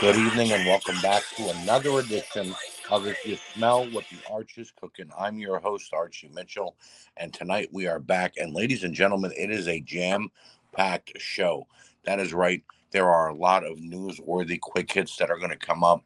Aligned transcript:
Good 0.00 0.16
evening 0.16 0.50
and 0.50 0.66
welcome 0.66 1.00
back 1.02 1.22
to 1.36 1.48
another 1.50 2.00
edition 2.00 2.52
of 2.90 3.06
If 3.06 3.24
You 3.24 3.36
Smell 3.54 3.84
What 3.92 4.04
the 4.10 4.18
Arch 4.30 4.58
is 4.58 4.72
Cooking. 4.72 5.08
I'm 5.16 5.38
your 5.38 5.60
host, 5.60 5.94
Archie 5.94 6.30
Mitchell, 6.34 6.74
and 7.16 7.32
tonight 7.32 7.68
we 7.70 7.86
are 7.86 8.00
back. 8.00 8.34
And 8.36 8.52
ladies 8.52 8.82
and 8.82 8.92
gentlemen, 8.92 9.32
it 9.36 9.52
is 9.52 9.68
a 9.68 9.80
jam 9.80 10.30
packed 10.72 11.12
show. 11.20 11.68
That 12.06 12.18
is 12.18 12.34
right. 12.34 12.64
There 12.90 13.08
are 13.08 13.28
a 13.28 13.36
lot 13.36 13.64
of 13.64 13.78
newsworthy 13.78 14.58
quick 14.58 14.90
hits 14.90 15.16
that 15.18 15.30
are 15.30 15.38
going 15.38 15.50
to 15.50 15.56
come 15.56 15.84
up, 15.84 16.02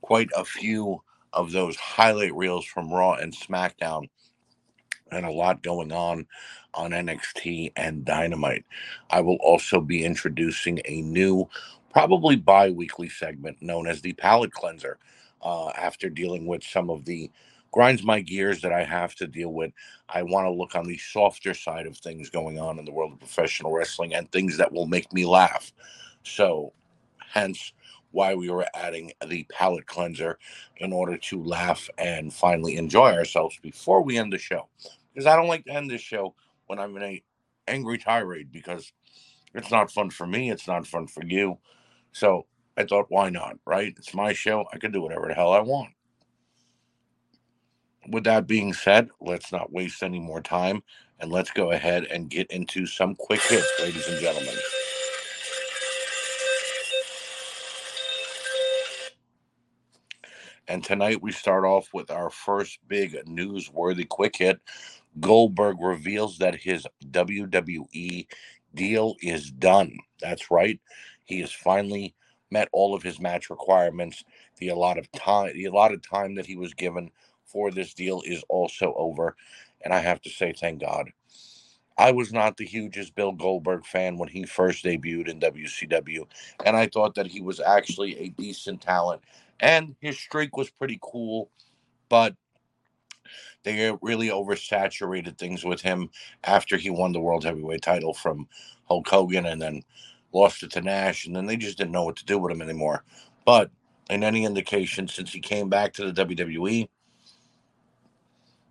quite 0.00 0.28
a 0.36 0.44
few 0.44 1.00
of 1.32 1.52
those 1.52 1.76
highlight 1.76 2.34
reels 2.34 2.64
from 2.64 2.92
Raw 2.92 3.14
and 3.14 3.32
SmackDown, 3.32 4.08
and 5.12 5.24
a 5.24 5.30
lot 5.30 5.62
going 5.62 5.92
on 5.92 6.26
on 6.74 6.90
NXT 6.90 7.72
and 7.76 8.04
Dynamite. 8.04 8.64
I 9.10 9.20
will 9.20 9.38
also 9.40 9.80
be 9.80 10.04
introducing 10.04 10.80
a 10.84 11.00
new 11.02 11.48
probably 11.90 12.36
bi-weekly 12.36 13.08
segment 13.08 13.60
known 13.60 13.86
as 13.86 14.00
the 14.00 14.12
palate 14.14 14.52
cleanser 14.52 14.98
uh, 15.42 15.68
after 15.70 16.08
dealing 16.08 16.46
with 16.46 16.62
some 16.62 16.90
of 16.90 17.04
the 17.04 17.30
grinds 17.72 18.02
my 18.02 18.20
gears 18.20 18.60
that 18.62 18.72
i 18.72 18.82
have 18.82 19.14
to 19.14 19.26
deal 19.26 19.50
with. 19.52 19.72
I 20.08 20.22
want 20.22 20.46
to 20.46 20.50
look 20.50 20.74
on 20.74 20.86
the 20.86 20.98
softer 20.98 21.54
side 21.54 21.86
of 21.86 21.96
things 21.96 22.30
going 22.30 22.58
on 22.58 22.78
in 22.78 22.84
the 22.84 22.92
world 22.92 23.12
of 23.12 23.18
professional 23.20 23.72
wrestling 23.72 24.14
and 24.14 24.30
things 24.30 24.56
that 24.56 24.72
will 24.72 24.86
make 24.86 25.12
me 25.12 25.24
laugh. 25.24 25.72
So 26.24 26.72
hence 27.18 27.72
why 28.12 28.34
we 28.34 28.50
were 28.50 28.66
adding 28.74 29.12
the 29.26 29.44
palate 29.52 29.86
cleanser 29.86 30.38
in 30.78 30.92
order 30.92 31.16
to 31.16 31.42
laugh 31.42 31.88
and 31.96 32.32
finally 32.34 32.76
enjoy 32.76 33.12
ourselves 33.12 33.56
before 33.62 34.02
we 34.02 34.18
end 34.18 34.32
the 34.32 34.38
show. 34.38 34.68
Because 35.12 35.26
i 35.26 35.36
don't 35.36 35.48
like 35.48 35.64
to 35.64 35.72
end 35.72 35.90
this 35.90 36.00
show 36.00 36.34
when 36.66 36.78
i'm 36.78 36.96
in 36.96 37.02
a 37.02 37.22
angry 37.68 37.98
tirade 37.98 38.50
because 38.52 38.92
it's 39.54 39.70
not 39.70 39.90
fun 39.92 40.10
for 40.10 40.26
me 40.26 40.50
it's 40.50 40.66
not 40.66 40.86
fun 40.86 41.06
for 41.06 41.24
you 41.24 41.58
so 42.12 42.46
I 42.76 42.84
thought, 42.84 43.06
why 43.08 43.30
not? 43.30 43.56
Right? 43.66 43.94
It's 43.96 44.14
my 44.14 44.32
show. 44.32 44.64
I 44.72 44.78
can 44.78 44.92
do 44.92 45.02
whatever 45.02 45.28
the 45.28 45.34
hell 45.34 45.52
I 45.52 45.60
want. 45.60 45.90
With 48.08 48.24
that 48.24 48.46
being 48.46 48.72
said, 48.72 49.08
let's 49.20 49.52
not 49.52 49.72
waste 49.72 50.02
any 50.02 50.18
more 50.18 50.40
time 50.40 50.82
and 51.18 51.30
let's 51.30 51.50
go 51.50 51.72
ahead 51.72 52.04
and 52.04 52.30
get 52.30 52.50
into 52.50 52.86
some 52.86 53.14
quick 53.14 53.42
hits, 53.42 53.70
ladies 53.78 54.08
and 54.08 54.20
gentlemen. 54.20 54.54
And 60.70 60.84
tonight 60.84 61.20
we 61.20 61.32
start 61.32 61.64
off 61.64 61.92
with 61.92 62.10
our 62.12 62.30
first 62.30 62.78
big 62.86 63.16
newsworthy 63.26 64.08
quick 64.08 64.36
hit. 64.36 64.60
Goldberg 65.18 65.80
reveals 65.80 66.38
that 66.38 66.54
his 66.54 66.86
WWE 67.10 68.26
deal 68.74 69.16
is 69.20 69.50
done. 69.50 69.98
That's 70.20 70.50
right. 70.50 70.80
He 71.30 71.40
has 71.40 71.52
finally 71.52 72.14
met 72.50 72.68
all 72.72 72.92
of 72.92 73.04
his 73.04 73.20
match 73.20 73.50
requirements. 73.50 74.24
The 74.58 74.68
allotted 74.68 75.08
time, 75.12 75.54
the 75.54 75.66
allotted 75.66 76.02
time 76.02 76.34
that 76.34 76.46
he 76.46 76.56
was 76.56 76.74
given 76.74 77.10
for 77.44 77.70
this 77.70 77.94
deal 77.94 78.20
is 78.26 78.42
also 78.48 78.92
over, 78.96 79.36
and 79.82 79.94
I 79.94 80.00
have 80.00 80.20
to 80.22 80.30
say, 80.30 80.52
thank 80.52 80.80
God. 80.80 81.10
I 81.96 82.10
was 82.10 82.32
not 82.32 82.56
the 82.56 82.64
hugest 82.64 83.14
Bill 83.14 83.32
Goldberg 83.32 83.86
fan 83.86 84.18
when 84.18 84.28
he 84.28 84.44
first 84.44 84.84
debuted 84.84 85.28
in 85.28 85.38
WCW, 85.38 86.26
and 86.64 86.76
I 86.76 86.86
thought 86.86 87.14
that 87.14 87.28
he 87.28 87.40
was 87.40 87.60
actually 87.60 88.18
a 88.18 88.30
decent 88.30 88.80
talent, 88.80 89.22
and 89.60 89.94
his 90.00 90.18
streak 90.18 90.56
was 90.56 90.70
pretty 90.70 90.98
cool, 91.00 91.50
but 92.08 92.34
they 93.62 93.92
really 94.02 94.28
oversaturated 94.28 95.38
things 95.38 95.64
with 95.64 95.80
him 95.80 96.10
after 96.44 96.76
he 96.76 96.90
won 96.90 97.12
the 97.12 97.20
World 97.20 97.44
Heavyweight 97.44 97.82
title 97.82 98.14
from 98.14 98.48
Hulk 98.86 99.08
Hogan, 99.08 99.46
and 99.46 99.60
then 99.62 99.82
lost 100.32 100.62
it 100.62 100.70
to 100.72 100.80
Nash, 100.80 101.26
and 101.26 101.34
then 101.34 101.46
they 101.46 101.56
just 101.56 101.78
didn't 101.78 101.92
know 101.92 102.04
what 102.04 102.16
to 102.16 102.24
do 102.24 102.38
with 102.38 102.52
him 102.52 102.62
anymore. 102.62 103.04
But 103.44 103.70
in 104.08 104.24
any 104.24 104.44
indication, 104.44 105.08
since 105.08 105.32
he 105.32 105.40
came 105.40 105.68
back 105.68 105.92
to 105.94 106.10
the 106.10 106.24
WWE, 106.24 106.88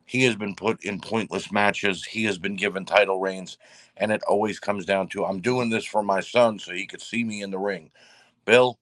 he 0.06 0.24
has 0.24 0.36
been 0.36 0.56
put 0.56 0.84
in 0.84 1.00
pointless 1.00 1.52
matches. 1.52 2.04
He 2.04 2.24
has 2.26 2.38
been 2.38 2.56
given 2.56 2.84
title 2.84 3.20
reigns, 3.20 3.58
and 3.98 4.12
it 4.12 4.24
always 4.28 4.60
comes 4.60 4.86
down 4.86 5.08
to 5.10 5.26
I'm 5.26 5.40
doing 5.40 5.70
this 5.70 5.86
for 5.86 6.02
my 6.02 6.20
son 6.20 6.58
so 6.58 6.74
he 6.74 6.88
could 6.88 7.02
see 7.02 7.24
me 7.24 7.44
in 7.44 7.52
the 7.52 7.60
ring. 7.60 7.92
Bill, 8.46 8.80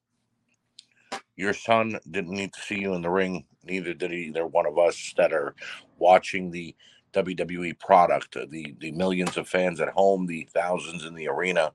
your 1.36 1.54
son 1.54 2.00
didn't 2.10 2.34
need 2.34 2.54
to 2.54 2.62
see 2.62 2.80
you 2.80 2.94
in 2.94 3.02
the 3.02 3.10
ring. 3.10 3.46
Neither 3.66 3.94
did 3.94 4.14
either 4.14 4.48
one 4.48 4.66
of 4.66 4.78
us 4.78 5.14
that 5.18 5.34
are 5.34 5.54
watching 6.00 6.50
the 6.50 6.74
WWE 7.14 7.78
product, 7.80 8.38
the 8.50 8.76
the 8.80 8.92
millions 8.92 9.38
of 9.38 9.48
fans 9.48 9.82
at 9.82 9.90
home, 9.90 10.26
the 10.26 10.48
thousands 10.54 11.06
in 11.06 11.14
the 11.14 11.28
arena. 11.28 11.74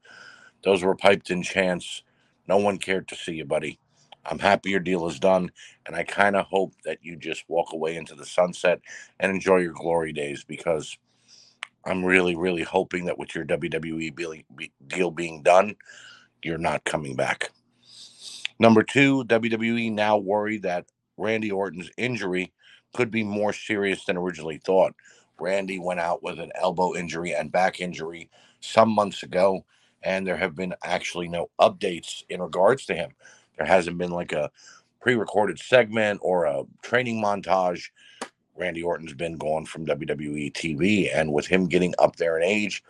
Those 0.64 0.82
were 0.82 0.94
piped 0.94 1.30
in 1.30 1.42
chants. 1.42 2.02
No 2.48 2.58
one 2.58 2.78
cared 2.78 3.08
to 3.08 3.16
see 3.16 3.34
you, 3.34 3.44
buddy. 3.44 3.78
I'm 4.24 4.38
happy 4.38 4.70
your 4.70 4.80
deal 4.80 5.08
is 5.08 5.18
done, 5.18 5.50
and 5.86 5.96
I 5.96 6.04
kind 6.04 6.36
of 6.36 6.46
hope 6.46 6.74
that 6.84 6.98
you 7.02 7.16
just 7.16 7.44
walk 7.48 7.72
away 7.72 7.96
into 7.96 8.14
the 8.14 8.24
sunset 8.24 8.80
and 9.18 9.32
enjoy 9.32 9.58
your 9.58 9.72
glory 9.72 10.12
days 10.12 10.44
because 10.44 10.96
I'm 11.84 12.04
really, 12.04 12.36
really 12.36 12.62
hoping 12.62 13.06
that 13.06 13.18
with 13.18 13.34
your 13.34 13.44
WWE 13.44 14.44
deal 14.86 15.10
being 15.10 15.42
done, 15.42 15.74
you're 16.42 16.58
not 16.58 16.84
coming 16.84 17.16
back. 17.16 17.50
Number 18.60 18.84
two, 18.84 19.24
WWE 19.24 19.90
now 19.92 20.16
worried 20.18 20.62
that 20.62 20.86
Randy 21.16 21.50
Orton's 21.50 21.90
injury 21.96 22.52
could 22.94 23.10
be 23.10 23.24
more 23.24 23.52
serious 23.52 24.04
than 24.04 24.16
originally 24.16 24.58
thought. 24.58 24.94
Randy 25.40 25.80
went 25.80 25.98
out 25.98 26.22
with 26.22 26.38
an 26.38 26.52
elbow 26.54 26.94
injury 26.94 27.34
and 27.34 27.50
back 27.50 27.80
injury 27.80 28.30
some 28.60 28.90
months 28.90 29.24
ago 29.24 29.64
and 30.02 30.26
there 30.26 30.36
have 30.36 30.54
been 30.54 30.74
actually 30.82 31.28
no 31.28 31.50
updates 31.60 32.22
in 32.28 32.40
regards 32.40 32.86
to 32.86 32.94
him. 32.94 33.10
There 33.56 33.66
hasn't 33.66 33.98
been 33.98 34.10
like 34.10 34.32
a 34.32 34.50
pre-recorded 35.00 35.58
segment 35.58 36.20
or 36.22 36.44
a 36.44 36.64
training 36.82 37.22
montage. 37.22 37.90
Randy 38.56 38.82
Orton's 38.82 39.14
been 39.14 39.36
gone 39.36 39.64
from 39.64 39.86
WWE 39.86 40.52
TV, 40.52 41.10
and 41.14 41.32
with 41.32 41.46
him 41.46 41.66
getting 41.66 41.94
up 41.98 42.16
there 42.16 42.38
in 42.38 42.44
age, 42.44 42.84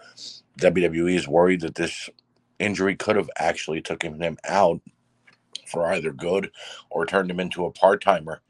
WWE 0.60 1.14
is 1.14 1.28
worried 1.28 1.60
that 1.60 1.76
this 1.76 2.10
injury 2.58 2.96
could 2.96 3.16
have 3.16 3.30
actually 3.38 3.80
taken 3.80 4.20
him 4.20 4.38
out 4.44 4.80
for 5.66 5.86
either 5.86 6.12
good 6.12 6.50
or 6.90 7.06
turned 7.06 7.30
him 7.30 7.40
into 7.40 7.64
a 7.64 7.72
part 7.72 8.02
timer. 8.02 8.42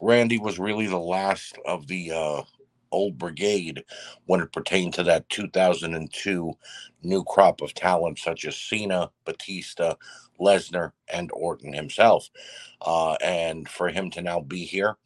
Randy 0.00 0.38
was 0.38 0.58
really 0.58 0.86
the 0.86 0.98
last 0.98 1.58
of 1.66 1.86
the 1.86 2.12
uh, 2.12 2.42
old 2.92 3.18
brigade 3.18 3.84
when 4.26 4.40
it 4.40 4.52
pertained 4.52 4.94
to 4.94 5.02
that 5.04 5.28
2002 5.28 6.52
new 7.02 7.24
crop 7.24 7.60
of 7.60 7.74
talent 7.74 8.18
such 8.18 8.44
as 8.44 8.56
Cena, 8.56 9.10
Batista, 9.24 9.94
Lesnar, 10.40 10.92
and 11.12 11.30
Orton 11.32 11.72
himself. 11.72 12.28
Uh, 12.80 13.14
and 13.22 13.68
for 13.68 13.88
him 13.88 14.10
to 14.10 14.22
now 14.22 14.40
be 14.40 14.64
here 14.64 14.96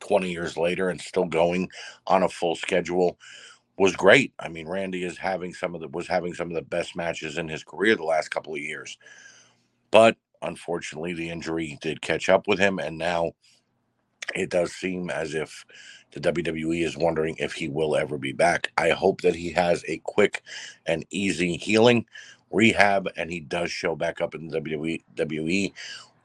20 0.00 0.30
years 0.30 0.56
later 0.56 0.90
and 0.90 1.00
still 1.00 1.24
going 1.24 1.68
on 2.06 2.22
a 2.22 2.28
full 2.28 2.56
schedule 2.56 3.18
was 3.78 3.96
great. 3.96 4.32
I 4.38 4.48
mean, 4.48 4.68
Randy 4.68 5.04
is 5.04 5.18
having 5.18 5.52
some 5.52 5.74
of 5.74 5.80
the 5.80 5.88
was 5.88 6.06
having 6.06 6.34
some 6.34 6.48
of 6.48 6.54
the 6.54 6.62
best 6.62 6.94
matches 6.96 7.38
in 7.38 7.48
his 7.48 7.64
career 7.64 7.96
the 7.96 8.04
last 8.04 8.28
couple 8.28 8.54
of 8.54 8.60
years. 8.60 8.96
But 9.90 10.16
unfortunately, 10.42 11.14
the 11.14 11.30
injury 11.30 11.78
did 11.82 12.00
catch 12.02 12.28
up 12.28 12.46
with 12.46 12.58
him, 12.58 12.78
and 12.78 12.98
now 12.98 13.32
it 14.34 14.50
does 14.50 14.72
seem 14.72 15.10
as 15.10 15.34
if 15.34 15.64
the 16.12 16.20
WWE 16.20 16.84
is 16.84 16.96
wondering 16.96 17.36
if 17.38 17.52
he 17.52 17.68
will 17.68 17.96
ever 17.96 18.18
be 18.18 18.32
back. 18.32 18.70
I 18.78 18.90
hope 18.90 19.20
that 19.22 19.34
he 19.34 19.50
has 19.52 19.84
a 19.88 19.98
quick 19.98 20.42
and 20.86 21.04
easy 21.10 21.56
healing 21.56 22.06
rehab 22.50 23.08
and 23.16 23.30
he 23.30 23.40
does 23.40 23.70
show 23.70 23.96
back 23.96 24.20
up 24.20 24.34
in 24.34 24.46
the 24.46 24.60
WWE, 24.60 25.72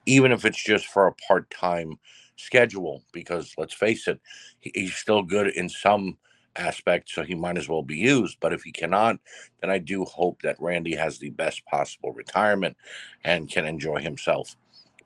even 0.05 0.31
if 0.31 0.45
it's 0.45 0.63
just 0.63 0.85
for 0.85 1.07
a 1.07 1.13
part 1.13 1.49
time 1.49 1.95
schedule. 2.35 3.03
Because 3.11 3.53
let's 3.57 3.73
face 3.73 4.07
it, 4.07 4.19
he's 4.59 4.95
still 4.95 5.23
good 5.23 5.47
in 5.47 5.67
some 5.67 6.17
aspects, 6.55 7.13
so 7.13 7.23
he 7.23 7.35
might 7.35 7.57
as 7.57 7.67
well 7.67 7.83
be 7.83 7.97
used. 7.97 8.37
But 8.39 8.53
if 8.53 8.61
he 8.61 8.71
cannot, 8.71 9.17
then 9.61 9.69
I 9.71 9.79
do 9.79 10.05
hope 10.05 10.41
that 10.43 10.61
Randy 10.61 10.95
has 10.95 11.17
the 11.17 11.31
best 11.31 11.65
possible 11.65 12.11
retirement 12.11 12.77
and 13.23 13.49
can 13.49 13.65
enjoy 13.65 13.99
himself 13.99 14.55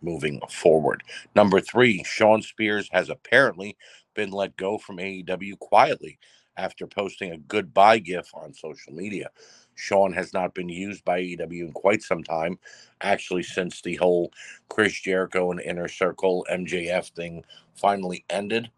moving 0.03 0.41
forward. 0.49 1.03
Number 1.35 1.59
three, 1.59 2.03
Shawn 2.03 2.41
Spears 2.41 2.89
has 2.91 3.09
apparently 3.09 3.77
been 4.13 4.31
let 4.31 4.55
go 4.57 4.77
from 4.77 4.97
AEW 4.97 5.57
quietly 5.59 6.19
after 6.57 6.85
posting 6.85 7.31
a 7.31 7.37
goodbye 7.37 7.99
gif 7.99 8.29
on 8.33 8.53
social 8.53 8.93
media. 8.93 9.29
Shawn 9.75 10.13
has 10.13 10.33
not 10.33 10.53
been 10.53 10.69
used 10.69 11.03
by 11.03 11.19
AEW 11.19 11.61
in 11.61 11.71
quite 11.71 12.03
some 12.03 12.23
time, 12.23 12.59
actually, 13.01 13.43
since 13.43 13.81
the 13.81 13.95
whole 13.95 14.31
Chris 14.69 14.99
Jericho 14.99 15.51
and 15.51 15.59
Inner 15.59 15.87
Circle 15.87 16.45
MJF 16.51 17.09
thing 17.11 17.43
finally 17.73 18.23
ended. 18.29 18.69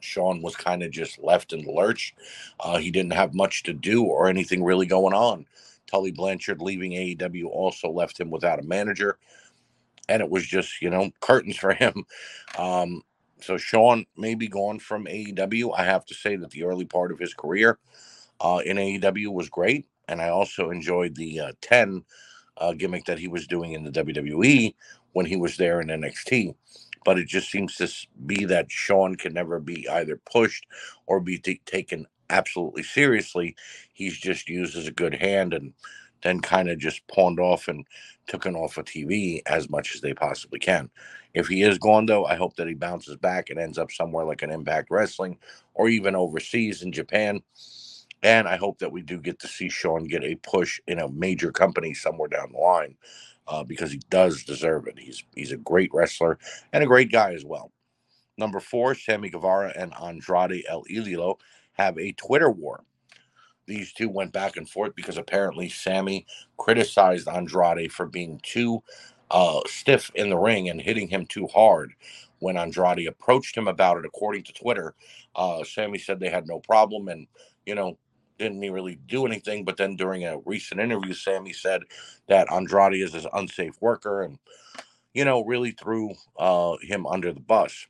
Sean 0.00 0.42
was 0.42 0.54
kind 0.54 0.82
of 0.82 0.90
just 0.90 1.18
left 1.18 1.54
in 1.54 1.64
the 1.64 1.72
lurch. 1.72 2.14
Uh, 2.60 2.76
he 2.76 2.90
didn't 2.90 3.14
have 3.14 3.32
much 3.32 3.62
to 3.62 3.72
do 3.72 4.04
or 4.04 4.28
anything 4.28 4.62
really 4.62 4.86
going 4.86 5.14
on. 5.14 5.46
Tully 5.86 6.10
Blanchard 6.12 6.60
leaving 6.60 6.92
AEW 6.92 7.46
also 7.46 7.88
left 7.88 8.20
him 8.20 8.30
without 8.30 8.58
a 8.58 8.64
manager 8.64 9.18
and 10.08 10.22
it 10.22 10.30
was 10.30 10.46
just 10.46 10.80
you 10.82 10.90
know 10.90 11.10
curtains 11.20 11.56
for 11.56 11.74
him. 11.74 12.04
Um, 12.58 13.02
so 13.40 13.56
Shawn 13.58 14.06
may 14.16 14.34
be 14.34 14.48
gone 14.48 14.78
from 14.78 15.06
AEW. 15.06 15.78
I 15.78 15.84
have 15.84 16.06
to 16.06 16.14
say 16.14 16.36
that 16.36 16.50
the 16.50 16.64
early 16.64 16.86
part 16.86 17.12
of 17.12 17.18
his 17.18 17.34
career 17.34 17.78
uh, 18.40 18.60
in 18.64 18.76
AEW 18.76 19.32
was 19.32 19.48
great, 19.48 19.86
and 20.08 20.20
I 20.20 20.28
also 20.30 20.70
enjoyed 20.70 21.14
the 21.14 21.40
uh, 21.40 21.52
ten 21.60 22.04
uh, 22.58 22.72
gimmick 22.72 23.04
that 23.06 23.18
he 23.18 23.28
was 23.28 23.46
doing 23.46 23.72
in 23.72 23.84
the 23.84 23.90
WWE 23.90 24.74
when 25.12 25.26
he 25.26 25.36
was 25.36 25.56
there 25.56 25.80
in 25.80 25.88
NXT. 25.88 26.54
But 27.04 27.18
it 27.18 27.28
just 27.28 27.50
seems 27.50 27.76
to 27.76 27.88
be 28.26 28.46
that 28.46 28.70
Shawn 28.70 29.16
can 29.16 29.34
never 29.34 29.60
be 29.60 29.88
either 29.88 30.20
pushed 30.30 30.66
or 31.06 31.20
be 31.20 31.38
t- 31.38 31.60
taken 31.66 32.06
absolutely 32.30 32.82
seriously. 32.82 33.54
He's 33.92 34.16
just 34.16 34.48
used 34.48 34.76
as 34.76 34.88
a 34.88 34.92
good 34.92 35.14
hand 35.14 35.52
and 35.52 35.74
then 36.22 36.40
kind 36.40 36.70
of 36.70 36.78
just 36.78 37.06
pawned 37.06 37.38
off 37.38 37.68
and 37.68 37.86
taken 38.26 38.56
off 38.56 38.78
of 38.78 38.84
TV 38.86 39.40
as 39.46 39.68
much 39.68 39.94
as 39.94 40.00
they 40.00 40.14
possibly 40.14 40.58
can. 40.58 40.90
If 41.34 41.48
he 41.48 41.62
is 41.62 41.78
gone, 41.78 42.06
though, 42.06 42.24
I 42.26 42.36
hope 42.36 42.56
that 42.56 42.68
he 42.68 42.74
bounces 42.74 43.16
back 43.16 43.50
and 43.50 43.58
ends 43.58 43.78
up 43.78 43.90
somewhere 43.90 44.24
like 44.24 44.42
an 44.42 44.50
Impact 44.50 44.88
Wrestling 44.90 45.38
or 45.74 45.88
even 45.88 46.14
overseas 46.14 46.82
in 46.82 46.92
Japan. 46.92 47.42
And 48.22 48.48
I 48.48 48.56
hope 48.56 48.78
that 48.78 48.92
we 48.92 49.02
do 49.02 49.18
get 49.18 49.38
to 49.40 49.48
see 49.48 49.68
Shawn 49.68 50.04
get 50.04 50.24
a 50.24 50.36
push 50.36 50.80
in 50.86 50.98
a 50.98 51.08
major 51.08 51.52
company 51.52 51.92
somewhere 51.92 52.28
down 52.28 52.52
the 52.52 52.58
line 52.58 52.96
uh, 53.46 53.64
because 53.64 53.90
he 53.92 54.00
does 54.08 54.44
deserve 54.44 54.86
it. 54.86 54.98
He's 54.98 55.24
he's 55.34 55.52
a 55.52 55.58
great 55.58 55.90
wrestler 55.92 56.38
and 56.72 56.82
a 56.82 56.86
great 56.86 57.12
guy 57.12 57.34
as 57.34 57.44
well. 57.44 57.70
Number 58.38 58.60
four, 58.60 58.94
Sammy 58.94 59.28
Guevara 59.30 59.72
and 59.76 59.92
Andrade 60.02 60.64
El 60.68 60.84
Idolo 60.84 61.38
have 61.72 61.98
a 61.98 62.12
Twitter 62.12 62.50
war. 62.50 62.82
These 63.66 63.92
two 63.92 64.08
went 64.08 64.32
back 64.32 64.56
and 64.56 64.68
forth 64.68 64.94
because 64.94 65.16
apparently 65.16 65.68
Sammy 65.68 66.26
criticized 66.58 67.28
Andrade 67.28 67.92
for 67.92 68.06
being 68.06 68.40
too 68.42 68.82
uh, 69.30 69.60
stiff 69.66 70.10
in 70.14 70.28
the 70.28 70.36
ring 70.36 70.68
and 70.68 70.80
hitting 70.80 71.08
him 71.08 71.26
too 71.26 71.46
hard. 71.46 71.92
When 72.40 72.56
Andrade 72.56 73.06
approached 73.06 73.56
him 73.56 73.68
about 73.68 73.96
it, 73.96 74.04
according 74.04 74.42
to 74.44 74.52
Twitter, 74.52 74.94
uh, 75.34 75.64
Sammy 75.64 75.98
said 75.98 76.20
they 76.20 76.28
had 76.28 76.46
no 76.46 76.60
problem 76.60 77.08
and, 77.08 77.26
you 77.64 77.74
know, 77.74 77.96
didn't 78.38 78.60
really 78.60 78.98
do 79.06 79.24
anything. 79.24 79.64
But 79.64 79.76
then 79.76 79.96
during 79.96 80.24
a 80.24 80.38
recent 80.44 80.80
interview, 80.80 81.14
Sammy 81.14 81.52
said 81.52 81.82
that 82.28 82.52
Andrade 82.52 83.00
is 83.00 83.14
an 83.14 83.26
unsafe 83.32 83.80
worker 83.80 84.22
and, 84.22 84.38
you 85.14 85.24
know, 85.24 85.42
really 85.44 85.70
threw 85.70 86.12
uh, 86.38 86.76
him 86.82 87.06
under 87.06 87.32
the 87.32 87.40
bus. 87.40 87.86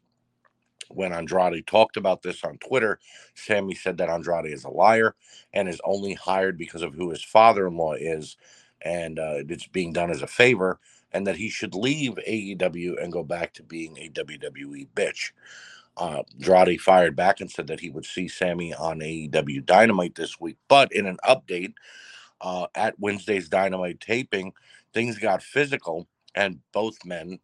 When 0.94 1.12
Andrade 1.12 1.66
talked 1.66 1.96
about 1.96 2.22
this 2.22 2.44
on 2.44 2.58
Twitter, 2.58 2.98
Sammy 3.34 3.74
said 3.74 3.98
that 3.98 4.10
Andrade 4.10 4.52
is 4.52 4.64
a 4.64 4.70
liar 4.70 5.14
and 5.52 5.68
is 5.68 5.80
only 5.84 6.14
hired 6.14 6.58
because 6.58 6.82
of 6.82 6.94
who 6.94 7.10
his 7.10 7.24
father 7.24 7.66
in 7.66 7.76
law 7.76 7.94
is. 7.94 8.36
And 8.82 9.18
uh, 9.18 9.42
it's 9.48 9.66
being 9.66 9.92
done 9.92 10.10
as 10.10 10.22
a 10.22 10.26
favor, 10.26 10.78
and 11.12 11.26
that 11.26 11.36
he 11.36 11.48
should 11.48 11.74
leave 11.74 12.14
AEW 12.28 13.02
and 13.02 13.12
go 13.12 13.22
back 13.24 13.54
to 13.54 13.62
being 13.62 13.96
a 13.98 14.10
WWE 14.10 14.88
bitch. 14.94 15.32
Uh, 15.96 16.22
Andrade 16.40 16.80
fired 16.80 17.16
back 17.16 17.40
and 17.40 17.50
said 17.50 17.68
that 17.68 17.80
he 17.80 17.90
would 17.90 18.04
see 18.06 18.28
Sammy 18.28 18.74
on 18.74 19.00
AEW 19.00 19.64
Dynamite 19.64 20.16
this 20.16 20.40
week. 20.40 20.56
But 20.68 20.92
in 20.92 21.06
an 21.06 21.18
update 21.24 21.74
uh, 22.40 22.66
at 22.74 22.98
Wednesday's 22.98 23.48
Dynamite 23.48 24.00
taping, 24.00 24.52
things 24.92 25.18
got 25.18 25.42
physical 25.42 26.08
and 26.34 26.60
both 26.72 27.04
men 27.04 27.38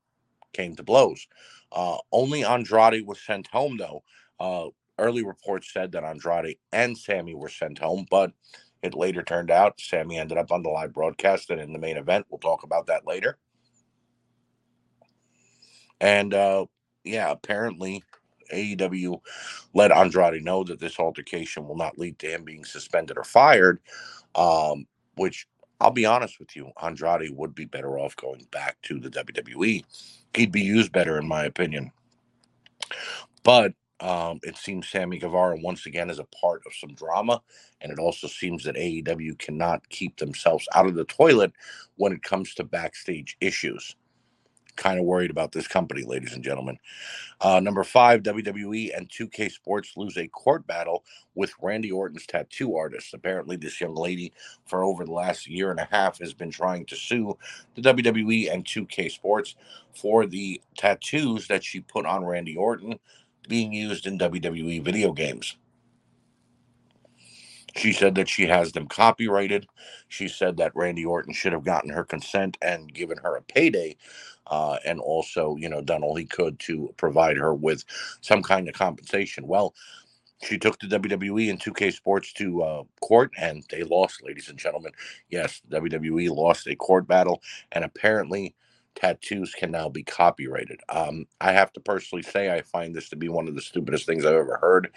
came 0.53 0.77
to 0.77 0.83
blows. 0.83 1.27
Uh, 1.73 1.99
only 2.13 2.45
Andrade 2.45 3.07
was 3.07 3.21
sent 3.21 3.47
home, 3.49 3.77
though. 3.77 4.03
Uh, 4.39 4.69
early 4.99 5.25
reports 5.25 5.73
said 5.73 5.93
that 5.93 6.05
Andrade 6.05 6.59
and 6.73 6.97
Sammy 6.97 7.35
were 7.35 7.49
sent 7.49 7.79
home, 7.79 8.07
but 8.11 8.33
it 8.83 8.95
later 8.95 9.23
turned 9.23 9.51
out 9.51 9.81
Sammy 9.81 10.19
ended 10.19 10.39
up 10.39 10.53
on 10.53 10.63
the 10.63 10.71
live 10.71 10.93
broadcast 10.93 11.51
and 11.51 11.61
in 11.61 11.73
the 11.73 11.79
main 11.79 11.97
event. 11.97 12.27
We'll 12.31 12.39
talk 12.39 12.63
about 12.63 12.87
that 12.87 13.07
later. 13.07 13.39
And 16.01 16.33
uh, 16.33 16.67
yeah, 17.05 17.31
apparently 17.31 18.03
AEW 18.53 19.21
let 19.75 19.93
Andrade 19.93 20.43
know 20.43 20.65
that 20.65 20.81
this 20.81 20.99
altercation 20.99 21.67
will 21.67 21.77
not 21.77 21.99
lead 21.99 22.19
to 22.21 22.27
him 22.29 22.45
being 22.45 22.65
suspended 22.65 23.19
or 23.19 23.25
fired, 23.25 23.81
um, 24.35 24.87
which 25.17 25.47
I'll 25.81 25.91
be 25.91 26.07
honest 26.07 26.39
with 26.39 26.55
you, 26.57 26.71
Andrade 26.83 27.31
would 27.35 27.55
be 27.55 27.65
better 27.65 27.99
off 27.99 28.17
going 28.17 28.47
back 28.51 28.77
to 28.83 28.99
the 28.99 29.11
WWE. 29.11 29.83
He'd 30.35 30.53
be 30.53 30.63
used 30.63 30.93
better, 30.93 31.19
in 31.19 31.29
my 31.29 31.45
opinion. 31.45 31.93
But 33.43 33.75
um, 34.01 34.41
it 34.43 34.57
seems 34.57 34.89
Sammy 34.89 35.19
Guevara 35.19 35.59
once 35.61 35.87
again 35.87 36.11
is 36.11 36.19
a 36.19 36.27
part 36.41 36.63
of 36.67 36.73
some 36.75 36.95
drama, 36.95 37.43
and 37.81 37.93
it 37.93 37.99
also 37.99 38.27
seems 38.29 38.65
that 38.65 38.77
AEW 38.77 39.39
cannot 39.39 39.89
keep 39.91 40.17
themselves 40.17 40.67
out 40.75 40.87
of 40.87 40.95
the 40.95 41.05
toilet 41.05 41.53
when 41.97 42.13
it 42.13 42.23
comes 42.23 42.55
to 42.55 42.65
backstage 42.65 43.37
issues 43.41 43.95
kind 44.81 44.99
of 44.99 45.05
worried 45.05 45.31
about 45.31 45.53
this 45.53 45.69
company, 45.69 46.03
ladies 46.03 46.33
and 46.33 46.43
gentlemen. 46.43 46.79
Uh, 47.41 47.61
number 47.61 47.85
five, 47.85 48.23
WWE 48.23 48.97
and 48.97 49.09
2K 49.09 49.53
Sports 49.53 49.93
lose 49.95 50.17
a 50.17 50.27
court 50.29 50.67
battle 50.67 51.05
with 51.35 51.53
Randy 51.61 51.93
Orton's 51.93 52.27
tattoo 52.27 52.75
artist. 52.75 53.13
Apparently, 53.13 53.57
this 53.57 53.81
young 53.81 53.95
lady, 53.95 54.33
for 54.65 54.83
over 54.83 55.05
the 55.05 55.13
last 55.13 55.47
year 55.47 55.71
and 55.71 55.79
a 55.79 55.89
half, 55.91 56.19
has 56.19 56.33
been 56.33 56.51
trying 56.51 56.87
to 56.87 56.97
sue 56.97 57.37
the 57.75 57.83
WWE 57.83 58.53
and 58.53 58.65
2K 58.65 59.11
Sports 59.11 59.55
for 59.95 60.27
the 60.27 60.61
tattoos 60.77 61.47
that 61.49 61.63
she 61.63 61.81
put 61.81 62.07
on 62.07 62.25
Randy 62.25 62.57
Orton 62.57 62.99
being 63.49 63.73
used 63.73 64.07
in 64.07 64.19
WWE 64.19 64.83
video 64.83 65.13
games. 65.13 65.57
She 67.77 67.93
said 67.93 68.15
that 68.17 68.29
she 68.29 68.47
has 68.47 68.73
them 68.73 68.87
copyrighted. 68.87 69.67
She 70.09 70.29
said 70.29 70.57
that 70.57 70.75
Randy 70.75 71.05
Orton 71.05 71.33
should 71.33 71.53
have 71.53 71.65
gotten 71.65 71.91
her 71.91 72.05
consent 72.05 72.57
and 72.61 72.93
given 72.93 73.19
her 73.19 73.37
a 73.37 73.43
payday 73.43 73.97
uh, 74.47 74.79
and 74.85 75.01
also, 75.01 75.57
you 75.57 75.69
know, 75.69 75.81
done 75.81 76.03
all 76.03 76.15
he 76.15 76.25
could 76.25 76.59
to 76.61 76.93
provide 76.97 77.37
her 77.37 77.55
with 77.55 77.85
some 78.21 78.43
kind 78.43 78.69
of 78.69 78.75
compensation. 78.75 79.47
Well, 79.47 79.75
she 80.43 80.59
took 80.59 80.79
the 80.79 80.87
WWE 80.87 81.51
and 81.51 81.61
2K 81.61 81.93
Sports 81.93 82.33
to 82.35 82.63
uh, 82.63 82.83
court, 83.01 83.31
and 83.37 83.65
they 83.71 83.83
lost, 83.83 84.25
ladies 84.25 84.49
and 84.49 84.59
gentlemen. 84.59 84.93
Yes, 85.29 85.61
WWE 85.71 86.31
lost 86.35 86.67
a 86.67 86.75
court 86.75 87.07
battle, 87.07 87.43
and 87.73 87.85
apparently, 87.85 88.55
tattoos 88.95 89.55
can 89.55 89.71
now 89.71 89.89
be 89.89 90.03
copyrighted. 90.05 90.81
Um, 90.89 91.27
I 91.41 91.53
have 91.53 91.73
to 91.75 91.81
personally 91.81 92.23
say, 92.23 92.53
I 92.53 92.63
find 92.63 92.95
this 92.95 93.09
to 93.11 93.17
be 93.17 93.29
one 93.29 93.49
of 93.49 93.55
the 93.55 93.63
stupidest 93.63 94.07
things 94.07 94.27
I've 94.27 94.35
ever 94.35 94.59
heard. 94.61 94.91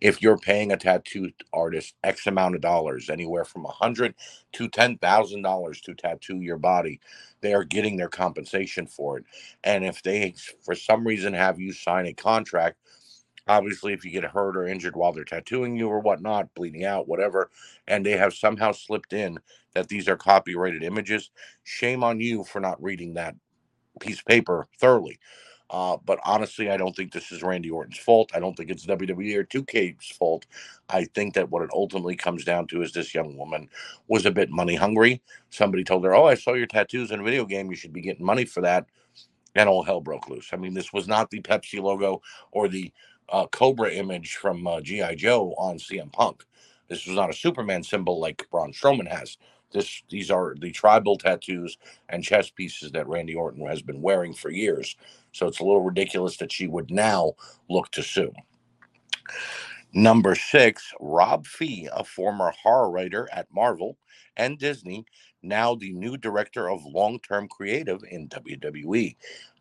If 0.00 0.22
you're 0.22 0.38
paying 0.38 0.72
a 0.72 0.78
tattoo 0.78 1.32
artist 1.52 1.96
X 2.04 2.28
amount 2.28 2.56
of 2.56 2.62
dollars, 2.62 3.10
anywhere 3.10 3.46
from 3.46 3.66
a 3.66 3.70
hundred 3.72 4.14
to 4.54 4.68
ten 4.68 4.98
thousand 4.98 5.42
dollars 5.42 5.82
to 5.82 5.94
tattoo 5.94 6.38
your 6.40 6.58
body, 6.58 7.00
they 7.42 7.54
are 7.54 7.64
getting 7.64 7.96
their 7.98 8.10
compensation 8.10 8.86
for 8.86 9.18
it. 9.18 9.26
And 9.64 9.84
if 9.84 10.02
they, 10.04 10.34
for 10.64 10.76
some 10.76 11.06
reason, 11.06 11.34
have 11.34 11.60
you 11.60 11.72
sign 11.74 12.06
a 12.06 12.14
contract, 12.14 12.78
obviously, 13.48 13.92
if 13.92 14.04
you 14.04 14.10
get 14.10 14.24
hurt 14.24 14.56
or 14.56 14.66
injured 14.66 14.96
while 14.96 15.12
they're 15.12 15.24
tattooing 15.24 15.76
you 15.76 15.88
or 15.88 16.00
whatnot, 16.00 16.54
bleeding 16.54 16.84
out, 16.84 17.08
whatever, 17.08 17.50
and 17.86 18.04
they 18.04 18.16
have 18.16 18.34
somehow 18.34 18.72
slipped 18.72 19.12
in 19.12 19.38
that 19.74 19.88
these 19.88 20.08
are 20.08 20.16
copyrighted 20.16 20.82
images, 20.82 21.30
shame 21.62 22.02
on 22.02 22.20
you 22.20 22.44
for 22.44 22.60
not 22.60 22.82
reading 22.82 23.14
that 23.14 23.34
piece 24.00 24.18
of 24.18 24.24
paper 24.24 24.68
thoroughly. 24.78 25.18
Uh, 25.70 25.96
but 26.04 26.18
honestly, 26.24 26.68
I 26.68 26.76
don't 26.76 26.96
think 26.96 27.12
this 27.12 27.30
is 27.30 27.44
Randy 27.44 27.70
Orton's 27.70 27.98
fault. 27.98 28.32
I 28.34 28.40
don't 28.40 28.56
think 28.56 28.70
it's 28.70 28.86
WWE 28.86 29.36
or 29.36 29.44
2K's 29.44 30.08
fault. 30.16 30.46
I 30.88 31.04
think 31.04 31.34
that 31.34 31.48
what 31.48 31.62
it 31.62 31.70
ultimately 31.72 32.16
comes 32.16 32.44
down 32.44 32.66
to 32.68 32.82
is 32.82 32.92
this 32.92 33.14
young 33.14 33.36
woman 33.36 33.68
was 34.08 34.26
a 34.26 34.32
bit 34.32 34.50
money 34.50 34.74
hungry. 34.74 35.22
Somebody 35.50 35.84
told 35.84 36.04
her, 36.04 36.14
Oh, 36.14 36.26
I 36.26 36.34
saw 36.34 36.54
your 36.54 36.66
tattoos 36.66 37.12
in 37.12 37.20
a 37.20 37.22
video 37.22 37.44
game. 37.44 37.70
You 37.70 37.76
should 37.76 37.92
be 37.92 38.00
getting 38.00 38.26
money 38.26 38.44
for 38.44 38.62
that. 38.62 38.86
And 39.54 39.68
all 39.68 39.84
hell 39.84 40.00
broke 40.00 40.28
loose. 40.28 40.48
I 40.52 40.56
mean, 40.56 40.74
this 40.74 40.92
was 40.92 41.06
not 41.06 41.30
the 41.30 41.40
Pepsi 41.40 41.80
logo 41.80 42.20
or 42.50 42.66
the 42.66 42.92
uh, 43.30 43.46
Cobra 43.48 43.90
image 43.90 44.36
from 44.36 44.66
uh, 44.66 44.80
G.I. 44.80 45.14
Joe 45.14 45.54
on 45.58 45.78
CM 45.78 46.12
Punk. 46.12 46.44
This 46.88 47.06
was 47.06 47.16
not 47.16 47.30
a 47.30 47.34
Superman 47.34 47.82
symbol 47.82 48.18
like 48.20 48.48
Braun 48.50 48.72
Strowman 48.72 49.08
has. 49.08 49.38
This 49.72 50.02
these 50.08 50.30
are 50.30 50.56
the 50.58 50.72
tribal 50.72 51.16
tattoos 51.16 51.78
and 52.08 52.24
chest 52.24 52.56
pieces 52.56 52.90
that 52.92 53.06
Randy 53.06 53.34
Orton 53.34 53.64
has 53.66 53.82
been 53.82 54.02
wearing 54.02 54.34
for 54.34 54.50
years. 54.50 54.96
So 55.32 55.46
it's 55.46 55.60
a 55.60 55.64
little 55.64 55.82
ridiculous 55.84 56.36
that 56.38 56.50
she 56.52 56.66
would 56.66 56.90
now 56.90 57.34
look 57.68 57.90
to 57.92 58.02
sue. 58.02 58.32
Number 59.92 60.34
six, 60.34 60.92
Rob 61.00 61.46
Fee, 61.46 61.88
a 61.92 62.04
former 62.04 62.52
horror 62.62 62.90
writer 62.90 63.28
at 63.32 63.52
Marvel 63.52 63.96
and 64.36 64.58
Disney, 64.58 65.04
now 65.42 65.74
the 65.74 65.92
new 65.92 66.16
director 66.16 66.68
of 66.70 66.84
long 66.84 67.18
term 67.20 67.48
creative 67.48 68.02
in 68.08 68.28
WWE. 68.28 69.16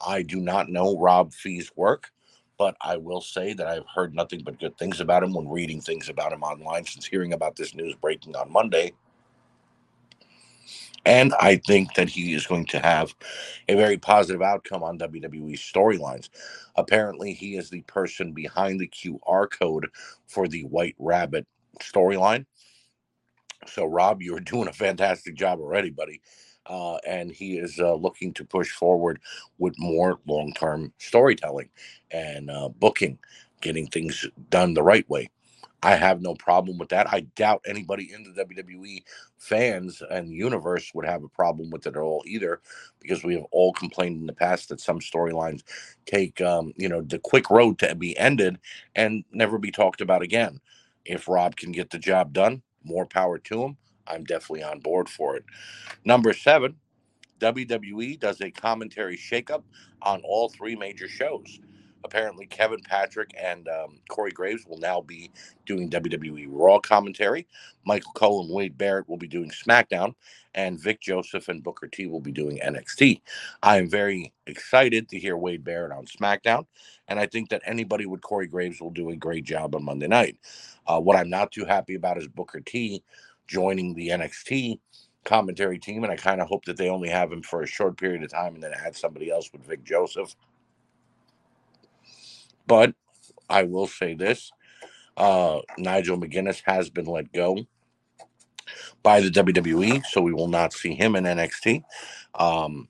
I 0.06 0.22
do 0.22 0.40
not 0.40 0.70
know 0.70 0.98
Rob 1.00 1.34
Fee's 1.34 1.72
work, 1.76 2.12
but 2.60 2.76
I 2.82 2.98
will 2.98 3.22
say 3.22 3.54
that 3.54 3.68
I've 3.68 3.88
heard 3.88 4.14
nothing 4.14 4.42
but 4.44 4.60
good 4.60 4.78
things 4.78 5.00
about 5.00 5.24
him 5.24 5.34
when 5.34 5.48
reading 5.50 5.80
things 5.82 6.10
about 6.10 6.34
him 6.34 6.44
online 6.44 6.86
since 6.86 7.08
hearing 7.08 7.34
about 7.34 7.56
this 7.56 7.74
news 7.74 7.96
breaking 7.96 8.36
on 8.36 8.52
Monday. 8.52 8.92
And 11.06 11.34
I 11.40 11.56
think 11.66 11.94
that 11.94 12.10
he 12.10 12.34
is 12.34 12.46
going 12.46 12.66
to 12.68 12.80
have 12.80 13.16
a 13.70 13.76
very 13.76 13.98
positive 13.98 14.42
outcome 14.42 14.84
on 14.84 15.00
WWE 15.00 15.54
storylines. 15.54 16.30
Apparently, 16.76 17.34
he 17.34 17.56
is 17.56 17.70
the 17.70 17.82
person 17.84 18.34
behind 18.34 18.82
the 18.82 18.90
QR 18.90 19.50
code 19.50 19.88
for 20.28 20.50
the 20.50 20.66
White 20.66 20.96
Rabbit 21.00 21.48
storyline. 21.80 22.46
So, 23.68 23.86
Rob, 23.86 24.22
you're 24.22 24.40
doing 24.42 24.68
a 24.68 24.74
fantastic 24.74 25.36
job 25.36 25.60
already, 25.60 25.92
buddy. 25.92 26.22
Uh, 26.70 26.98
and 27.08 27.32
he 27.32 27.58
is 27.58 27.80
uh, 27.80 27.96
looking 27.96 28.32
to 28.34 28.46
push 28.46 28.72
forward 28.72 29.20
with 29.58 29.74
more 29.80 30.20
long 30.28 30.54
term 30.54 30.94
storytelling 31.00 31.70
and 32.12 32.50
uh, 32.52 32.70
booking, 32.70 33.18
getting 33.62 33.88
things 33.88 34.26
done 34.50 34.74
the 34.74 34.84
right 34.84 35.10
way. 35.10 35.30
I 35.82 35.96
have 35.96 36.22
no 36.22 36.36
problem 36.36 36.78
with 36.78 36.90
that. 36.90 37.12
I 37.12 37.22
doubt 37.36 37.62
anybody 37.66 38.12
in 38.14 38.24
the 38.24 38.44
WWE 38.44 39.04
fans 39.38 40.04
and 40.12 40.30
universe 40.30 40.92
would 40.94 41.06
have 41.06 41.24
a 41.24 41.30
problem 41.30 41.70
with 41.70 41.88
it 41.88 41.96
at 41.96 42.02
all 42.02 42.22
either, 42.28 42.60
because 43.00 43.24
we 43.24 43.36
have 43.36 43.46
all 43.52 43.72
complained 43.74 44.20
in 44.20 44.28
the 44.28 44.34
past 44.34 44.70
that 44.70 44.82
some 44.82 45.00
storylines 45.00 45.64
take, 46.06 46.42
um, 46.42 46.74
you 46.76 46.90
know, 46.90 47.02
the 47.02 47.20
quick 47.20 47.50
road 47.50 47.80
to 47.80 47.96
be 47.96 48.18
ended 48.18 48.60
and 48.96 49.24
never 49.32 49.58
be 49.58 49.72
talked 49.72 50.02
about 50.02 50.22
again. 50.22 50.60
If 51.06 51.30
Rob 51.30 51.56
can 51.56 51.72
get 51.72 51.90
the 51.90 52.00
job 52.00 52.34
done, 52.34 52.62
more 52.84 53.06
power 53.06 53.38
to 53.38 53.64
him. 53.64 53.78
I'm 54.10 54.24
definitely 54.24 54.64
on 54.64 54.80
board 54.80 55.10
for 55.10 55.36
it. 55.36 55.46
Number 56.06 56.34
seven, 56.34 56.76
WWE 57.40 58.20
does 58.20 58.42
a 58.42 58.52
commentary 58.52 59.18
shakeup 59.18 59.64
on 60.02 60.22
all 60.24 60.50
three 60.50 60.76
major 60.76 61.08
shows 61.08 61.60
apparently 62.04 62.46
Kevin 62.46 62.80
Patrick 62.82 63.32
and 63.38 63.68
um, 63.68 64.00
Corey 64.10 64.32
Graves 64.32 64.66
will 64.66 64.78
now 64.78 65.02
be 65.02 65.32
doing 65.66 65.90
WWE 65.90 66.48
Raw 66.50 66.80
commentary. 66.80 67.48
Michael 67.86 68.12
Cole 68.14 68.42
and 68.42 68.54
Wade 68.54 68.78
Barrett 68.78 69.08
will 69.10 69.18
be 69.18 69.28
doing 69.28 69.50
SmackDown, 69.50 70.14
and 70.56 70.80
Vic 70.80 71.02
Joseph 71.02 71.48
and 71.50 71.64
Booker 71.64 71.88
T 71.88 72.08
will 72.08 72.22
be 72.22 72.32
doing 72.32 72.60
NXT. 72.60 73.22
I 73.64 73.78
am 73.78 73.90
very 73.90 74.34
excited 74.48 75.10
to 75.10 75.20
hear 75.20 75.38
Wade 75.38 75.64
Barrett 75.64 75.92
on 75.92 76.06
SmackDown, 76.06 76.66
and 77.08 77.20
I 77.20 77.26
think 77.26 77.50
that 77.50 77.62
anybody 77.66 78.06
with 78.06 78.22
Corey 78.22 78.48
Graves 78.48 78.82
will 78.82 78.92
do 78.92 79.10
a 79.10 79.16
great 79.16 79.46
job 79.46 79.76
on 79.76 79.86
Monday 79.86 80.08
night. 80.08 80.38
Uh, 80.88 81.00
what 81.00 81.18
I'm 81.18 81.30
not 81.30 81.52
too 81.52 81.66
happy 81.66 81.96
about 81.96 82.18
is 82.18 82.28
Booker 82.28 82.62
T 82.62 83.04
joining 83.50 83.94
the 83.96 84.10
NXT 84.10 84.80
commentary 85.26 85.80
team, 85.80 86.04
and 86.04 86.14
I 86.14 86.16
kind 86.16 86.40
of 86.40 86.48
hope 86.48 86.66
that 86.66 86.78
they 86.78 86.90
only 86.90 87.10
have 87.10 87.32
him 87.32 87.42
for 87.42 87.62
a 87.62 87.68
short 87.68 87.98
period 87.98 88.24
of 88.24 88.32
time 88.32 88.54
and 88.54 88.64
then 88.64 88.74
add 88.86 88.96
somebody 88.96 89.30
else 89.30 89.50
with 89.52 89.66
Vic 89.66 89.84
Joseph. 89.84 90.36
But 92.68 92.94
I 93.50 93.64
will 93.64 93.88
say 93.88 94.14
this 94.14 94.52
uh, 95.18 95.60
Nigel 95.78 96.20
McGuinness 96.20 96.62
has 96.66 96.90
been 96.90 97.06
let 97.06 97.32
go 97.34 97.58
by 99.02 99.20
the 99.20 99.30
WWE, 99.30 100.06
so 100.06 100.22
we 100.22 100.34
will 100.34 100.48
not 100.48 100.74
see 100.74 100.94
him 100.94 101.16
in 101.16 101.24
NXT. 101.24 101.84
Um, 102.36 102.88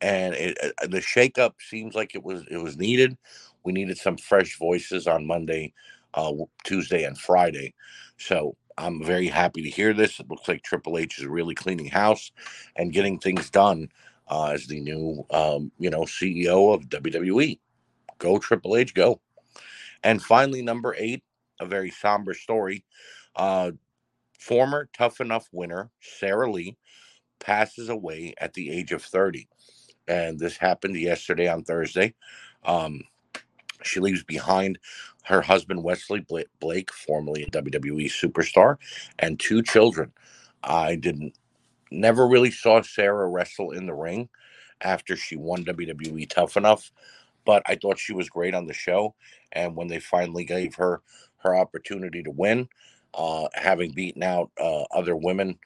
and 0.00 0.34
it, 0.34 0.58
uh, 0.62 0.86
the 0.88 0.98
shakeup 0.98 1.54
seems 1.60 1.94
like 1.94 2.14
it 2.14 2.22
was 2.22 2.44
it 2.50 2.58
was 2.58 2.76
needed. 2.76 3.16
We 3.64 3.72
needed 3.72 3.98
some 3.98 4.16
fresh 4.16 4.58
voices 4.58 5.06
on 5.06 5.26
Monday, 5.26 5.72
uh, 6.14 6.32
Tuesday, 6.64 7.04
and 7.04 7.16
Friday. 7.16 7.74
So 8.18 8.56
I'm 8.78 9.02
very 9.02 9.28
happy 9.28 9.62
to 9.62 9.70
hear 9.70 9.92
this. 9.94 10.20
It 10.20 10.28
looks 10.28 10.48
like 10.48 10.62
Triple 10.62 10.98
H 10.98 11.18
is 11.18 11.26
really 11.26 11.54
cleaning 11.54 11.86
house 11.86 12.30
and 12.76 12.92
getting 12.92 13.18
things 13.18 13.50
done 13.50 13.88
uh, 14.28 14.46
as 14.46 14.66
the 14.66 14.80
new, 14.80 15.24
um, 15.30 15.72
you 15.78 15.90
know, 15.90 16.02
CEO 16.02 16.74
of 16.74 16.88
WWE. 16.88 17.58
Go 18.18 18.38
Triple 18.38 18.76
H, 18.76 18.94
go. 18.94 19.20
And 20.02 20.22
finally, 20.22 20.62
number 20.62 20.94
eight, 20.98 21.22
a 21.60 21.66
very 21.66 21.90
somber 21.90 22.34
story. 22.34 22.84
Uh, 23.34 23.72
former 24.38 24.88
Tough 24.96 25.20
Enough 25.20 25.48
winner 25.52 25.90
Sarah 26.00 26.50
Lee 26.50 26.76
passes 27.40 27.88
away 27.88 28.34
at 28.38 28.54
the 28.54 28.70
age 28.70 28.92
of 28.92 29.02
30. 29.02 29.48
And 30.08 30.38
this 30.38 30.56
happened 30.56 30.96
yesterday 30.96 31.48
on 31.48 31.64
Thursday. 31.64 32.14
Um, 32.64 33.02
she 33.82 34.00
leaves 34.00 34.24
behind 34.24 34.78
her 35.26 35.42
husband, 35.42 35.82
Wesley 35.82 36.26
Blake, 36.60 36.92
formerly 36.92 37.44
a 37.44 37.50
WWE 37.50 38.06
superstar, 38.06 38.76
and 39.18 39.38
two 39.38 39.62
children. 39.62 40.12
I 40.62 40.96
didn't, 40.96 41.34
never 41.90 42.26
really 42.26 42.50
saw 42.50 42.82
Sarah 42.82 43.28
wrestle 43.28 43.72
in 43.72 43.86
the 43.86 43.94
ring 43.94 44.28
after 44.80 45.16
she 45.16 45.36
won 45.36 45.64
WWE 45.64 46.28
Tough 46.28 46.56
Enough 46.56 46.90
but 47.46 47.62
I 47.64 47.76
thought 47.76 47.98
she 47.98 48.12
was 48.12 48.28
great 48.28 48.54
on 48.54 48.66
the 48.66 48.74
show. 48.74 49.14
And 49.52 49.74
when 49.74 49.88
they 49.88 50.00
finally 50.00 50.44
gave 50.44 50.74
her 50.74 51.00
her 51.38 51.56
opportunity 51.56 52.22
to 52.24 52.30
win, 52.30 52.68
uh, 53.14 53.48
having 53.54 53.92
beaten 53.92 54.22
out 54.22 54.50
uh, 54.60 54.82
other 54.90 55.16
women 55.16 55.58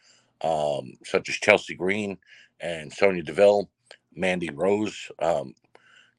um, 0.42 0.92
such 1.04 1.28
as 1.28 1.34
Chelsea 1.36 1.74
Green 1.74 2.18
and 2.60 2.92
Sonya 2.92 3.22
Deville, 3.22 3.68
Mandy 4.14 4.50
Rose, 4.50 5.10
um, 5.20 5.54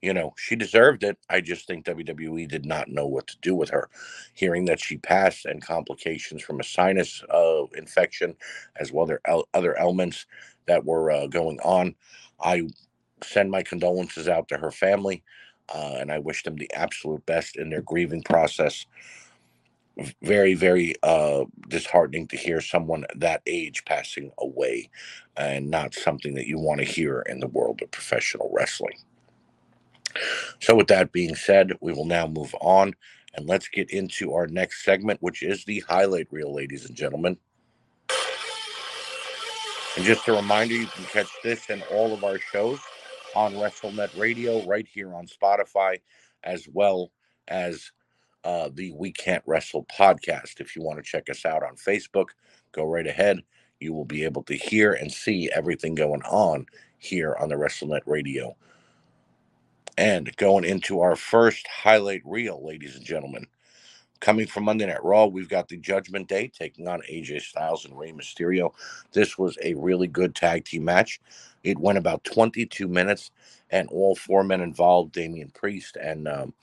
you 0.01 0.13
know, 0.13 0.33
she 0.37 0.55
deserved 0.55 1.03
it. 1.03 1.17
I 1.29 1.41
just 1.41 1.67
think 1.67 1.85
WWE 1.85 2.47
did 2.47 2.65
not 2.65 2.89
know 2.89 3.07
what 3.07 3.27
to 3.27 3.37
do 3.41 3.55
with 3.55 3.69
her. 3.69 3.89
Hearing 4.33 4.65
that 4.65 4.79
she 4.79 4.97
passed 4.97 5.45
and 5.45 5.61
complications 5.61 6.41
from 6.41 6.59
a 6.59 6.63
sinus 6.63 7.23
uh, 7.29 7.65
infection, 7.75 8.35
as 8.77 8.91
well 8.91 9.09
as 9.11 9.43
other 9.53 9.77
elements 9.77 10.25
that 10.67 10.85
were 10.85 11.11
uh, 11.11 11.27
going 11.27 11.59
on, 11.61 11.95
I 12.41 12.63
send 13.23 13.51
my 13.51 13.61
condolences 13.61 14.27
out 14.27 14.47
to 14.47 14.57
her 14.57 14.71
family 14.71 15.23
uh, 15.73 15.97
and 15.99 16.11
I 16.11 16.19
wish 16.19 16.43
them 16.43 16.55
the 16.55 16.71
absolute 16.73 17.25
best 17.25 17.55
in 17.55 17.69
their 17.69 17.81
grieving 17.81 18.23
process. 18.23 18.85
Very, 20.21 20.53
very 20.53 20.95
uh, 21.03 21.45
disheartening 21.67 22.27
to 22.29 22.37
hear 22.37 22.61
someone 22.61 23.05
that 23.15 23.41
age 23.45 23.83
passing 23.85 24.31
away, 24.39 24.89
and 25.37 25.69
not 25.69 25.93
something 25.93 26.33
that 26.35 26.47
you 26.47 26.57
want 26.57 26.79
to 26.79 26.85
hear 26.85 27.21
in 27.29 27.39
the 27.39 27.47
world 27.47 27.81
of 27.81 27.91
professional 27.91 28.49
wrestling. 28.53 28.97
So, 30.61 30.75
with 30.75 30.87
that 30.87 31.11
being 31.11 31.35
said, 31.35 31.73
we 31.81 31.91
will 31.91 32.05
now 32.05 32.27
move 32.27 32.53
on 32.61 32.93
and 33.33 33.47
let's 33.47 33.67
get 33.67 33.89
into 33.89 34.33
our 34.33 34.47
next 34.47 34.83
segment, 34.83 35.21
which 35.21 35.41
is 35.41 35.65
the 35.65 35.79
highlight 35.81 36.27
reel, 36.31 36.53
ladies 36.53 36.85
and 36.85 36.95
gentlemen. 36.95 37.37
And 39.97 40.05
just 40.05 40.27
a 40.27 40.33
reminder, 40.33 40.75
you 40.75 40.85
can 40.87 41.05
catch 41.05 41.29
this 41.43 41.69
and 41.69 41.83
all 41.91 42.13
of 42.13 42.23
our 42.23 42.37
shows 42.37 42.79
on 43.35 43.55
WrestleNet 43.55 44.17
Radio 44.17 44.65
right 44.65 44.87
here 44.87 45.15
on 45.15 45.25
Spotify, 45.25 45.99
as 46.43 46.67
well 46.71 47.11
as 47.47 47.91
uh, 48.43 48.69
the 48.73 48.91
We 48.93 49.11
Can't 49.11 49.43
Wrestle 49.47 49.85
podcast. 49.85 50.59
If 50.61 50.75
you 50.75 50.83
want 50.83 50.97
to 50.97 51.03
check 51.03 51.29
us 51.29 51.43
out 51.43 51.63
on 51.63 51.75
Facebook, 51.75 52.27
go 52.71 52.85
right 52.85 53.07
ahead. 53.07 53.41
You 53.79 53.93
will 53.93 54.05
be 54.05 54.23
able 54.23 54.43
to 54.43 54.55
hear 54.55 54.93
and 54.93 55.11
see 55.11 55.49
everything 55.51 55.95
going 55.95 56.21
on 56.23 56.67
here 56.99 57.35
on 57.39 57.49
the 57.49 57.55
WrestleNet 57.55 58.01
Radio. 58.05 58.55
And 59.97 60.35
going 60.37 60.65
into 60.65 61.01
our 61.01 61.15
first 61.15 61.67
highlight 61.67 62.21
reel, 62.25 62.65
ladies 62.65 62.95
and 62.95 63.05
gentlemen. 63.05 63.47
Coming 64.19 64.47
from 64.47 64.65
Monday 64.65 64.85
Night 64.85 65.03
Raw, 65.03 65.25
we've 65.25 65.49
got 65.49 65.67
the 65.67 65.77
Judgment 65.77 66.27
Day 66.27 66.47
taking 66.47 66.87
on 66.87 67.01
AJ 67.11 67.41
Styles 67.41 67.85
and 67.85 67.97
Rey 67.97 68.11
Mysterio. 68.11 68.71
This 69.13 69.37
was 69.37 69.57
a 69.63 69.73
really 69.75 70.07
good 70.07 70.35
tag 70.35 70.65
team 70.65 70.85
match. 70.85 71.19
It 71.63 71.79
went 71.79 71.97
about 71.97 72.23
22 72.23 72.87
minutes, 72.87 73.31
and 73.71 73.89
all 73.89 74.15
four 74.15 74.43
men 74.43 74.61
involved, 74.61 75.13
Damian 75.13 75.49
Priest 75.51 75.97
and 75.97 76.27
um, 76.27 76.53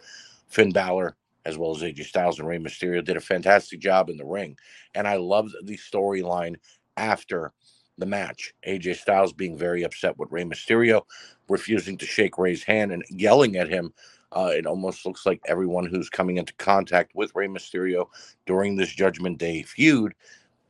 Finn 0.48 0.72
Balor, 0.72 1.16
as 1.44 1.58
well 1.58 1.74
as 1.74 1.82
AJ 1.82 2.04
Styles 2.06 2.38
and 2.38 2.48
Rey 2.48 2.58
Mysterio, 2.58 3.04
did 3.04 3.16
a 3.16 3.20
fantastic 3.20 3.80
job 3.80 4.08
in 4.08 4.16
the 4.16 4.24
ring. 4.24 4.56
And 4.94 5.08
I 5.08 5.16
loved 5.16 5.54
the 5.64 5.76
storyline 5.78 6.56
after 6.96 7.52
the 7.98 8.06
match. 8.06 8.54
AJ 8.66 8.98
Styles 8.98 9.32
being 9.32 9.58
very 9.58 9.82
upset 9.82 10.16
with 10.18 10.30
Rey 10.32 10.44
Mysterio, 10.44 11.02
refusing 11.48 11.96
to 11.98 12.06
shake 12.06 12.38
Rey's 12.38 12.62
hand 12.62 12.92
and 12.92 13.04
yelling 13.10 13.56
at 13.56 13.68
him 13.68 13.92
uh, 14.32 14.50
it 14.54 14.66
almost 14.66 15.06
looks 15.06 15.24
like 15.24 15.40
everyone 15.46 15.86
who's 15.86 16.10
coming 16.10 16.36
into 16.36 16.52
contact 16.54 17.14
with 17.14 17.34
Rey 17.34 17.48
Mysterio 17.48 18.08
during 18.46 18.76
this 18.76 18.94
Judgment 18.94 19.38
Day 19.38 19.62
feud 19.62 20.14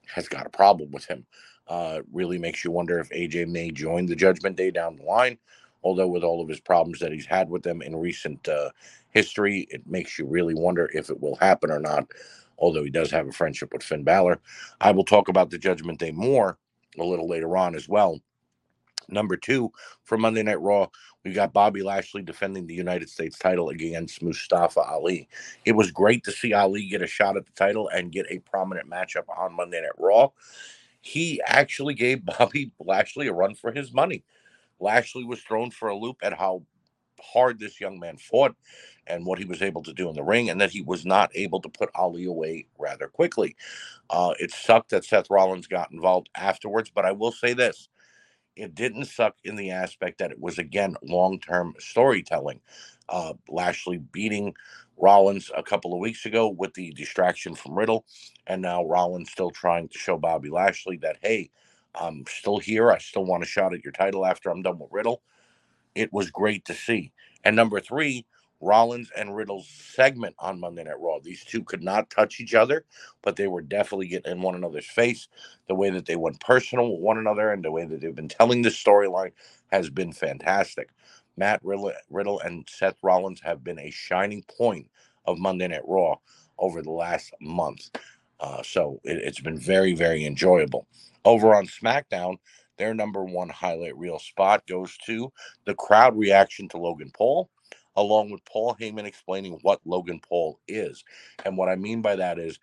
has 0.07 0.29
got 0.29 0.47
a 0.47 0.51
problem 0.51 0.91
with 0.91 1.05
him. 1.07 1.27
Uh, 1.67 2.01
really 2.13 2.39
makes 2.39 2.65
you 2.65 2.71
wonder 2.71 2.99
if 2.99 3.11
AJ 3.11 3.49
may 3.49 3.71
join 3.71 4.07
the 4.07 4.17
Judgment 4.17 4.57
Day 4.57 4.71
down 4.71 4.97
the 4.97 5.03
line. 5.03 5.39
Although, 5.83 6.09
with 6.09 6.25
all 6.25 6.41
of 6.41 6.49
his 6.49 6.61
problems 6.61 6.99
that 7.01 7.13
he's 7.13 7.27
had 7.27 7.49
with 7.49 7.63
them 7.63 7.83
in 7.83 7.95
recent 7.95 8.49
uh, 8.49 8.71
history, 9.11 9.67
it 9.71 9.87
makes 9.87 10.19
you 10.19 10.27
really 10.27 10.55
wonder 10.55 10.91
if 10.95 11.11
it 11.11 11.21
will 11.21 11.37
happen 11.37 11.71
or 11.71 11.79
not. 11.79 12.07
Although 12.59 12.85
he 12.85 12.91
does 12.91 13.11
have 13.11 13.29
a 13.29 13.33
friendship 13.33 13.73
with 13.73 13.83
Finn 13.85 14.03
Balor. 14.03 14.41
I 14.81 14.91
will 14.91 15.05
talk 15.05 15.29
about 15.29 15.51
the 15.51 15.59
Judgment 15.59 15.99
Day 15.99 16.11
more 16.11 16.59
a 16.99 17.05
little 17.05 17.29
later 17.29 17.57
on 17.57 17.75
as 17.75 17.89
well. 17.89 18.21
Number 19.09 19.37
two 19.37 19.73
for 20.05 20.19
Monday 20.19 20.43
Night 20.43 20.61
Raw, 20.61 20.89
we 21.25 21.33
got 21.33 21.53
Bobby 21.53 21.83
Lashley 21.83 22.23
defending 22.23 22.67
the 22.67 22.75
United 22.75 23.09
States 23.09 23.39
title 23.39 23.71
against 23.71 24.23
Mustafa 24.23 24.81
Ali. 24.81 25.29
It 25.65 25.73
was 25.73 25.91
great 25.91 26.25
to 26.25 26.33
see 26.33 26.53
Ali 26.53 26.87
get 26.87 27.03
a 27.03 27.07
shot 27.07 27.37
at 27.37 27.47
the 27.47 27.53
title 27.53 27.89
and 27.89 28.13
get 28.13 28.27
a 28.31 28.39
prominent 28.41 28.89
matchup 28.89 29.25
on 29.37 29.57
Monday 29.57 29.81
Night 29.81 29.91
Raw. 29.99 30.29
He 31.01 31.41
actually 31.47 31.95
gave 31.95 32.25
Bobby 32.39 32.71
Lashley 32.79 33.29
a 33.29 33.33
run 33.33 33.55
for 33.55 33.73
his 33.73 33.93
money. 33.93 34.25
Lashley 34.81 35.25
was 35.25 35.41
thrown 35.41 35.71
for 35.71 35.89
a 35.89 35.97
loop 35.97 36.19
at 36.23 36.35
how 36.35 36.63
hard 37.21 37.59
this 37.59 37.81
young 37.81 37.99
man 37.99 38.17
fought 38.17 38.55
and 39.07 39.25
what 39.25 39.39
he 39.39 39.45
was 39.45 39.63
able 39.63 39.83
to 39.83 39.93
do 39.93 40.09
in 40.09 40.15
the 40.15 40.23
ring, 40.23 40.51
and 40.51 40.61
that 40.61 40.71
he 40.71 40.83
was 40.83 41.05
not 41.07 41.31
able 41.35 41.61
to 41.61 41.69
put 41.69 41.91
Ali 41.95 42.27
away 42.27 42.67
rather 42.79 43.09
quickly. 43.09 43.57
Uh, 44.11 44.35
it 44.39 44.53
sucked 44.53 44.91
that 44.91 45.05
Seth 45.05 45.31
Rollins 45.31 45.67
got 45.67 45.91
involved 45.91 46.29
afterwards, 46.37 46.91
but 46.95 47.05
I 47.05 47.13
will 47.13 47.33
say 47.33 47.55
this 47.55 47.89
it 48.59 48.75
didn't 48.75 49.07
suck 49.07 49.37
in 49.45 49.57
the 49.57 49.71
aspect 49.71 50.19
that 50.19 50.33
it 50.33 50.41
was 50.41 50.59
again 50.59 50.97
long-term 51.03 51.75
storytelling. 51.79 52.61
Uh, 53.09 53.35
Lashley 53.49 53.99
beating 53.99 54.55
Rollins 54.99 55.51
a 55.57 55.63
couple 55.63 55.95
of 55.95 56.01
weeks 56.01 56.27
ago 56.27 56.49
with 56.49 56.75
the 56.75 56.91
distraction 56.93 57.55
from 57.55 57.79
Riddle, 57.79 58.05
and 58.47 58.63
now 58.63 58.85
Rollins 58.85 59.31
still 59.31 59.51
trying 59.51 59.89
to 59.89 59.99
show 59.99 60.19
Bobby 60.19 60.51
Lashley 60.51 60.99
that 60.99 61.19
hey, 61.23 61.51
I'm 61.95 62.25
still 62.29 62.59
here. 62.59 62.91
I 62.93 62.99
still 62.99 63.25
want 63.25 63.45
a 63.45 63.47
shot 63.47 63.75
at 63.75 63.85
your 63.85 63.93
title 63.93 64.27
after 64.27 64.51
I'm 64.51 64.63
done 64.63 64.79
with 64.79 64.91
Riddle. 64.93 65.23
It 65.95 66.13
was 66.13 66.31
great 66.31 66.65
to 66.67 66.75
see. 66.75 67.13
And 67.45 67.57
number 67.57 67.81
three, 67.81 68.27
Rollins 68.61 69.11
and 69.17 69.37
Riddle's 69.37 69.69
segment 69.69 70.35
on 70.39 70.61
Monday 70.61 70.85
Night 70.85 71.01
Raw. 71.01 71.19
These 71.23 71.45
two 71.45 71.63
could 71.65 71.83
not 71.83 72.11
touch 72.11 72.41
each 72.41 72.55
other, 72.55 72.85
but 73.23 73.37
they 73.37 73.47
were 73.47 73.63
definitely 73.63 74.09
getting 74.09 74.33
in 74.33 74.43
one 74.43 74.55
another's 74.55 74.87
face. 74.87 75.29
The 75.69 75.75
way 75.75 75.91
that 75.91 76.07
they 76.07 76.17
went 76.17 76.41
personal 76.41 76.93
with 76.93 77.01
one 77.01 77.19
another 77.19 77.53
and 77.53 77.65
the 77.65 77.71
way 77.73 77.85
that 77.85 78.01
they've 78.01 78.15
been 78.15 78.29
telling 78.29 78.63
this 78.63 78.83
storyline 78.83 79.33
has 79.71 79.91
been 79.91 80.13
fantastic. 80.13 80.91
Matt 81.37 81.61
Riddle 81.63 82.41
and 82.41 82.67
Seth 82.69 82.97
Rollins 83.03 83.41
have 83.43 83.63
been 83.63 83.79
a 83.79 83.91
shining 83.91 84.45
point 84.59 84.89
of 85.25 85.39
Monday 85.39 85.69
Night 85.69 85.87
Raw 85.87 86.17
over 86.59 86.83
the 86.83 86.91
last 86.91 87.33
month. 87.41 87.91
Uh, 88.41 88.63
so 88.63 89.01
it, 89.05 89.19
it's 89.19 89.41
been 89.41 89.59
very, 89.59 89.95
very 89.95 90.25
enjoyable. 90.25 90.87
Over 91.25 91.55
on 91.55 91.67
SmackDown, 91.67 92.37
their 92.79 92.95
number 92.95 93.25
one 93.25 93.49
highlight 93.49 93.97
reel 93.97 94.19
spot 94.19 94.67
goes 94.67 94.97
to 95.07 95.33
the 95.65 95.75
crowd 95.75 96.17
reaction 96.17 96.69
to 96.71 96.79
Logan 96.79 97.11
Paul, 97.15 97.51
along 97.99 98.31
with 98.31 98.45
Paul 98.47 98.77
Heyman 98.81 99.05
explaining 99.07 99.59
what 99.63 99.81
Logan 99.85 100.21
Paul 100.27 100.61
is. 100.69 101.05
And 101.45 101.57
what 101.59 101.69
I 101.69 101.77
mean 101.77 102.03
by 102.03 102.17
that 102.17 102.39
is 102.39 102.59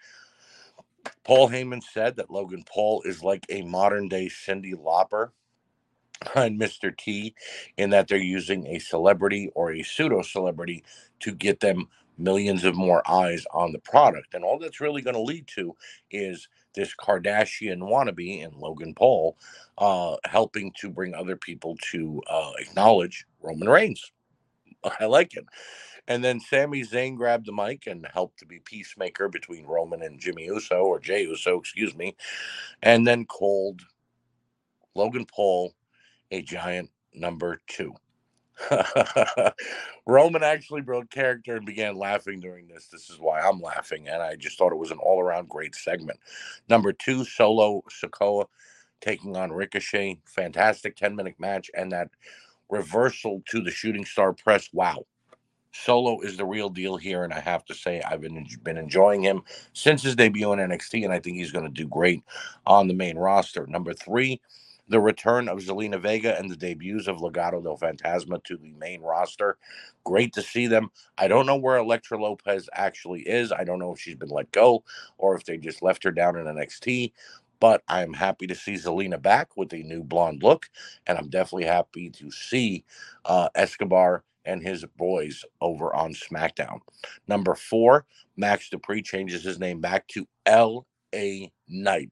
Paul 1.24 1.50
Heyman 1.50 1.84
said 1.84 2.18
that 2.18 2.32
Logan 2.32 2.64
Paul 2.68 3.04
is 3.04 3.24
like 3.24 3.46
a 3.50 3.64
modern 3.64 4.10
day 4.10 4.28
Cyndi 4.28 4.74
Lauper 4.76 5.32
and 6.36 6.60
Mr. 6.60 6.96
T 6.96 7.36
in 7.78 7.92
that 7.92 8.08
they're 8.08 8.18
using 8.18 8.68
a 8.68 8.80
celebrity 8.80 9.52
or 9.56 9.72
a 9.72 9.84
pseudo 9.84 10.22
celebrity 10.22 10.84
to 11.22 11.34
get 11.34 11.60
them 11.60 11.88
millions 12.18 12.64
of 12.64 12.76
more 12.76 13.04
eyes 13.10 13.46
on 13.54 13.74
the 13.74 13.80
product. 13.80 14.34
And 14.34 14.44
all 14.44 14.60
that's 14.60 14.82
really 14.82 15.02
going 15.02 15.16
to 15.16 15.22
lead 15.22 15.48
to 15.56 15.76
is 16.12 16.48
this 16.76 16.94
Kardashian 16.96 17.80
wannabe 17.80 18.46
and 18.46 18.56
Logan 18.56 18.94
Paul 18.96 19.38
uh, 19.78 20.18
helping 20.26 20.72
to 20.80 20.90
bring 20.90 21.14
other 21.14 21.36
people 21.36 21.78
to 21.92 22.22
uh, 22.30 22.52
acknowledge 22.60 23.26
Roman 23.42 23.70
Reigns. 23.70 24.12
I 25.00 25.06
like 25.06 25.36
it. 25.36 25.46
And 26.08 26.24
then 26.24 26.40
Sami 26.40 26.84
Zayn 26.84 27.16
grabbed 27.16 27.48
the 27.48 27.52
mic 27.52 27.88
and 27.88 28.08
helped 28.14 28.40
to 28.40 28.46
be 28.46 28.60
peacemaker 28.60 29.28
between 29.28 29.66
Roman 29.66 30.04
and 30.04 30.20
Jimmy 30.20 30.46
Uso, 30.46 30.84
or 30.84 31.00
Jay 31.00 31.24
Uso, 31.24 31.60
excuse 31.60 31.96
me, 31.96 32.16
and 32.84 33.08
then 33.08 33.26
called 33.26 33.82
Logan 34.94 35.26
Paul 35.26 35.74
a 36.32 36.42
giant 36.42 36.92
number 37.14 37.62
two. 37.68 37.94
Roman 40.08 40.44
actually 40.44 40.82
broke 40.82 41.10
character 41.10 41.58
and 41.58 41.66
began 41.66 41.98
laughing 41.98 42.40
during 42.40 42.68
this. 42.68 42.88
This 42.88 43.10
is 43.10 43.18
why 43.20 43.42
I'm 43.42 43.60
laughing. 43.60 44.08
And 44.08 44.22
I 44.22 44.36
just 44.36 44.58
thought 44.58 44.72
it 44.72 44.78
was 44.78 44.92
an 44.92 45.00
all 45.00 45.22
around 45.22 45.50
great 45.50 45.76
segment. 45.76 46.20
Number 46.70 46.94
two, 46.94 47.26
Solo 47.26 47.84
Sikoa 47.90 48.46
taking 49.02 49.36
on 49.36 49.52
Ricochet. 49.52 50.20
Fantastic 50.26 50.96
10 50.96 51.16
minute 51.16 51.36
match. 51.40 51.70
And 51.76 51.92
that 51.92 52.10
reversal 52.70 53.44
to 53.50 53.62
the 53.62 53.72
shooting 53.72 54.06
star 54.06 54.34
press. 54.34 54.70
Wow. 54.74 55.06
Solo 55.74 56.22
is 56.22 56.38
the 56.38 56.46
real 56.46 56.70
deal 56.70 56.98
here, 56.98 57.24
and 57.24 57.34
I 57.34 57.42
have 57.42 57.66
to 57.66 57.76
say 57.76 58.02
I've 58.02 58.22
been 58.22 58.48
been 58.64 58.78
enjoying 58.78 59.24
him 59.24 59.44
since 59.74 60.04
his 60.04 60.16
debut 60.16 60.54
in 60.54 60.60
NXT, 60.60 61.04
and 61.04 61.14
I 61.14 61.20
think 61.20 61.38
he's 61.38 61.52
going 61.52 61.66
to 61.66 61.72
do 61.72 61.88
great 61.88 62.24
on 62.66 62.88
the 62.88 62.96
main 62.96 63.18
roster. 63.18 63.68
Number 63.68 63.94
three, 63.94 64.42
the 64.90 65.00
return 65.02 65.50
of 65.50 65.60
Zelina 65.60 66.02
Vega 66.02 66.38
and 66.40 66.50
the 66.50 66.58
debuts 66.58 67.08
of 67.08 67.18
Legado 67.18 67.64
del 67.64 67.78
Fantasma 67.78 68.44
to 68.46 68.58
the 68.58 68.74
main 68.80 69.02
roster. 69.02 69.58
Great 70.06 70.34
to 70.34 70.42
see 70.42 70.68
them. 70.68 70.92
I 71.18 71.28
don't 71.28 71.46
know 71.46 71.58
where 71.58 71.78
Elektra 71.78 72.18
Lopez 72.22 72.70
actually 72.74 73.22
is. 73.22 73.52
I 73.52 73.64
don't 73.66 73.80
know 73.80 73.94
if 73.94 74.00
she's 74.00 74.16
been 74.16 74.30
let 74.30 74.52
go 74.52 74.84
or 75.18 75.36
if 75.36 75.46
they 75.46 75.58
just 75.58 75.84
left 75.84 76.04
her 76.06 76.12
down 76.12 76.38
in 76.38 76.46
NXT. 76.46 77.14
But 77.60 77.84
I'm 77.88 78.14
happy 78.14 78.48
to 78.48 78.56
see 78.56 78.74
Zelina 78.74 79.22
back 79.22 79.56
with 79.58 79.74
a 79.74 79.84
new 79.84 80.04
blonde 80.04 80.44
look, 80.44 80.70
and 81.08 81.18
I'm 81.18 81.30
definitely 81.30 81.66
happy 81.66 82.10
to 82.12 82.32
see 82.32 82.84
uh, 83.26 83.50
Escobar 83.56 84.24
and 84.46 84.62
his 84.62 84.86
boys 84.98 85.44
over 85.62 85.96
on 85.96 86.14
SmackDown. 86.14 86.80
Number 87.28 87.56
four, 87.56 88.06
Max 88.38 88.70
Dupri 88.70 89.04
changes 89.04 89.44
his 89.44 89.60
name 89.60 89.82
back 89.82 90.08
to 90.10 90.28
L.A. 90.46 91.52
Knight 91.68 92.12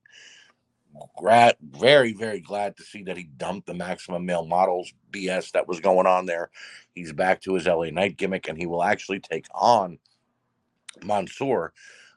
glad, 1.17 1.55
very, 1.61 2.13
very 2.13 2.39
glad 2.39 2.77
to 2.77 2.83
see 2.83 3.03
that 3.03 3.17
he 3.17 3.23
dumped 3.37 3.67
the 3.67 3.73
maximum 3.73 4.25
male 4.25 4.45
models 4.45 4.93
BS 5.11 5.51
that 5.51 5.67
was 5.67 5.79
going 5.79 6.07
on 6.07 6.25
there. 6.25 6.49
He's 6.93 7.13
back 7.13 7.41
to 7.41 7.55
his 7.55 7.65
LA 7.65 7.89
Knight 7.89 8.17
gimmick, 8.17 8.47
and 8.47 8.57
he 8.57 8.65
will 8.65 8.83
actually 8.83 9.19
take 9.19 9.45
on 9.53 9.97
Mansoor, 11.03 11.73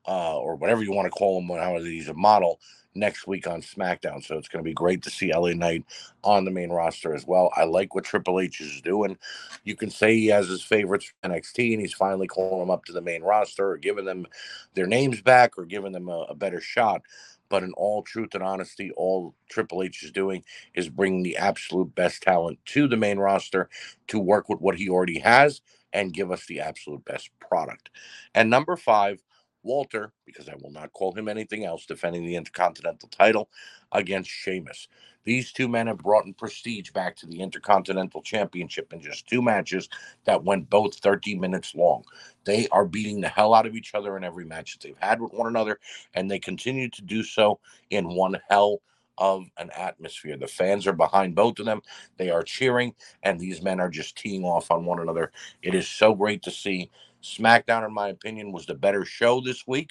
uh, 0.07 0.39
or 0.39 0.57
whatever 0.57 0.83
you 0.83 0.93
want 0.93 1.07
to 1.07 1.11
call 1.11 1.41
him, 1.41 1.49
when 1.49 1.85
he's 1.85 2.09
a 2.09 2.15
model 2.15 2.61
next 2.97 3.27
week 3.29 3.47
on 3.47 3.63
SmackDown. 3.63 4.25
So 4.25 4.39
it's 4.39 4.49
going 4.49 4.65
to 4.65 4.69
be 4.69 4.75
great 4.75 5.03
to 5.05 5.11
see 5.11 5.33
LA 5.35 5.51
Knight 5.53 5.85
on 6.25 6.45
the 6.47 6.53
main 6.53 6.71
roster 6.71 7.15
as 7.15 7.27
well. 7.27 7.53
I 7.57 7.65
like 7.65 7.95
what 7.95 8.05
Triple 8.05 8.41
H 8.41 8.61
is 8.61 8.81
doing. 8.83 9.19
You 9.65 9.77
can 9.77 9.91
say 9.91 10.17
he 10.17 10.29
has 10.29 10.49
his 10.49 10.63
favorites 10.63 11.13
NXT 11.25 11.73
and 11.75 11.83
he's 11.83 11.95
finally 11.95 12.29
calling 12.29 12.61
them 12.61 12.71
up 12.71 12.87
to 12.87 12.93
the 12.93 13.03
main 13.03 13.23
roster 13.23 13.71
or 13.73 13.79
giving 13.79 14.07
them 14.07 14.27
their 14.75 14.89
names 14.89 15.23
back 15.23 15.59
or 15.59 15.67
giving 15.67 15.93
them 15.93 16.09
a, 16.09 16.27
a 16.31 16.35
better 16.37 16.61
shot. 16.61 17.03
But 17.51 17.65
in 17.65 17.73
all 17.75 18.03
truth 18.03 18.35
and 18.35 18.43
honesty, 18.45 18.93
all 18.97 19.35
Triple 19.51 19.83
H 19.83 20.03
is 20.05 20.13
doing 20.13 20.45
is 20.75 20.89
bringing 20.89 21.23
the 21.23 21.37
absolute 21.37 21.95
best 21.95 22.23
talent 22.23 22.59
to 22.67 22.89
the 22.89 22.97
main 22.97 23.19
roster 23.19 23.69
to 24.09 24.19
work 24.19 24.49
with 24.49 24.61
what 24.61 24.77
he 24.77 24.89
already 24.89 25.21
has 25.21 25.61
and 25.93 26.15
give 26.15 26.31
us 26.33 26.47
the 26.47 26.61
absolute 26.61 27.05
best 27.05 27.31
product. 27.41 27.91
And 28.35 28.51
number 28.51 28.77
five, 28.77 29.21
Walter, 29.67 30.13
because 30.27 30.49
I 30.49 30.57
will 30.63 30.73
not 30.73 30.95
call 30.95 31.13
him 31.13 31.29
anything 31.29 31.67
else, 31.67 31.87
defending 31.87 32.27
the 32.27 32.37
Intercontinental 32.37 33.11
title 33.11 33.51
against 33.93 34.31
Sheamus. 34.31 34.89
These 35.25 35.53
two 35.53 35.69
men 35.69 35.89
have 35.89 35.99
brought 35.99 36.27
in 36.27 36.35
prestige 36.35 36.93
back 36.93 37.17
to 37.19 37.27
the 37.27 37.41
Intercontinental 37.43 38.23
Championship 38.23 38.93
in 38.95 39.03
just 39.03 39.29
two 39.29 39.43
matches 39.43 39.91
that 40.27 40.45
went 40.45 40.71
both 40.71 40.97
30 40.97 41.37
minutes 41.37 41.75
long. 41.77 42.05
They 42.47 42.69
are 42.71 42.87
beating 42.87 43.23
the 43.23 43.29
hell 43.29 43.55
out 43.55 43.67
of 43.67 43.77
each 43.77 43.95
other 43.95 44.17
in 44.19 44.25
every 44.25 44.47
match 44.47 44.75
that 44.75 44.87
they've 44.87 44.99
had 45.01 45.21
with 45.23 45.35
one 45.35 45.49
another, 45.49 45.81
and 46.15 46.31
they 46.31 46.41
continue 46.41 46.91
to 46.91 47.03
do 47.03 47.25
so 47.25 47.61
in 47.91 48.17
one 48.17 48.39
hell 48.51 48.83
of 49.19 49.47
an 49.59 49.71
atmosphere. 49.79 50.37
The 50.39 50.49
fans 50.49 50.89
are 50.89 50.95
behind 50.95 51.37
both 51.37 51.61
of 51.61 51.67
them. 51.67 51.83
They 52.19 52.31
are 52.31 52.43
cheering, 52.43 52.95
and 53.23 53.41
these 53.41 53.63
men 53.63 53.81
are 53.81 53.91
just 53.91 54.17
teeing 54.17 54.45
off 54.45 54.73
on 54.73 54.87
one 54.87 55.01
another. 55.01 55.33
It 55.63 55.77
is 55.77 55.89
so 55.89 56.15
great 56.15 56.43
to 56.45 56.53
see. 56.53 56.91
SmackDown, 57.23 57.87
in 57.87 57.93
my 57.93 58.09
opinion, 58.09 58.53
was 58.53 58.67
the 58.67 58.75
better 58.75 59.05
show 59.05 59.41
this 59.41 59.67
week, 59.67 59.91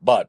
but 0.00 0.28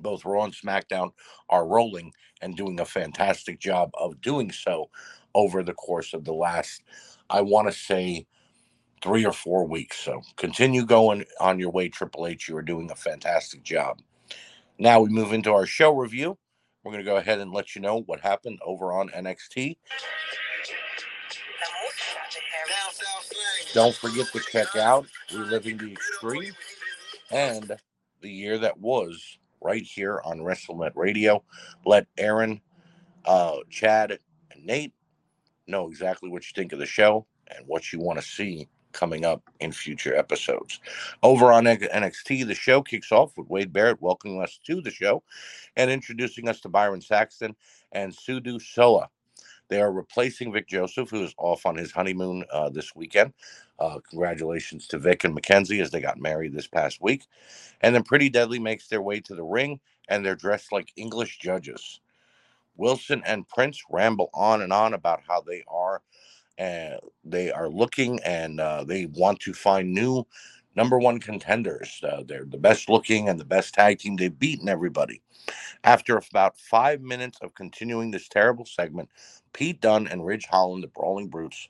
both 0.00 0.24
Raw 0.24 0.44
and 0.44 0.54
SmackDown 0.54 1.10
are 1.48 1.66
rolling 1.66 2.12
and 2.40 2.56
doing 2.56 2.80
a 2.80 2.84
fantastic 2.84 3.60
job 3.60 3.90
of 3.94 4.20
doing 4.20 4.50
so 4.50 4.90
over 5.34 5.62
the 5.62 5.74
course 5.74 6.12
of 6.12 6.24
the 6.24 6.32
last, 6.32 6.82
I 7.30 7.40
want 7.40 7.68
to 7.68 7.72
say, 7.72 8.26
three 9.02 9.24
or 9.24 9.32
four 9.32 9.66
weeks. 9.66 9.98
So 9.98 10.22
continue 10.36 10.84
going 10.84 11.24
on 11.40 11.58
your 11.58 11.70
way, 11.70 11.88
Triple 11.88 12.26
H. 12.26 12.48
You 12.48 12.56
are 12.56 12.62
doing 12.62 12.90
a 12.90 12.96
fantastic 12.96 13.62
job. 13.62 14.00
Now 14.78 15.00
we 15.00 15.10
move 15.10 15.32
into 15.32 15.52
our 15.52 15.66
show 15.66 15.94
review. 15.94 16.38
We're 16.82 16.92
going 16.92 17.04
to 17.04 17.10
go 17.10 17.16
ahead 17.16 17.38
and 17.38 17.52
let 17.52 17.74
you 17.74 17.80
know 17.80 18.02
what 18.02 18.20
happened 18.20 18.58
over 18.64 18.92
on 18.92 19.08
NXT. 19.10 19.76
Don't 23.74 23.94
forget 23.94 24.26
to 24.32 24.40
check 24.40 24.76
out 24.76 25.06
Reliving 25.32 25.78
the 25.78 25.92
Extreme 25.92 26.52
and 27.30 27.72
the 28.20 28.28
year 28.28 28.58
that 28.58 28.78
was 28.78 29.38
right 29.62 29.82
here 29.82 30.20
on 30.26 30.40
WrestleNet 30.40 30.92
Radio. 30.94 31.42
Let 31.86 32.06
Aaron, 32.18 32.60
uh, 33.24 33.56
Chad, 33.70 34.18
and 34.50 34.66
Nate 34.66 34.92
know 35.66 35.88
exactly 35.88 36.28
what 36.28 36.42
you 36.42 36.52
think 36.54 36.74
of 36.74 36.80
the 36.80 36.86
show 36.86 37.26
and 37.46 37.66
what 37.66 37.94
you 37.94 37.98
want 37.98 38.18
to 38.18 38.24
see 38.24 38.68
coming 38.92 39.24
up 39.24 39.42
in 39.60 39.72
future 39.72 40.14
episodes. 40.14 40.78
Over 41.22 41.50
on 41.50 41.64
NXT, 41.64 42.46
the 42.46 42.54
show 42.54 42.82
kicks 42.82 43.10
off 43.10 43.38
with 43.38 43.48
Wade 43.48 43.72
Barrett 43.72 44.02
welcoming 44.02 44.42
us 44.42 44.60
to 44.66 44.82
the 44.82 44.90
show 44.90 45.22
and 45.76 45.90
introducing 45.90 46.46
us 46.46 46.60
to 46.60 46.68
Byron 46.68 47.00
Saxton 47.00 47.56
and 47.92 48.14
Sudu 48.14 48.60
Soa. 48.60 49.08
They 49.72 49.82
are 49.82 49.92
replacing 49.92 50.52
Vic 50.52 50.68
Joseph, 50.68 51.10
who 51.10 51.24
is 51.24 51.34
off 51.38 51.66
on 51.66 51.76
his 51.76 51.92
honeymoon 51.92 52.44
uh, 52.52 52.70
this 52.70 52.94
weekend. 52.96 53.34
Uh, 53.80 54.00
congratulations 54.08 54.86
to 54.88 54.98
Vic 54.98 55.24
and 55.24 55.34
Mackenzie 55.34 55.80
as 55.80 55.90
they 55.90 56.02
got 56.02 56.20
married 56.20 56.54
this 56.54 56.68
past 56.68 57.02
week. 57.02 57.24
And 57.82 57.94
then 57.94 58.04
Pretty 58.04 58.30
Deadly 58.30 58.60
makes 58.60 58.88
their 58.88 59.02
way 59.02 59.20
to 59.20 59.34
the 59.36 59.44
ring, 59.44 59.80
and 60.08 60.24
they're 60.24 60.36
dressed 60.36 60.72
like 60.72 60.92
English 60.96 61.38
judges. 61.40 62.00
Wilson 62.76 63.22
and 63.26 63.48
Prince 63.48 63.82
ramble 63.90 64.30
on 64.34 64.62
and 64.62 64.72
on 64.72 64.94
about 64.94 65.22
how 65.28 65.42
they 65.42 65.64
are, 65.68 66.02
and 66.58 66.94
uh, 66.94 66.98
they 67.24 67.50
are 67.52 67.68
looking 67.68 68.20
and 68.24 68.60
uh, 68.60 68.84
they 68.84 69.06
want 69.06 69.40
to 69.40 69.54
find 69.54 69.92
new 69.94 70.24
number 70.74 70.98
one 70.98 71.20
contenders. 71.20 72.00
Uh, 72.02 72.22
they're 72.26 72.44
the 72.44 72.58
best 72.58 72.88
looking 72.88 73.28
and 73.28 73.38
the 73.38 73.44
best 73.44 73.74
tag 73.74 73.98
team. 73.98 74.16
They've 74.16 74.38
beaten 74.38 74.68
everybody. 74.68 75.22
After 75.84 76.16
about 76.16 76.58
five 76.58 77.00
minutes 77.00 77.38
of 77.42 77.54
continuing 77.54 78.10
this 78.10 78.28
terrible 78.28 78.64
segment, 78.64 79.10
Pete 79.52 79.80
Dunne 79.80 80.06
and 80.06 80.24
Ridge 80.24 80.46
Holland, 80.46 80.84
the 80.84 80.88
Brawling 80.88 81.28
Brutes, 81.28 81.68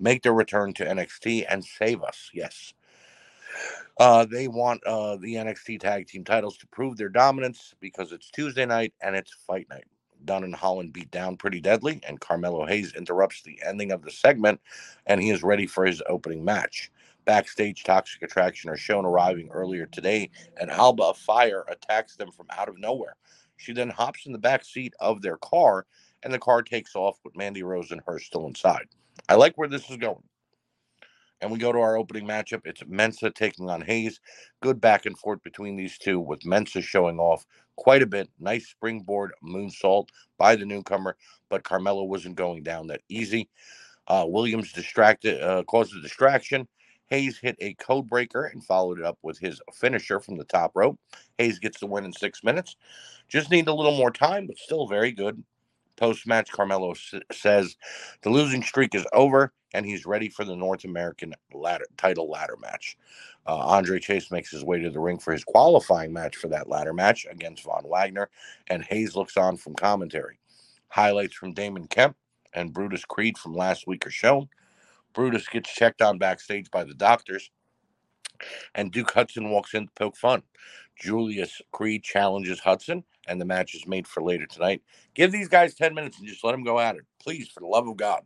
make 0.00 0.22
their 0.22 0.34
return 0.34 0.72
to 0.74 0.84
NXT 0.84 1.46
and 1.48 1.64
save 1.64 2.02
us. 2.02 2.30
Yes. 2.32 2.72
Uh, 3.98 4.24
they 4.24 4.48
want 4.48 4.82
uh, 4.84 5.16
the 5.16 5.34
NXT 5.34 5.80
tag 5.80 6.06
team 6.06 6.24
titles 6.24 6.56
to 6.58 6.66
prove 6.68 6.96
their 6.96 7.10
dominance 7.10 7.74
because 7.80 8.10
it's 8.12 8.30
Tuesday 8.30 8.64
night 8.64 8.94
and 9.02 9.14
it's 9.14 9.32
fight 9.46 9.68
night. 9.68 9.84
Dunne 10.24 10.44
and 10.44 10.54
Holland 10.54 10.92
beat 10.92 11.10
down 11.10 11.36
pretty 11.36 11.60
deadly, 11.60 12.00
and 12.06 12.20
Carmelo 12.20 12.64
Hayes 12.64 12.94
interrupts 12.94 13.42
the 13.42 13.60
ending 13.64 13.90
of 13.90 14.02
the 14.02 14.10
segment, 14.10 14.60
and 15.06 15.20
he 15.20 15.30
is 15.30 15.42
ready 15.42 15.66
for 15.66 15.84
his 15.84 16.02
opening 16.08 16.44
match. 16.44 16.90
Backstage, 17.24 17.84
Toxic 17.84 18.22
Attraction 18.22 18.70
are 18.70 18.76
shown 18.76 19.04
arriving 19.04 19.48
earlier 19.50 19.86
today, 19.86 20.30
and 20.60 20.70
Alba 20.70 21.14
Fyre 21.14 21.64
attacks 21.68 22.16
them 22.16 22.30
from 22.32 22.46
out 22.50 22.68
of 22.68 22.78
nowhere. 22.78 23.16
She 23.56 23.72
then 23.72 23.90
hops 23.90 24.26
in 24.26 24.32
the 24.32 24.38
back 24.38 24.64
seat 24.64 24.94
of 25.00 25.22
their 25.22 25.36
car, 25.36 25.86
and 26.22 26.32
the 26.32 26.38
car 26.38 26.62
takes 26.62 26.94
off 26.94 27.18
with 27.24 27.36
Mandy 27.36 27.62
Rose 27.62 27.90
and 27.92 28.00
her 28.06 28.18
still 28.18 28.46
inside. 28.46 28.88
I 29.28 29.34
like 29.34 29.54
where 29.56 29.68
this 29.68 29.88
is 29.90 29.96
going. 29.96 30.22
And 31.40 31.50
we 31.50 31.58
go 31.58 31.72
to 31.72 31.80
our 31.80 31.96
opening 31.96 32.26
matchup. 32.26 32.62
It's 32.64 32.84
Mensa 32.86 33.30
taking 33.30 33.68
on 33.68 33.82
Hayes. 33.82 34.20
Good 34.60 34.80
back 34.80 35.06
and 35.06 35.18
forth 35.18 35.42
between 35.42 35.76
these 35.76 35.98
two, 35.98 36.20
with 36.20 36.44
Mensa 36.44 36.80
showing 36.80 37.18
off 37.18 37.44
quite 37.76 38.02
a 38.02 38.06
bit. 38.06 38.28
Nice 38.38 38.68
springboard 38.68 39.32
moonsault 39.44 40.08
by 40.38 40.54
the 40.54 40.64
newcomer, 40.64 41.16
but 41.48 41.64
Carmella 41.64 42.06
wasn't 42.06 42.36
going 42.36 42.62
down 42.62 42.86
that 42.88 43.02
easy. 43.08 43.48
Uh, 44.06 44.24
Williams 44.26 44.72
distracted, 44.72 45.42
uh, 45.42 45.64
caused 45.64 45.94
a 45.96 46.00
distraction. 46.00 46.68
Hayes 47.12 47.38
hit 47.38 47.56
a 47.60 47.74
code 47.74 48.08
breaker 48.08 48.46
and 48.46 48.64
followed 48.64 48.98
it 48.98 49.04
up 49.04 49.18
with 49.22 49.38
his 49.38 49.60
finisher 49.74 50.18
from 50.18 50.36
the 50.38 50.44
top 50.46 50.72
rope. 50.74 50.98
Hayes 51.38 51.58
gets 51.58 51.78
the 51.78 51.86
win 51.86 52.06
in 52.06 52.12
six 52.14 52.42
minutes. 52.42 52.76
Just 53.28 53.50
need 53.50 53.68
a 53.68 53.74
little 53.74 53.96
more 53.96 54.10
time, 54.10 54.46
but 54.46 54.58
still 54.58 54.86
very 54.88 55.12
good. 55.12 55.44
Post 55.98 56.26
match, 56.26 56.50
Carmelo 56.50 56.92
s- 56.92 57.14
says 57.30 57.76
the 58.22 58.30
losing 58.30 58.62
streak 58.62 58.94
is 58.94 59.06
over 59.12 59.52
and 59.74 59.86
he's 59.86 60.06
ready 60.06 60.30
for 60.30 60.44
the 60.44 60.56
North 60.56 60.84
American 60.84 61.34
ladder, 61.52 61.86
title 61.98 62.30
ladder 62.30 62.56
match. 62.62 62.96
Uh, 63.46 63.58
Andre 63.58 64.00
Chase 64.00 64.30
makes 64.30 64.50
his 64.50 64.64
way 64.64 64.80
to 64.80 64.90
the 64.90 65.00
ring 65.00 65.18
for 65.18 65.32
his 65.34 65.44
qualifying 65.44 66.12
match 66.14 66.36
for 66.36 66.48
that 66.48 66.68
ladder 66.70 66.94
match 66.94 67.26
against 67.30 67.64
Von 67.64 67.84
Wagner, 67.86 68.30
and 68.68 68.84
Hayes 68.84 69.16
looks 69.16 69.36
on 69.36 69.58
from 69.58 69.74
commentary. 69.74 70.38
Highlights 70.88 71.34
from 71.34 71.54
Damon 71.54 71.88
Kemp 71.88 72.16
and 72.54 72.72
Brutus 72.72 73.04
Creed 73.04 73.38
from 73.38 73.54
last 73.54 73.86
week 73.86 74.06
are 74.06 74.10
shown. 74.10 74.48
Brutus 75.14 75.48
gets 75.48 75.72
checked 75.72 76.02
on 76.02 76.18
backstage 76.18 76.70
by 76.70 76.84
the 76.84 76.94
doctors, 76.94 77.50
and 78.74 78.92
Duke 78.92 79.12
Hudson 79.12 79.50
walks 79.50 79.74
in 79.74 79.86
to 79.86 79.92
poke 79.94 80.16
fun. 80.16 80.42
Julius 81.00 81.60
Creed 81.72 82.04
challenges 82.04 82.60
Hudson, 82.60 83.04
and 83.28 83.40
the 83.40 83.46
match 83.46 83.74
is 83.74 83.86
made 83.86 84.08
for 84.08 84.22
later 84.22 84.46
tonight. 84.46 84.82
Give 85.14 85.32
these 85.32 85.48
guys 85.48 85.74
10 85.74 85.94
minutes 85.94 86.18
and 86.18 86.28
just 86.28 86.44
let 86.44 86.52
them 86.52 86.64
go 86.64 86.80
at 86.80 86.96
it. 86.96 87.02
Please, 87.22 87.48
for 87.48 87.60
the 87.60 87.66
love 87.66 87.88
of 87.88 87.96
God. 87.96 88.22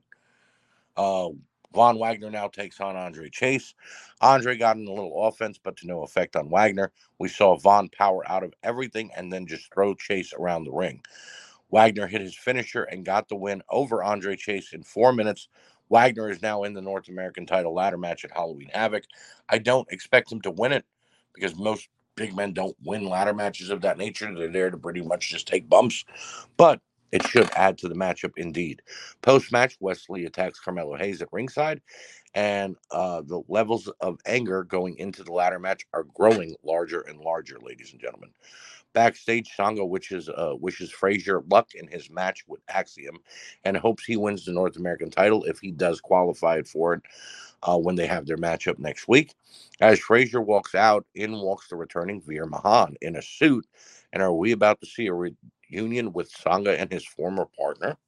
Uh, 0.96 1.31
Von 1.75 1.99
Wagner 1.99 2.31
now 2.31 2.49
takes 2.49 2.81
on 2.81 2.96
Andre 2.96 3.31
Chase. 3.31 3.75
Andre 4.22 4.57
got 4.59 4.79
in 4.79 4.88
a 4.88 4.92
little 4.94 5.27
offense, 5.29 5.59
but 5.62 5.77
to 5.79 5.88
no 5.88 6.05
effect 6.05 6.37
on 6.37 6.51
Wagner. 6.51 6.92
We 7.18 7.29
saw 7.31 7.59
Von 7.59 7.90
power 7.90 8.22
out 8.31 8.44
of 8.44 8.55
everything 8.62 9.11
and 9.16 9.33
then 9.33 9.49
just 9.49 9.75
throw 9.75 9.94
Chase 9.96 10.35
around 10.35 10.64
the 10.66 10.72
ring. 10.72 11.03
Wagner 11.70 12.07
hit 12.09 12.22
his 12.22 12.37
finisher 12.37 12.85
and 12.85 13.05
got 13.07 13.29
the 13.29 13.37
win 13.37 13.62
over 13.70 14.05
Andre 14.05 14.37
Chase 14.37 14.72
in 14.75 14.85
four 14.85 15.12
minutes. 15.12 15.49
Wagner 15.90 16.31
is 16.31 16.42
now 16.42 16.64
in 16.64 16.75
the 16.75 16.83
North 16.83 17.09
American 17.09 17.46
title 17.46 17.75
ladder 17.75 17.99
match 17.99 18.25
at 18.25 18.33
Halloween 18.33 18.70
Havoc. 18.72 19.05
I 19.49 19.59
don't 19.59 19.90
expect 19.92 20.33
him 20.33 20.40
to 20.42 20.53
win 20.53 20.72
it 20.72 20.85
because 21.35 21.57
most 21.57 21.88
big 22.16 22.35
men 22.37 22.53
don't 22.55 22.77
win 22.85 23.07
ladder 23.09 23.35
matches 23.35 23.70
of 23.70 23.83
that 23.83 23.99
nature. 23.99 24.35
They're 24.35 24.49
there 24.49 24.70
to 24.70 24.79
pretty 24.79 25.03
much 25.03 25.31
just 25.31 25.49
take 25.49 25.68
bumps, 25.68 26.05
but 26.57 26.81
it 27.12 27.27
should 27.27 27.51
add 27.53 27.79
to 27.79 27.88
the 27.88 27.94
matchup 27.96 28.33
indeed. 28.37 28.83
Post 29.22 29.53
match, 29.53 29.77
Wesley 29.81 30.27
attacks 30.27 30.61
Carmelo 30.61 30.96
Hayes 30.96 31.22
at 31.22 31.29
ringside, 31.33 31.83
and 32.35 32.77
uh, 32.92 33.22
the 33.27 33.42
levels 33.49 33.90
of 34.01 34.18
anger 34.27 34.64
going 34.64 34.99
into 34.99 35.25
the 35.25 35.33
ladder 35.33 35.61
match 35.61 35.87
are 35.94 36.05
growing 36.05 36.57
larger 36.64 37.03
and 37.03 37.20
larger, 37.20 37.59
ladies 37.62 37.92
and 37.92 38.01
gentlemen. 38.01 38.31
Backstage, 38.96 39.50
Sanga 39.54 39.85
wishes 39.85 40.30
uh, 40.30 40.54
wishes 40.59 40.90
Frazer 40.90 41.42
luck 41.50 41.74
in 41.74 41.87
his 41.87 42.09
match 42.09 42.44
with 42.48 42.62
Axiom, 42.70 43.18
and 43.62 43.76
hopes 43.76 44.06
he 44.06 44.16
wins 44.16 44.46
the 44.46 44.52
North 44.52 44.78
American 44.78 45.11
title 45.11 45.44
if 45.44 45.59
he 45.59 45.70
does 45.70 46.00
qualify 46.00 46.62
for 46.62 46.94
it 46.94 47.02
uh, 47.62 47.76
when 47.76 47.94
they 47.94 48.06
have 48.06 48.24
their 48.24 48.38
matchup 48.38 48.78
next 48.78 49.06
week. 49.06 49.35
As 49.80 49.98
Frazer 49.98 50.40
walks 50.40 50.74
out, 50.74 51.04
in 51.14 51.38
walks 51.38 51.68
the 51.68 51.76
returning 51.76 52.22
Veer 52.22 52.46
Mahaan 52.46 52.94
in 53.02 53.16
a 53.16 53.22
suit. 53.22 53.66
And 54.14 54.22
are 54.22 54.32
we 54.32 54.52
about 54.52 54.80
to 54.80 54.87
see 54.87 55.09
a 55.09 55.12
reunion 55.12 56.14
with 56.14 56.30
Sanga 56.30 56.80
and 56.80 56.90
his 56.90 57.04
former 57.04 57.46
partner? 57.59 57.98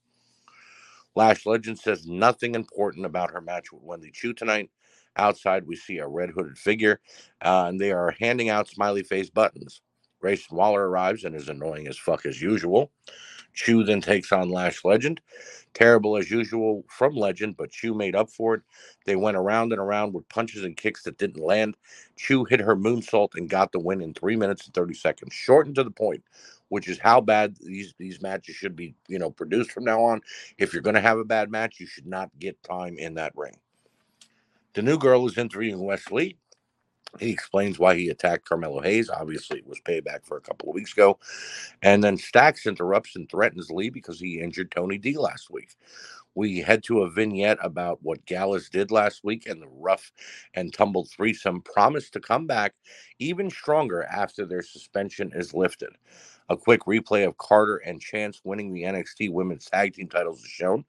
Lash 1.15 1.45
Legend 1.45 1.79
says 1.79 2.07
nothing 2.07 2.55
important 2.55 3.05
about 3.05 3.31
her 3.33 3.43
match 3.43 3.73
with 3.73 3.83
Wendy 3.83 4.11
Choo 4.11 4.33
tonight. 4.33 4.71
Outside, 5.17 5.67
we 5.67 5.77
see 5.77 5.99
a 5.99 6.09
red 6.09 6.31
hooded 6.31 6.57
figure, 6.57 6.99
uh, 7.43 7.67
and 7.69 7.79
they 7.79 7.93
are 7.93 8.17
handing 8.19 8.49
out 8.49 8.69
smiley 8.69 9.03
face 9.03 9.29
buttons. 9.29 9.83
Grayson 10.21 10.57
Waller 10.57 10.89
arrives 10.89 11.25
and 11.25 11.35
is 11.35 11.49
annoying 11.49 11.89
as 11.89 11.99
fuck 11.99 12.27
as 12.27 12.41
usual. 12.41 12.91
Choo 13.55 13.83
then 13.83 14.01
takes 14.01 14.31
on 14.31 14.51
Lash 14.51 14.85
Legend. 14.85 15.21
Terrible 15.75 16.17
as 16.17 16.31
usual 16.31 16.85
from 16.89 17.15
Legend, 17.15 17.57
but 17.57 17.71
Choo 17.71 17.95
made 17.95 18.15
up 18.15 18.31
for 18.31 18.55
it. 18.55 18.63
They 19.05 19.17
went 19.17 19.37
around 19.37 19.73
and 19.73 19.81
around 19.81 20.15
with 20.15 20.29
punches 20.29 20.65
and 20.65 20.77
kicks 20.77 21.03
that 21.03 21.19
didn't 21.19 21.43
land. 21.43 21.77
Choo 22.17 22.45
hit 22.45 22.61
her 22.61 22.77
moonsault 22.77 23.35
and 23.35 23.51
got 23.51 23.73
the 23.73 23.81
win 23.81 24.01
in 24.01 24.15
three 24.15 24.37
minutes 24.37 24.67
and 24.67 24.75
30 24.75 24.95
seconds, 24.95 25.35
shortened 25.35 25.75
to 25.75 25.85
the 25.85 25.91
point, 25.91 26.23
which 26.69 26.89
is 26.89 26.99
how 26.99 27.21
bad 27.21 27.57
these, 27.61 27.95
these 27.99 28.23
matches 28.23 28.55
should 28.55 28.77
be, 28.77 28.95
you 29.09 29.19
know, 29.19 29.31
produced 29.31 29.73
from 29.73 29.85
now 29.85 30.03
on. 30.03 30.21
If 30.57 30.73
you're 30.73 30.83
going 30.83 30.95
to 30.95 31.01
have 31.01 31.19
a 31.19 31.25
bad 31.25 31.51
match, 31.51 31.81
you 31.81 31.87
should 31.87 32.07
not 32.07 32.31
get 32.39 32.63
time 32.63 32.97
in 32.99 33.15
that 33.15 33.33
ring. 33.37 33.57
The 34.75 34.83
new 34.83 34.99
girl 34.99 35.27
is 35.27 35.37
interviewing 35.37 35.81
Wesley. 35.81 36.39
He 37.19 37.31
explains 37.31 37.79
why 37.79 37.97
he 37.97 38.11
attacked 38.11 38.49
Carmelo 38.49 38.81
Hayes. 38.81 39.11
Obviously, 39.11 39.59
it 39.59 39.67
was 39.67 39.81
payback 39.81 40.25
for 40.25 40.37
a 40.37 40.43
couple 40.43 40.69
of 40.69 40.75
weeks 40.75 40.93
ago. 40.93 41.19
And 41.83 42.05
then 42.05 42.19
Stacks 42.19 42.67
interrupts 42.67 43.17
and 43.17 43.29
threatens 43.29 43.71
Lee 43.71 43.91
because 43.91 44.21
he 44.21 44.41
injured 44.41 44.71
Tony 44.71 44.99
D 44.99 45.17
last 45.17 45.51
week. 45.51 45.77
We 46.35 46.59
head 46.59 46.85
to 46.85 47.03
a 47.03 47.11
vignette 47.11 47.59
about 47.63 48.01
what 48.03 48.25
Gallus 48.25 48.69
did 48.69 48.93
last 48.93 49.25
week, 49.25 49.49
and 49.49 49.61
the 49.61 49.69
rough 49.69 50.13
and 50.55 50.73
tumble 50.73 51.05
threesome 51.07 51.63
promise 51.63 52.11
to 52.11 52.21
come 52.21 52.47
back 52.47 52.75
even 53.19 53.51
stronger 53.51 54.05
after 54.05 54.47
their 54.47 54.63
suspension 54.63 55.33
is 55.35 55.55
lifted. 55.55 55.91
A 56.51 56.57
quick 56.57 56.83
replay 56.83 57.27
of 57.27 57.37
Carter 57.39 57.79
and 57.79 58.01
Chance 58.01 58.41
winning 58.45 58.73
the 58.73 58.85
NXT 58.85 59.33
Women's 59.33 59.67
Tag 59.67 59.95
Team 59.95 60.09
titles 60.09 60.41
is 60.41 60.51
shown. 60.51 60.85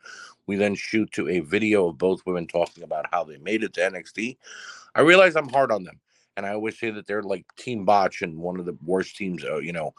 We 0.45 0.55
then 0.55 0.75
shoot 0.75 1.11
to 1.13 1.27
a 1.27 1.39
video 1.39 1.87
of 1.87 1.97
both 1.97 2.25
women 2.25 2.45
talking 2.45 2.83
about 2.83 3.07
how 3.11 3.23
they 3.23 3.37
made 3.37 3.63
it 3.63 3.73
to 3.73 3.81
NXT. 3.81 4.37
I 4.93 5.01
realize 5.01 5.35
I'm 5.35 5.49
hard 5.49 5.71
on 5.71 5.83
them, 5.83 5.99
and 6.37 6.45
I 6.45 6.53
always 6.53 6.79
say 6.79 6.89
that 6.91 7.07
they're 7.07 7.23
like 7.23 7.45
Team 7.57 7.85
Botch 7.85 8.21
and 8.21 8.37
one 8.37 8.59
of 8.59 8.65
the 8.65 8.77
worst 8.85 9.17
teams, 9.17 9.43
uh, 9.43 9.57
you 9.57 9.73
know, 9.73 9.93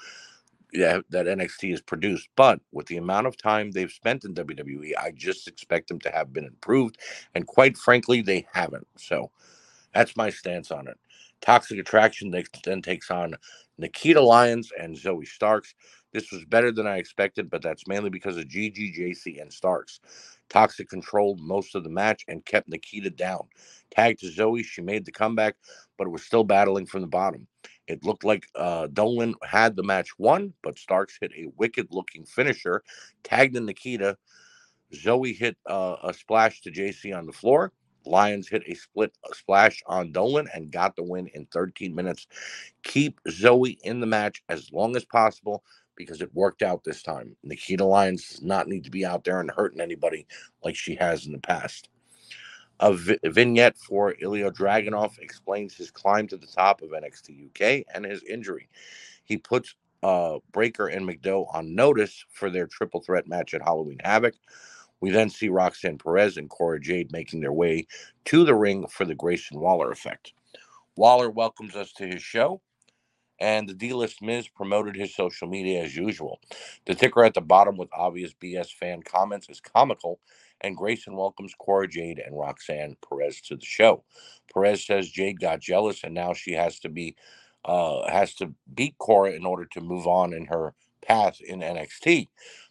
that 0.72 1.04
NXT 1.10 1.70
has 1.70 1.80
produced. 1.80 2.28
But 2.36 2.60
with 2.72 2.86
the 2.86 2.96
amount 2.96 3.26
of 3.26 3.36
time 3.36 3.70
they've 3.70 3.90
spent 3.90 4.24
in 4.24 4.34
WWE, 4.34 4.92
I 4.98 5.10
just 5.12 5.48
expect 5.48 5.88
them 5.88 6.00
to 6.00 6.10
have 6.10 6.32
been 6.32 6.44
improved. 6.44 6.98
And 7.34 7.46
quite 7.46 7.76
frankly, 7.76 8.22
they 8.22 8.46
haven't. 8.52 8.86
So 8.96 9.30
that's 9.94 10.16
my 10.16 10.30
stance 10.30 10.70
on 10.70 10.88
it. 10.88 10.98
Toxic 11.40 11.78
Attraction 11.78 12.30
then 12.64 12.82
takes 12.82 13.10
on 13.10 13.34
Nikita 13.78 14.20
Lyons 14.20 14.70
and 14.78 14.96
Zoe 14.96 15.24
Starks. 15.24 15.74
This 16.12 16.30
was 16.32 16.44
better 16.44 16.70
than 16.72 16.86
I 16.86 16.98
expected, 16.98 17.48
but 17.50 17.62
that's 17.62 17.86
mainly 17.86 18.10
because 18.10 18.36
of 18.36 18.48
Gigi, 18.48 18.92
JC, 18.92 19.40
and 19.40 19.52
Starks. 19.52 20.00
Toxic 20.50 20.88
controlled 20.88 21.40
most 21.40 21.74
of 21.74 21.84
the 21.84 21.90
match 21.90 22.24
and 22.28 22.44
kept 22.44 22.68
Nikita 22.68 23.10
down. 23.10 23.48
Tagged 23.90 24.20
to 24.20 24.30
Zoe, 24.30 24.62
she 24.62 24.82
made 24.82 25.04
the 25.04 25.12
comeback, 25.12 25.56
but 25.96 26.10
was 26.10 26.22
still 26.22 26.44
battling 26.44 26.86
from 26.86 27.00
the 27.00 27.06
bottom. 27.06 27.46
It 27.86 28.04
looked 28.04 28.24
like 28.24 28.46
uh, 28.54 28.88
Dolin 28.88 29.34
had 29.42 29.74
the 29.74 29.82
match 29.82 30.10
won, 30.18 30.52
but 30.62 30.78
Starks 30.78 31.18
hit 31.20 31.32
a 31.36 31.50
wicked 31.56 31.88
looking 31.90 32.24
finisher, 32.24 32.82
tagged 33.24 33.56
in 33.56 33.64
Nikita. 33.64 34.16
Zoe 34.94 35.32
hit 35.32 35.56
uh, 35.66 35.96
a 36.02 36.12
splash 36.12 36.60
to 36.62 36.70
JC 36.70 37.16
on 37.16 37.26
the 37.26 37.32
floor. 37.32 37.72
Lyons 38.06 38.48
hit 38.48 38.62
a 38.66 38.74
split 38.74 39.12
a 39.30 39.34
splash 39.34 39.82
on 39.86 40.12
Dolin 40.12 40.48
and 40.54 40.70
got 40.70 40.96
the 40.96 41.02
win 41.02 41.28
in 41.34 41.46
13 41.46 41.94
minutes. 41.94 42.26
Keep 42.82 43.20
Zoe 43.30 43.78
in 43.84 44.00
the 44.00 44.06
match 44.06 44.42
as 44.48 44.72
long 44.72 44.96
as 44.96 45.04
possible 45.04 45.64
because 45.96 46.22
it 46.22 46.34
worked 46.34 46.62
out 46.62 46.82
this 46.84 47.02
time. 47.02 47.36
Nikita 47.42 47.84
Lyons 47.84 48.28
does 48.28 48.42
not 48.42 48.68
need 48.68 48.84
to 48.84 48.90
be 48.90 49.04
out 49.04 49.24
there 49.24 49.40
and 49.40 49.50
hurting 49.50 49.80
anybody 49.80 50.26
like 50.64 50.76
she 50.76 50.94
has 50.96 51.26
in 51.26 51.32
the 51.32 51.38
past. 51.38 51.90
A, 52.80 52.94
vi- 52.94 53.18
vignette 53.24 53.76
for 53.76 54.14
Ilya 54.20 54.52
Dragunov 54.52 55.18
explains 55.18 55.76
his 55.76 55.90
climb 55.90 56.26
to 56.28 56.38
the 56.38 56.46
top 56.46 56.80
of 56.80 56.90
NXT 56.90 57.46
UK 57.48 57.84
and 57.94 58.06
his 58.06 58.22
injury. 58.24 58.68
He 59.24 59.36
puts 59.36 59.74
uh, 60.02 60.38
Breaker 60.52 60.88
and 60.88 61.06
McDowell 61.06 61.54
on 61.54 61.74
notice 61.74 62.24
for 62.30 62.48
their 62.50 62.66
triple 62.66 63.00
threat 63.02 63.28
match 63.28 63.52
at 63.52 63.62
Halloween 63.62 63.98
Havoc. 64.02 64.34
We 65.00 65.10
then 65.10 65.30
see 65.30 65.48
Roxanne 65.48 65.98
Perez 65.98 66.36
and 66.36 66.50
Cora 66.50 66.80
Jade 66.80 67.12
making 67.12 67.40
their 67.40 67.52
way 67.52 67.86
to 68.26 68.44
the 68.44 68.54
ring 68.54 68.86
for 68.88 69.04
the 69.04 69.14
Grayson 69.14 69.60
Waller 69.60 69.90
effect. 69.92 70.34
Waller 70.96 71.30
welcomes 71.30 71.76
us 71.76 71.92
to 71.94 72.06
his 72.06 72.22
show, 72.22 72.60
and 73.40 73.68
the 73.68 73.74
D 73.74 73.92
list 73.92 74.22
Miz 74.22 74.48
promoted 74.48 74.96
his 74.96 75.14
social 75.14 75.48
media 75.48 75.82
as 75.82 75.96
usual. 75.96 76.40
The 76.86 76.94
ticker 76.94 77.24
at 77.24 77.34
the 77.34 77.40
bottom 77.40 77.76
with 77.76 77.88
obvious 77.92 78.34
BS 78.34 78.72
fan 78.72 79.02
comments 79.02 79.48
is 79.48 79.60
comical, 79.60 80.20
and 80.60 80.76
Grayson 80.76 81.16
welcomes 81.16 81.54
Cora 81.58 81.88
Jade 81.88 82.18
and 82.24 82.38
Roxanne 82.38 82.96
Perez 83.08 83.40
to 83.42 83.56
the 83.56 83.64
show. 83.66 84.04
Perez 84.52 84.86
says 84.86 85.10
Jade 85.10 85.40
got 85.40 85.60
jealous, 85.60 86.04
and 86.04 86.14
now 86.14 86.34
she 86.34 86.52
has 86.52 86.78
to 86.80 86.88
be 86.88 87.16
uh, 87.64 88.10
has 88.10 88.34
to 88.36 88.54
beat 88.74 88.96
Cora 88.98 89.32
in 89.32 89.44
order 89.46 89.66
to 89.66 89.80
move 89.80 90.06
on 90.06 90.32
in 90.32 90.46
her 90.46 90.74
path 91.06 91.40
in 91.40 91.60
NXT. 91.60 92.28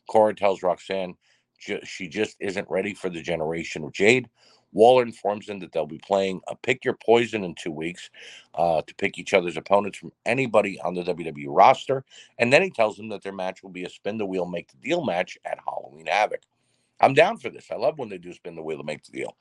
Cora 0.09 0.35
tells 0.35 0.63
Roxanne 0.63 1.15
ju- 1.59 1.81
she 1.83 2.07
just 2.07 2.37
isn't 2.39 2.69
ready 2.69 2.93
for 2.93 3.09
the 3.09 3.21
generation 3.21 3.83
of 3.83 3.93
Jade. 3.93 4.29
Waller 4.71 5.03
informs 5.03 5.49
him 5.49 5.59
that 5.59 5.71
they'll 5.71 5.87
be 5.87 5.99
playing 5.99 6.41
a 6.47 6.55
pick 6.55 6.85
your 6.85 6.93
poison 6.93 7.43
in 7.43 7.55
two 7.55 7.71
weeks 7.71 8.09
uh, 8.53 8.81
to 8.83 8.95
pick 8.95 9.17
each 9.17 9.33
other's 9.33 9.57
opponents 9.57 9.97
from 9.97 10.11
anybody 10.25 10.79
on 10.81 10.93
the 10.93 11.03
WWE 11.03 11.47
roster. 11.47 12.05
And 12.37 12.53
then 12.53 12.61
he 12.61 12.69
tells 12.69 12.95
them 12.95 13.09
that 13.09 13.23
their 13.23 13.33
match 13.33 13.63
will 13.63 13.71
be 13.71 13.85
a 13.85 13.89
spin 13.89 14.17
the 14.17 14.25
wheel, 14.25 14.45
make 14.45 14.69
the 14.69 14.77
deal 14.77 15.03
match 15.03 15.37
at 15.45 15.57
Halloween 15.65 16.05
Havoc. 16.05 16.41
I'm 17.01 17.13
down 17.13 17.37
for 17.37 17.49
this. 17.49 17.67
I 17.71 17.75
love 17.75 17.97
when 17.97 18.09
they 18.09 18.17
do 18.17 18.33
spin 18.33 18.55
the 18.55 18.61
wheel 18.61 18.77
to 18.77 18.83
make 18.83 19.03
the 19.05 19.11
deal. 19.11 19.35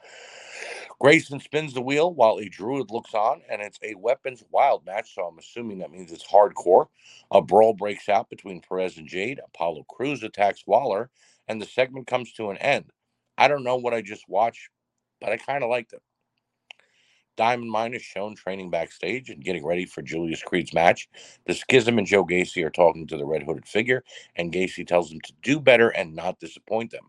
Grayson 1.00 1.40
spins 1.40 1.74
the 1.74 1.80
wheel 1.80 2.12
while 2.12 2.38
a 2.38 2.48
druid 2.48 2.90
looks 2.90 3.14
on, 3.14 3.42
and 3.48 3.62
it's 3.62 3.78
a 3.82 3.94
weapons 3.94 4.42
wild 4.50 4.84
match, 4.84 5.14
so 5.14 5.22
I'm 5.22 5.38
assuming 5.38 5.78
that 5.78 5.92
means 5.92 6.10
it's 6.10 6.26
hardcore. 6.26 6.86
A 7.30 7.40
brawl 7.40 7.74
breaks 7.74 8.08
out 8.08 8.30
between 8.30 8.60
Perez 8.60 8.96
and 8.96 9.08
Jade. 9.08 9.40
Apollo 9.44 9.84
Crews 9.88 10.22
attacks 10.22 10.64
Waller, 10.66 11.10
and 11.48 11.60
the 11.60 11.66
segment 11.66 12.06
comes 12.06 12.32
to 12.34 12.50
an 12.50 12.58
end. 12.58 12.92
I 13.36 13.48
don't 13.48 13.64
know 13.64 13.76
what 13.76 13.94
I 13.94 14.02
just 14.02 14.28
watched, 14.28 14.68
but 15.20 15.30
I 15.30 15.36
kind 15.36 15.64
of 15.64 15.70
liked 15.70 15.92
it. 15.92 16.02
Diamond 17.36 17.70
Mine 17.70 17.94
is 17.94 18.02
shown 18.02 18.34
training 18.34 18.68
backstage 18.68 19.30
and 19.30 19.44
getting 19.44 19.64
ready 19.64 19.84
for 19.86 20.02
Julius 20.02 20.42
Creed's 20.42 20.74
match. 20.74 21.08
The 21.46 21.54
Schism 21.54 21.96
and 21.96 22.06
Joe 22.06 22.24
Gacy 22.24 22.64
are 22.64 22.70
talking 22.70 23.06
to 23.06 23.16
the 23.16 23.24
red 23.24 23.44
hooded 23.44 23.66
figure, 23.66 24.02
and 24.34 24.52
Gacy 24.52 24.84
tells 24.84 25.08
them 25.08 25.20
to 25.20 25.32
do 25.42 25.60
better 25.60 25.90
and 25.90 26.16
not 26.16 26.40
disappoint 26.40 26.90
them. 26.90 27.08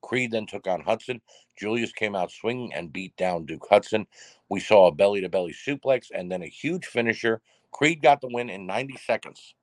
Creed 0.00 0.30
then 0.30 0.46
took 0.46 0.66
on 0.66 0.80
Hudson. 0.80 1.20
Julius 1.58 1.92
came 1.92 2.16
out 2.16 2.30
swinging 2.30 2.72
and 2.72 2.92
beat 2.92 3.14
down 3.16 3.44
Duke 3.44 3.66
Hudson. 3.68 4.06
We 4.48 4.60
saw 4.60 4.86
a 4.86 4.92
belly 4.94 5.20
to 5.20 5.28
belly 5.28 5.54
suplex 5.54 6.06
and 6.14 6.32
then 6.32 6.42
a 6.42 6.48
huge 6.48 6.86
finisher. 6.86 7.42
Creed 7.70 8.00
got 8.00 8.22
the 8.22 8.28
win 8.32 8.48
in 8.48 8.66
90 8.66 8.96
seconds. 9.04 9.54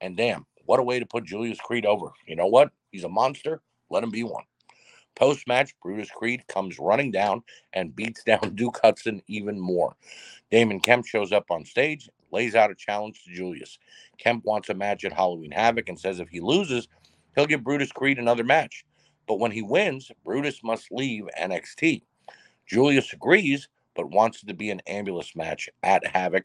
And 0.00 0.16
damn, 0.16 0.46
what 0.66 0.78
a 0.78 0.84
way 0.84 1.00
to 1.00 1.06
put 1.06 1.24
Julius 1.24 1.58
Creed 1.58 1.84
over. 1.84 2.12
You 2.26 2.36
know 2.36 2.46
what? 2.46 2.70
He's 2.90 3.04
a 3.04 3.08
monster. 3.08 3.60
Let 3.90 4.04
him 4.04 4.10
be 4.10 4.24
one. 4.24 4.44
Post 5.14 5.48
match, 5.48 5.74
Brutus 5.82 6.10
Creed 6.10 6.46
comes 6.46 6.78
running 6.78 7.10
down 7.10 7.42
and 7.72 7.94
beats 7.94 8.22
down 8.26 8.54
Duke 8.54 8.80
Hudson 8.82 9.22
even 9.26 9.58
more. 9.58 9.96
Damon 10.50 10.80
Kemp 10.80 11.06
shows 11.06 11.32
up 11.32 11.50
on 11.50 11.64
stage, 11.64 12.08
lays 12.30 12.54
out 12.54 12.70
a 12.70 12.74
challenge 12.74 13.24
to 13.24 13.34
Julius. 13.34 13.78
Kemp 14.18 14.44
wants 14.44 14.68
a 14.68 14.74
match 14.74 15.04
at 15.04 15.12
Halloween 15.12 15.50
Havoc 15.50 15.88
and 15.88 15.98
says 15.98 16.20
if 16.20 16.28
he 16.28 16.40
loses, 16.40 16.88
he'll 17.34 17.46
give 17.46 17.64
Brutus 17.64 17.92
Creed 17.92 18.18
another 18.18 18.44
match. 18.44 18.84
But 19.26 19.40
when 19.40 19.50
he 19.50 19.62
wins, 19.62 20.10
Brutus 20.24 20.62
must 20.62 20.90
leave 20.90 21.24
NXT. 21.38 22.02
Julius 22.66 23.12
agrees, 23.12 23.68
but 23.94 24.10
wants 24.10 24.42
it 24.42 24.46
to 24.46 24.54
be 24.54 24.70
an 24.70 24.80
ambulance 24.86 25.34
match 25.34 25.68
at 25.82 26.06
Havoc. 26.06 26.44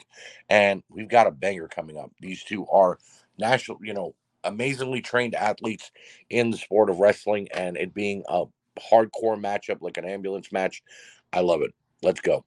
And 0.49 0.83
we've 0.89 1.09
got 1.09 1.27
a 1.27 1.31
banger 1.31 1.67
coming 1.67 1.97
up. 1.97 2.11
These 2.19 2.43
two 2.43 2.65
are 2.67 2.97
national, 3.37 3.79
you 3.83 3.93
know, 3.93 4.15
amazingly 4.43 5.01
trained 5.01 5.35
athletes 5.35 5.91
in 6.29 6.51
the 6.51 6.57
sport 6.57 6.89
of 6.89 6.99
wrestling, 6.99 7.47
and 7.53 7.77
it 7.77 7.93
being 7.93 8.23
a 8.27 8.45
hardcore 8.79 9.39
matchup 9.39 9.81
like 9.81 9.97
an 9.97 10.05
ambulance 10.05 10.51
match. 10.51 10.83
I 11.31 11.41
love 11.41 11.61
it. 11.61 11.73
Let's 12.01 12.21
go. 12.21 12.45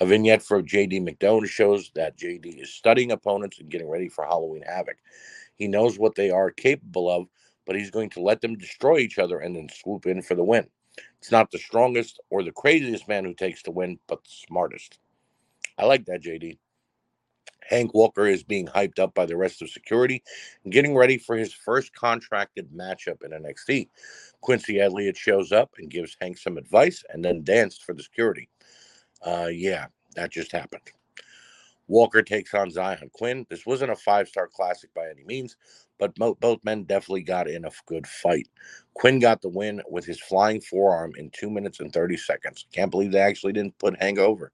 A 0.00 0.06
vignette 0.06 0.42
for 0.42 0.62
JD 0.62 1.00
McDonagh 1.08 1.48
shows 1.48 1.90
that 1.94 2.18
JD 2.18 2.62
is 2.62 2.70
studying 2.70 3.12
opponents 3.12 3.58
and 3.60 3.70
getting 3.70 3.88
ready 3.88 4.08
for 4.08 4.24
Halloween 4.24 4.62
Havoc. 4.62 4.98
He 5.54 5.68
knows 5.68 5.98
what 5.98 6.14
they 6.14 6.30
are 6.30 6.50
capable 6.50 7.10
of, 7.10 7.26
but 7.66 7.76
he's 7.76 7.90
going 7.90 8.10
to 8.10 8.20
let 8.20 8.40
them 8.42 8.56
destroy 8.56 8.98
each 8.98 9.18
other 9.18 9.38
and 9.38 9.56
then 9.56 9.68
swoop 9.70 10.06
in 10.06 10.20
for 10.20 10.34
the 10.34 10.44
win. 10.44 10.66
It's 11.18 11.32
not 11.32 11.50
the 11.50 11.58
strongest 11.58 12.20
or 12.30 12.42
the 12.42 12.52
craziest 12.52 13.08
man 13.08 13.24
who 13.24 13.34
takes 13.34 13.62
the 13.62 13.70
win, 13.70 13.98
but 14.06 14.22
the 14.22 14.30
smartest. 14.30 14.98
I 15.78 15.86
like 15.86 16.04
that, 16.06 16.22
JD. 16.22 16.58
Hank 17.68 17.94
Walker 17.94 18.26
is 18.26 18.42
being 18.42 18.66
hyped 18.66 18.98
up 18.98 19.14
by 19.14 19.26
the 19.26 19.36
rest 19.36 19.62
of 19.62 19.70
security 19.70 20.22
and 20.64 20.72
getting 20.72 20.94
ready 20.94 21.18
for 21.18 21.36
his 21.36 21.52
first 21.52 21.94
contracted 21.94 22.70
matchup 22.72 23.22
in 23.24 23.30
NXT. 23.32 23.88
Quincy 24.40 24.80
Elliott 24.80 25.16
shows 25.16 25.52
up 25.52 25.70
and 25.78 25.90
gives 25.90 26.16
Hank 26.20 26.38
some 26.38 26.58
advice 26.58 27.02
and 27.10 27.24
then 27.24 27.42
danced 27.44 27.84
for 27.84 27.94
the 27.94 28.02
security. 28.02 28.48
Uh, 29.22 29.48
yeah, 29.52 29.86
that 30.14 30.30
just 30.30 30.52
happened. 30.52 30.82
Walker 31.88 32.22
takes 32.22 32.52
on 32.54 32.70
Zion 32.70 33.10
Quinn. 33.12 33.46
This 33.48 33.66
wasn't 33.66 33.92
a 33.92 33.96
five 33.96 34.28
star 34.28 34.48
classic 34.48 34.92
by 34.94 35.08
any 35.08 35.24
means, 35.24 35.56
but 35.98 36.18
mo- 36.18 36.36
both 36.40 36.58
men 36.64 36.84
definitely 36.84 37.22
got 37.22 37.48
in 37.48 37.64
a 37.64 37.70
good 37.86 38.06
fight. 38.06 38.48
Quinn 38.94 39.20
got 39.20 39.40
the 39.40 39.48
win 39.48 39.80
with 39.88 40.04
his 40.04 40.20
flying 40.20 40.60
forearm 40.60 41.12
in 41.16 41.30
two 41.30 41.50
minutes 41.50 41.80
and 41.80 41.92
30 41.92 42.16
seconds. 42.16 42.66
Can't 42.72 42.90
believe 42.90 43.12
they 43.12 43.20
actually 43.20 43.52
didn't 43.52 43.78
put 43.78 44.00
Hank 44.00 44.18
over. 44.18 44.52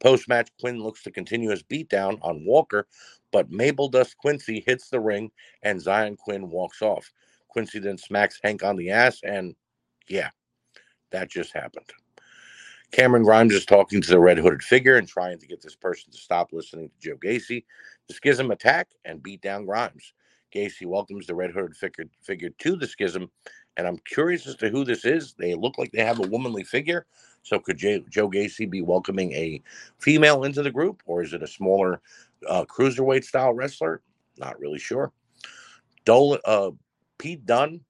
Post 0.00 0.28
match, 0.28 0.50
Quinn 0.60 0.82
looks 0.82 1.02
to 1.04 1.10
continue 1.10 1.50
his 1.50 1.62
beatdown 1.62 2.18
on 2.22 2.44
Walker, 2.44 2.86
but 3.32 3.50
Mabel 3.50 3.88
Dust 3.88 4.16
Quincy 4.18 4.62
hits 4.66 4.88
the 4.88 5.00
ring 5.00 5.30
and 5.62 5.80
Zion 5.80 6.16
Quinn 6.16 6.50
walks 6.50 6.82
off. 6.82 7.10
Quincy 7.48 7.78
then 7.78 7.98
smacks 7.98 8.38
Hank 8.42 8.62
on 8.62 8.76
the 8.76 8.90
ass, 8.90 9.20
and 9.22 9.54
yeah, 10.08 10.30
that 11.10 11.30
just 11.30 11.52
happened. 11.52 11.86
Cameron 12.92 13.24
Grimes 13.24 13.54
is 13.54 13.66
talking 13.66 14.00
to 14.00 14.08
the 14.08 14.20
red 14.20 14.38
hooded 14.38 14.62
figure 14.62 14.96
and 14.96 15.08
trying 15.08 15.38
to 15.38 15.46
get 15.46 15.60
this 15.60 15.74
person 15.74 16.12
to 16.12 16.18
stop 16.18 16.52
listening 16.52 16.88
to 16.88 17.08
Joe 17.10 17.16
Gacy. 17.16 17.64
The 18.06 18.14
schism 18.14 18.50
attack 18.50 18.88
and 19.04 19.22
beat 19.22 19.40
down 19.40 19.64
Grimes. 19.64 20.12
Gacy 20.54 20.86
welcomes 20.86 21.26
the 21.26 21.34
red 21.34 21.50
hooded 21.50 21.76
figure, 21.76 22.04
figure 22.22 22.50
to 22.58 22.76
the 22.76 22.86
schism, 22.86 23.28
and 23.76 23.86
I'm 23.86 23.98
curious 24.06 24.46
as 24.46 24.54
to 24.56 24.68
who 24.68 24.84
this 24.84 25.04
is. 25.04 25.34
They 25.34 25.54
look 25.54 25.76
like 25.76 25.90
they 25.90 26.04
have 26.04 26.20
a 26.20 26.28
womanly 26.28 26.62
figure. 26.62 27.06
So 27.44 27.58
could 27.58 27.76
J- 27.76 28.04
Joe 28.08 28.28
Gacy 28.28 28.68
be 28.68 28.80
welcoming 28.80 29.32
a 29.32 29.62
female 29.98 30.44
into 30.44 30.62
the 30.62 30.70
group, 30.70 31.02
or 31.06 31.22
is 31.22 31.34
it 31.34 31.42
a 31.42 31.46
smaller 31.46 32.00
uh, 32.48 32.64
cruiserweight 32.64 33.22
style 33.22 33.52
wrestler? 33.52 34.00
Not 34.38 34.58
really 34.58 34.78
sure. 34.78 35.12
Dolan, 36.04 36.40
uh, 36.44 36.70
Pete 37.18 37.44
Dunne, 37.46 37.80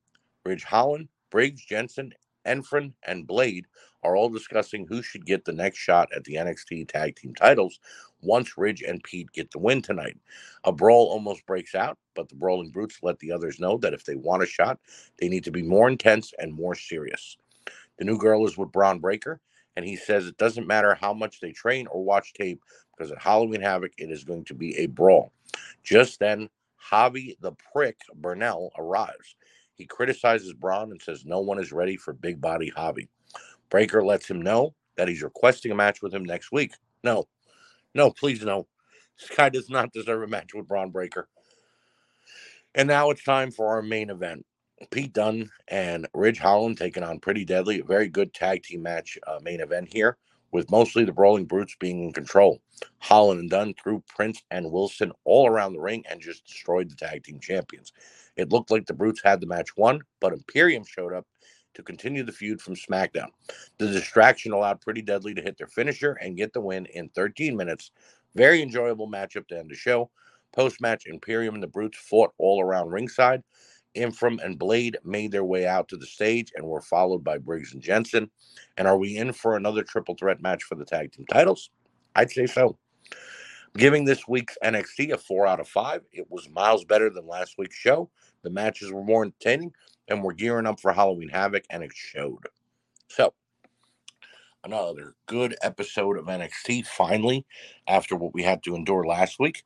Ridge 0.44 0.64
Holland, 0.64 1.08
Briggs, 1.30 1.64
Jensen, 1.64 2.12
Efren, 2.46 2.92
and 3.06 3.26
Blade 3.26 3.66
are 4.02 4.16
all 4.16 4.28
discussing 4.28 4.86
who 4.86 5.02
should 5.02 5.24
get 5.24 5.44
the 5.44 5.52
next 5.52 5.78
shot 5.78 6.08
at 6.14 6.24
the 6.24 6.34
NXT 6.34 6.88
tag 6.88 7.16
team 7.16 7.34
titles 7.34 7.80
once 8.22 8.58
Ridge 8.58 8.82
and 8.82 9.02
Pete 9.02 9.30
get 9.32 9.50
the 9.50 9.58
win 9.58 9.80
tonight. 9.80 10.18
A 10.64 10.72
brawl 10.72 11.06
almost 11.06 11.46
breaks 11.46 11.74
out, 11.74 11.96
but 12.14 12.28
the 12.28 12.34
Brawling 12.34 12.70
Brutes 12.70 12.98
let 13.02 13.18
the 13.20 13.32
others 13.32 13.60
know 13.60 13.78
that 13.78 13.94
if 13.94 14.04
they 14.04 14.16
want 14.16 14.42
a 14.42 14.46
shot, 14.46 14.78
they 15.18 15.28
need 15.28 15.44
to 15.44 15.50
be 15.50 15.62
more 15.62 15.88
intense 15.88 16.32
and 16.38 16.52
more 16.52 16.74
serious. 16.74 17.38
The 17.98 18.04
new 18.04 18.18
girl 18.18 18.46
is 18.46 18.58
with 18.58 18.72
Bron 18.72 18.98
Breaker, 18.98 19.40
and 19.76 19.84
he 19.84 19.96
says 19.96 20.26
it 20.26 20.36
doesn't 20.36 20.66
matter 20.66 20.94
how 20.94 21.12
much 21.12 21.40
they 21.40 21.52
train 21.52 21.86
or 21.88 22.04
watch 22.04 22.32
tape 22.34 22.60
because 22.96 23.12
at 23.12 23.22
Halloween 23.22 23.60
Havoc, 23.60 23.92
it 23.98 24.10
is 24.10 24.24
going 24.24 24.44
to 24.46 24.54
be 24.54 24.76
a 24.78 24.86
brawl. 24.86 25.32
Just 25.82 26.20
then, 26.20 26.48
Javi 26.90 27.36
the 27.40 27.52
prick 27.72 27.98
Bernal 28.14 28.70
arrives. 28.78 29.36
He 29.74 29.86
criticizes 29.86 30.52
Bron 30.52 30.90
and 30.90 31.02
says 31.02 31.24
no 31.24 31.40
one 31.40 31.58
is 31.58 31.72
ready 31.72 31.96
for 31.96 32.12
big 32.12 32.40
body 32.40 32.70
Javi. 32.70 33.08
Breaker 33.70 34.04
lets 34.04 34.28
him 34.28 34.40
know 34.40 34.74
that 34.96 35.08
he's 35.08 35.22
requesting 35.22 35.72
a 35.72 35.74
match 35.74 36.02
with 36.02 36.14
him 36.14 36.24
next 36.24 36.52
week. 36.52 36.74
No, 37.02 37.26
no, 37.94 38.10
please 38.10 38.42
no. 38.42 38.66
This 39.18 39.36
guy 39.36 39.48
does 39.48 39.70
not 39.70 39.92
deserve 39.92 40.22
a 40.22 40.26
match 40.26 40.54
with 40.54 40.68
Bron 40.68 40.90
Breaker. 40.90 41.28
And 42.74 42.88
now 42.88 43.10
it's 43.10 43.22
time 43.22 43.50
for 43.50 43.68
our 43.68 43.82
main 43.82 44.10
event. 44.10 44.44
Pete 44.90 45.12
Dunne 45.12 45.50
and 45.68 46.06
Ridge 46.14 46.38
Holland 46.38 46.78
taking 46.78 47.02
on 47.02 47.20
Pretty 47.20 47.44
Deadly. 47.44 47.80
A 47.80 47.84
very 47.84 48.08
good 48.08 48.34
tag 48.34 48.62
team 48.62 48.82
match 48.82 49.18
uh, 49.26 49.38
main 49.42 49.60
event 49.60 49.92
here, 49.92 50.16
with 50.52 50.70
mostly 50.70 51.04
the 51.04 51.12
Brawling 51.12 51.44
Brutes 51.44 51.76
being 51.78 52.02
in 52.04 52.12
control. 52.12 52.60
Holland 52.98 53.40
and 53.40 53.50
Dunne 53.50 53.74
threw 53.74 54.02
Prince 54.08 54.42
and 54.50 54.70
Wilson 54.70 55.12
all 55.24 55.48
around 55.48 55.72
the 55.72 55.80
ring 55.80 56.04
and 56.08 56.20
just 56.20 56.46
destroyed 56.46 56.90
the 56.90 56.96
tag 56.96 57.24
team 57.24 57.38
champions. 57.40 57.92
It 58.36 58.50
looked 58.50 58.70
like 58.70 58.86
the 58.86 58.94
Brutes 58.94 59.22
had 59.22 59.40
the 59.40 59.46
match 59.46 59.76
won, 59.76 60.00
but 60.20 60.32
Imperium 60.32 60.84
showed 60.84 61.12
up 61.12 61.26
to 61.74 61.82
continue 61.82 62.22
the 62.22 62.32
feud 62.32 62.60
from 62.60 62.74
SmackDown. 62.74 63.28
The 63.78 63.88
distraction 63.88 64.52
allowed 64.52 64.80
Pretty 64.80 65.02
Deadly 65.02 65.34
to 65.34 65.42
hit 65.42 65.58
their 65.58 65.66
finisher 65.66 66.12
and 66.20 66.36
get 66.36 66.52
the 66.52 66.60
win 66.60 66.86
in 66.86 67.08
13 67.10 67.56
minutes. 67.56 67.90
Very 68.34 68.62
enjoyable 68.62 69.08
matchup 69.08 69.46
to 69.48 69.58
end 69.58 69.70
the 69.70 69.76
show. 69.76 70.10
Post 70.52 70.80
match, 70.80 71.06
Imperium 71.06 71.54
and 71.54 71.62
the 71.62 71.68
Brutes 71.68 71.98
fought 71.98 72.32
all 72.38 72.62
around 72.62 72.90
ringside. 72.90 73.42
Efren 73.96 74.42
and 74.44 74.58
Blade 74.58 74.98
made 75.04 75.32
their 75.32 75.44
way 75.44 75.66
out 75.66 75.88
to 75.88 75.96
the 75.96 76.06
stage 76.06 76.52
and 76.54 76.66
were 76.66 76.80
followed 76.80 77.24
by 77.24 77.38
Briggs 77.38 77.72
and 77.72 77.82
Jensen. 77.82 78.30
And 78.76 78.88
are 78.88 78.98
we 78.98 79.16
in 79.16 79.32
for 79.32 79.56
another 79.56 79.82
triple 79.82 80.14
threat 80.14 80.40
match 80.40 80.64
for 80.64 80.74
the 80.74 80.84
tag 80.84 81.12
team 81.12 81.26
titles? 81.26 81.70
I'd 82.16 82.30
say 82.30 82.46
so. 82.46 82.78
Giving 83.76 84.04
this 84.04 84.28
week's 84.28 84.56
NXT 84.62 85.12
a 85.12 85.18
four 85.18 85.46
out 85.46 85.60
of 85.60 85.68
five. 85.68 86.02
It 86.12 86.30
was 86.30 86.48
miles 86.48 86.84
better 86.84 87.10
than 87.10 87.26
last 87.26 87.56
week's 87.58 87.76
show. 87.76 88.08
The 88.42 88.50
matches 88.50 88.92
were 88.92 89.02
more 89.02 89.24
entertaining, 89.24 89.72
and 90.08 90.22
we're 90.22 90.32
gearing 90.32 90.66
up 90.66 90.80
for 90.80 90.92
Halloween 90.92 91.28
Havoc, 91.28 91.64
and 91.70 91.82
it 91.82 91.92
showed. 91.92 92.44
So, 93.08 93.34
another 94.62 95.16
good 95.26 95.56
episode 95.62 96.18
of 96.18 96.26
NXT 96.26 96.86
finally, 96.86 97.44
after 97.88 98.14
what 98.14 98.32
we 98.32 98.42
had 98.42 98.62
to 98.64 98.76
endure 98.76 99.04
last 99.06 99.40
week. 99.40 99.64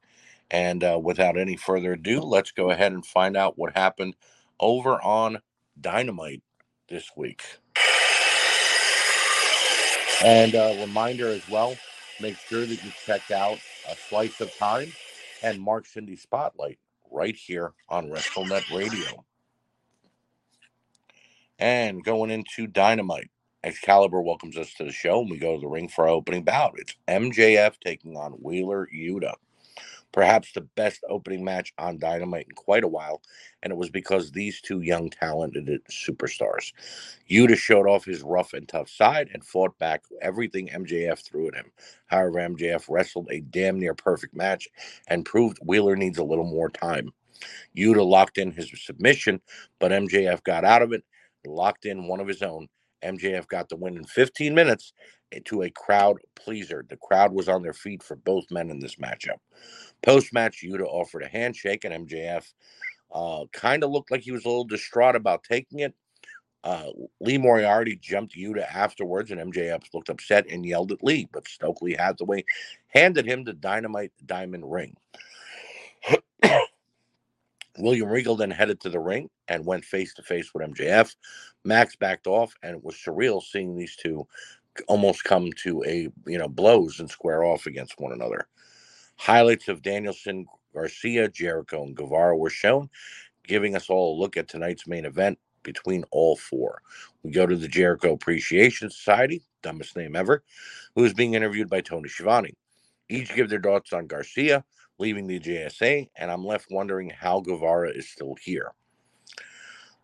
And 0.50 0.82
uh, 0.82 0.98
without 1.02 1.36
any 1.36 1.56
further 1.56 1.92
ado, 1.92 2.20
let's 2.20 2.52
go 2.52 2.70
ahead 2.70 2.92
and 2.92 3.04
find 3.04 3.36
out 3.36 3.58
what 3.58 3.76
happened 3.76 4.16
over 4.58 5.00
on 5.02 5.38
Dynamite 5.80 6.42
this 6.88 7.10
week. 7.16 7.42
And 10.24 10.54
a 10.54 10.80
reminder 10.80 11.28
as 11.28 11.48
well 11.48 11.76
make 12.20 12.36
sure 12.36 12.66
that 12.66 12.84
you 12.84 12.90
check 13.06 13.30
out 13.30 13.58
A 13.88 13.94
Slice 14.08 14.40
of 14.40 14.56
Time 14.56 14.92
and 15.42 15.60
Mark 15.60 15.86
Cindy 15.86 16.16
Spotlight 16.16 16.78
right 17.10 17.36
here 17.36 17.72
on 17.88 18.10
WrestleNet 18.10 18.76
Radio. 18.76 19.24
And 21.60 22.02
going 22.04 22.30
into 22.30 22.66
Dynamite, 22.66 23.30
Excalibur 23.62 24.20
welcomes 24.20 24.56
us 24.56 24.72
to 24.74 24.84
the 24.84 24.92
show, 24.92 25.20
and 25.20 25.30
we 25.30 25.38
go 25.38 25.54
to 25.54 25.60
the 25.60 25.66
ring 25.66 25.88
for 25.88 26.04
our 26.04 26.14
opening 26.14 26.44
bout. 26.44 26.74
It's 26.78 26.94
MJF 27.08 27.78
taking 27.80 28.16
on 28.16 28.32
Wheeler 28.32 28.88
Yuta 28.94 29.34
perhaps 30.12 30.52
the 30.52 30.62
best 30.62 31.04
opening 31.08 31.44
match 31.44 31.72
on 31.78 31.98
Dynamite 31.98 32.46
in 32.48 32.54
quite 32.54 32.84
a 32.84 32.88
while, 32.88 33.22
and 33.62 33.72
it 33.72 33.76
was 33.76 33.90
because 33.90 34.30
these 34.30 34.60
two 34.60 34.80
young, 34.80 35.10
talented 35.10 35.68
superstars. 35.90 36.72
Yuta 37.30 37.56
showed 37.56 37.86
off 37.86 38.04
his 38.04 38.22
rough 38.22 38.52
and 38.52 38.68
tough 38.68 38.88
side 38.88 39.28
and 39.32 39.44
fought 39.44 39.78
back 39.78 40.02
everything 40.22 40.68
MJF 40.68 41.24
threw 41.24 41.48
at 41.48 41.54
him. 41.54 41.70
However, 42.06 42.38
MJF 42.38 42.86
wrestled 42.88 43.28
a 43.30 43.40
damn 43.40 43.78
near 43.78 43.94
perfect 43.94 44.34
match 44.34 44.68
and 45.08 45.24
proved 45.24 45.58
Wheeler 45.64 45.96
needs 45.96 46.18
a 46.18 46.24
little 46.24 46.44
more 46.46 46.70
time. 46.70 47.12
Yuta 47.76 48.04
locked 48.04 48.38
in 48.38 48.50
his 48.50 48.70
submission, 48.74 49.40
but 49.78 49.92
MJF 49.92 50.42
got 50.42 50.64
out 50.64 50.82
of 50.82 50.92
it, 50.92 51.04
locked 51.46 51.84
in 51.84 52.08
one 52.08 52.20
of 52.20 52.26
his 52.28 52.42
own. 52.42 52.68
MJF 53.02 53.46
got 53.48 53.68
the 53.68 53.76
win 53.76 53.96
in 53.96 54.04
15 54.04 54.54
minutes 54.54 54.92
to 55.44 55.62
a 55.62 55.70
crowd 55.70 56.18
pleaser. 56.34 56.84
The 56.88 56.96
crowd 56.96 57.32
was 57.32 57.48
on 57.48 57.62
their 57.62 57.72
feet 57.72 58.02
for 58.02 58.16
both 58.16 58.50
men 58.50 58.70
in 58.70 58.80
this 58.80 58.96
matchup. 58.96 59.38
Post 60.02 60.32
match, 60.32 60.62
Yuta 60.64 60.86
offered 60.86 61.22
a 61.22 61.28
handshake, 61.28 61.84
and 61.84 62.08
MJF 62.08 62.44
uh, 63.12 63.44
kind 63.52 63.84
of 63.84 63.90
looked 63.90 64.10
like 64.10 64.22
he 64.22 64.32
was 64.32 64.44
a 64.44 64.48
little 64.48 64.64
distraught 64.64 65.16
about 65.16 65.44
taking 65.44 65.80
it. 65.80 65.94
Uh, 66.64 66.88
Lee 67.20 67.38
Moriarty 67.38 67.96
jumped 67.96 68.36
Yuta 68.36 68.66
afterwards, 68.74 69.30
and 69.30 69.40
MJF 69.52 69.82
looked 69.94 70.08
upset 70.08 70.46
and 70.50 70.66
yelled 70.66 70.92
at 70.92 71.04
Lee, 71.04 71.28
but 71.32 71.46
Stokely 71.46 71.94
Hathaway 71.94 72.44
handed 72.88 73.26
him 73.26 73.44
the 73.44 73.52
Dynamite 73.52 74.12
Diamond 74.26 74.70
ring. 74.70 74.96
William 77.78 78.08
Regal 78.08 78.36
then 78.36 78.50
headed 78.50 78.80
to 78.80 78.90
the 78.90 79.00
ring 79.00 79.30
and 79.48 79.64
went 79.64 79.84
face 79.84 80.14
to 80.14 80.22
face 80.22 80.52
with 80.52 80.68
MJF. 80.68 81.14
Max 81.64 81.96
backed 81.96 82.26
off, 82.26 82.54
and 82.62 82.76
it 82.76 82.84
was 82.84 82.96
surreal 82.96 83.42
seeing 83.42 83.76
these 83.76 83.96
two 83.96 84.26
almost 84.86 85.24
come 85.24 85.50
to 85.52 85.82
a 85.84 86.08
you 86.26 86.38
know 86.38 86.48
blows 86.48 87.00
and 87.00 87.10
square 87.10 87.44
off 87.44 87.66
against 87.66 87.98
one 87.98 88.12
another. 88.12 88.46
Highlights 89.16 89.68
of 89.68 89.82
Danielson, 89.82 90.46
Garcia, 90.72 91.28
Jericho, 91.28 91.82
and 91.82 91.96
Guevara 91.96 92.36
were 92.36 92.50
shown, 92.50 92.88
giving 93.46 93.74
us 93.74 93.90
all 93.90 94.16
a 94.16 94.20
look 94.20 94.36
at 94.36 94.48
tonight's 94.48 94.86
main 94.86 95.04
event 95.04 95.38
between 95.64 96.04
all 96.12 96.36
four. 96.36 96.82
We 97.22 97.32
go 97.32 97.46
to 97.46 97.56
the 97.56 97.68
Jericho 97.68 98.12
Appreciation 98.12 98.90
Society, 98.90 99.42
dumbest 99.62 99.96
name 99.96 100.14
ever, 100.14 100.44
who 100.94 101.04
is 101.04 101.14
being 101.14 101.34
interviewed 101.34 101.68
by 101.68 101.80
Tony 101.80 102.08
Schiavone. 102.08 102.54
Each 103.08 103.34
give 103.34 103.48
their 103.48 103.60
thoughts 103.60 103.92
on 103.92 104.06
Garcia 104.06 104.64
leaving 104.98 105.26
the 105.26 105.40
JSA, 105.40 106.08
and 106.16 106.30
I'm 106.30 106.44
left 106.44 106.66
wondering 106.70 107.10
how 107.10 107.40
Guevara 107.40 107.90
is 107.90 108.08
still 108.08 108.34
here. 108.40 108.72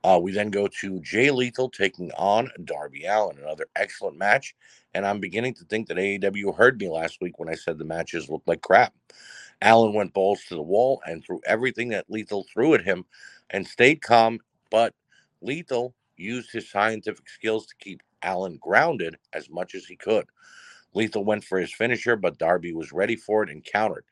Uh, 0.05 0.19
we 0.23 0.33
then 0.33 0.51
go 0.51 0.69
to 0.69 1.01
Jay 1.01 1.31
Lethal 1.31 1.71
taking 1.71 2.13
on 2.13 2.51
Darby 2.65 3.07
Allin, 3.07 3.39
another 3.39 3.65
excellent 3.75 4.19
match. 4.19 4.55
And 4.93 5.07
I'm 5.07 5.19
beginning 5.19 5.55
to 5.55 5.65
think 5.65 5.89
that 5.89 5.97
AEW 5.97 6.55
heard 6.55 6.79
me 6.79 6.91
last 6.91 7.23
week 7.23 7.39
when 7.39 7.49
I 7.49 7.55
said 7.55 7.79
the 7.79 7.87
matches 7.87 8.29
looked 8.29 8.47
like 8.47 8.61
crap. 8.61 8.93
Allin 9.63 9.95
went 9.95 10.13
balls 10.13 10.45
to 10.45 10.57
the 10.57 10.63
wall 10.63 11.01
and 11.07 11.25
threw 11.25 11.41
everything 11.47 11.89
that 11.89 12.11
Lethal 12.11 12.45
threw 12.53 12.75
at 12.75 12.85
him 12.85 13.07
and 13.49 13.67
stayed 13.67 14.03
calm. 14.03 14.41
But 14.71 14.93
Lethal 15.41 15.95
used 16.19 16.53
his 16.53 16.71
scientific 16.71 17.29
skills 17.29 17.67
to 17.67 17.75
keep 17.81 18.03
Allin 18.23 18.59
grounded 18.61 19.17
as 19.33 19.49
much 19.49 19.75
as 19.75 19.87
he 19.87 19.97
could. 19.97 20.27
Lethal 20.93 21.25
went 21.25 21.45
for 21.45 21.59
his 21.59 21.73
finisher, 21.73 22.15
but 22.15 22.39
Darby 22.39 22.75
was 22.75 22.93
ready 22.93 23.17
for 23.17 23.43
it 23.43 23.51
and 23.51 23.65
countered. 23.65 24.05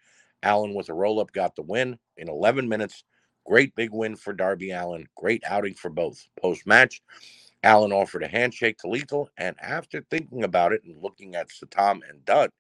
Allin, 0.42 0.74
with 0.74 0.88
a 0.88 0.94
roll 0.94 1.20
up, 1.20 1.32
got 1.32 1.56
the 1.56 1.62
win 1.62 1.98
in 2.16 2.28
11 2.28 2.68
minutes 2.68 3.04
Great 3.44 3.74
big 3.74 3.90
win 3.92 4.16
for 4.16 4.32
Darby 4.32 4.70
Allin. 4.70 5.06
Great 5.16 5.42
outing 5.46 5.74
for 5.74 5.90
both. 5.90 6.26
Post 6.40 6.66
match, 6.66 7.02
Allin 7.64 7.92
offered 7.92 8.22
a 8.22 8.28
handshake 8.28 8.78
to 8.78 8.88
Lethal, 8.88 9.28
and 9.36 9.56
after 9.60 10.04
thinking 10.10 10.44
about 10.44 10.72
it 10.72 10.82
and 10.84 11.02
looking 11.02 11.34
at 11.34 11.48
Satnam 11.50 12.00
and 12.08 12.24
Dutt, 12.24 12.50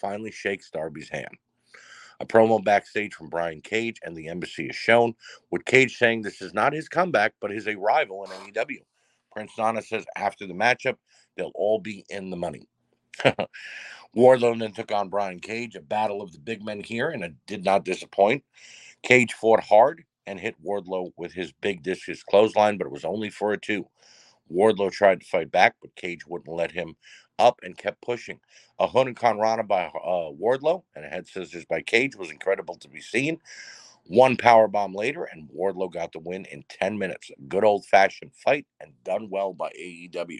finally 0.00 0.32
shakes 0.32 0.70
Darby's 0.70 1.08
hand. 1.08 1.36
A 2.20 2.26
promo 2.26 2.62
backstage 2.62 3.14
from 3.14 3.28
Brian 3.28 3.60
Cage 3.60 3.98
and 4.02 4.16
the 4.16 4.28
embassy 4.28 4.66
is 4.66 4.76
shown, 4.76 5.14
with 5.50 5.64
Cage 5.64 5.96
saying 5.96 6.22
this 6.22 6.42
is 6.42 6.54
not 6.54 6.72
his 6.72 6.88
comeback, 6.88 7.34
but 7.40 7.50
his 7.50 7.66
arrival 7.68 8.24
in 8.24 8.30
AEW. 8.30 8.82
Prince 9.32 9.52
Nana 9.58 9.82
says 9.82 10.04
after 10.16 10.46
the 10.46 10.54
matchup, 10.54 10.96
they'll 11.36 11.52
all 11.54 11.80
be 11.80 12.04
in 12.08 12.30
the 12.30 12.36
money. 12.36 12.68
Wardlow 14.16 14.58
then 14.58 14.72
took 14.72 14.92
on 14.92 15.08
Brian 15.08 15.40
Cage, 15.40 15.76
a 15.76 15.80
battle 15.82 16.22
of 16.22 16.32
the 16.32 16.38
big 16.38 16.64
men 16.64 16.82
here, 16.82 17.10
and 17.10 17.24
it 17.24 17.34
did 17.46 17.64
not 17.64 17.84
disappoint. 17.84 18.44
Cage 19.02 19.32
fought 19.32 19.62
hard, 19.64 20.04
and 20.26 20.40
hit 20.40 20.56
Wardlow 20.64 21.12
with 21.16 21.32
his 21.32 21.52
big 21.60 21.82
discus 21.82 22.22
clothesline, 22.22 22.78
but 22.78 22.86
it 22.86 22.92
was 22.92 23.04
only 23.04 23.30
for 23.30 23.52
a 23.52 23.58
two. 23.60 23.86
Wardlow 24.52 24.90
tried 24.92 25.20
to 25.20 25.26
fight 25.26 25.50
back, 25.50 25.76
but 25.80 25.94
Cage 25.96 26.26
wouldn't 26.26 26.54
let 26.54 26.72
him 26.72 26.96
up 27.38 27.60
and 27.62 27.76
kept 27.76 28.02
pushing. 28.02 28.40
A 28.78 28.86
Huracan 28.88 29.40
Rana 29.40 29.64
by 29.64 29.86
uh, 29.86 30.30
Wardlow 30.32 30.82
and 30.94 31.04
a 31.04 31.08
head 31.08 31.26
scissors 31.26 31.64
by 31.64 31.82
Cage 31.82 32.16
was 32.16 32.30
incredible 32.30 32.76
to 32.76 32.88
be 32.88 33.00
seen. 33.00 33.40
One 34.06 34.36
power 34.36 34.68
bomb 34.68 34.94
later, 34.94 35.24
and 35.24 35.48
Wardlow 35.48 35.92
got 35.92 36.12
the 36.12 36.18
win 36.18 36.44
in 36.46 36.64
10 36.68 36.98
minutes. 36.98 37.30
A 37.30 37.40
good 37.48 37.64
old 37.64 37.86
fashioned 37.86 38.32
fight 38.34 38.66
and 38.80 38.92
done 39.04 39.28
well 39.30 39.54
by 39.54 39.70
AEW. 39.70 40.38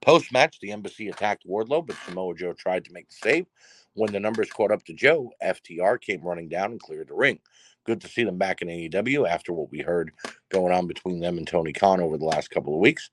Post 0.00 0.32
match, 0.32 0.58
the 0.60 0.72
embassy 0.72 1.08
attacked 1.08 1.46
Wardlow, 1.46 1.86
but 1.86 1.96
Samoa 2.06 2.34
Joe 2.34 2.52
tried 2.52 2.84
to 2.84 2.92
make 2.92 3.08
the 3.08 3.16
save. 3.16 3.46
When 3.94 4.12
the 4.12 4.20
numbers 4.20 4.50
caught 4.50 4.70
up 4.70 4.84
to 4.84 4.92
Joe, 4.92 5.32
FTR 5.42 6.00
came 6.00 6.20
running 6.22 6.48
down 6.48 6.72
and 6.72 6.80
cleared 6.80 7.08
the 7.08 7.14
ring 7.14 7.40
good 7.86 8.00
to 8.00 8.08
see 8.08 8.24
them 8.24 8.36
back 8.36 8.60
in 8.60 8.68
AEW 8.68 9.28
after 9.28 9.52
what 9.52 9.70
we 9.70 9.78
heard 9.78 10.10
going 10.50 10.74
on 10.74 10.86
between 10.86 11.20
them 11.20 11.38
and 11.38 11.46
Tony 11.46 11.72
Khan 11.72 12.00
over 12.00 12.18
the 12.18 12.24
last 12.24 12.50
couple 12.50 12.74
of 12.74 12.80
weeks. 12.80 13.10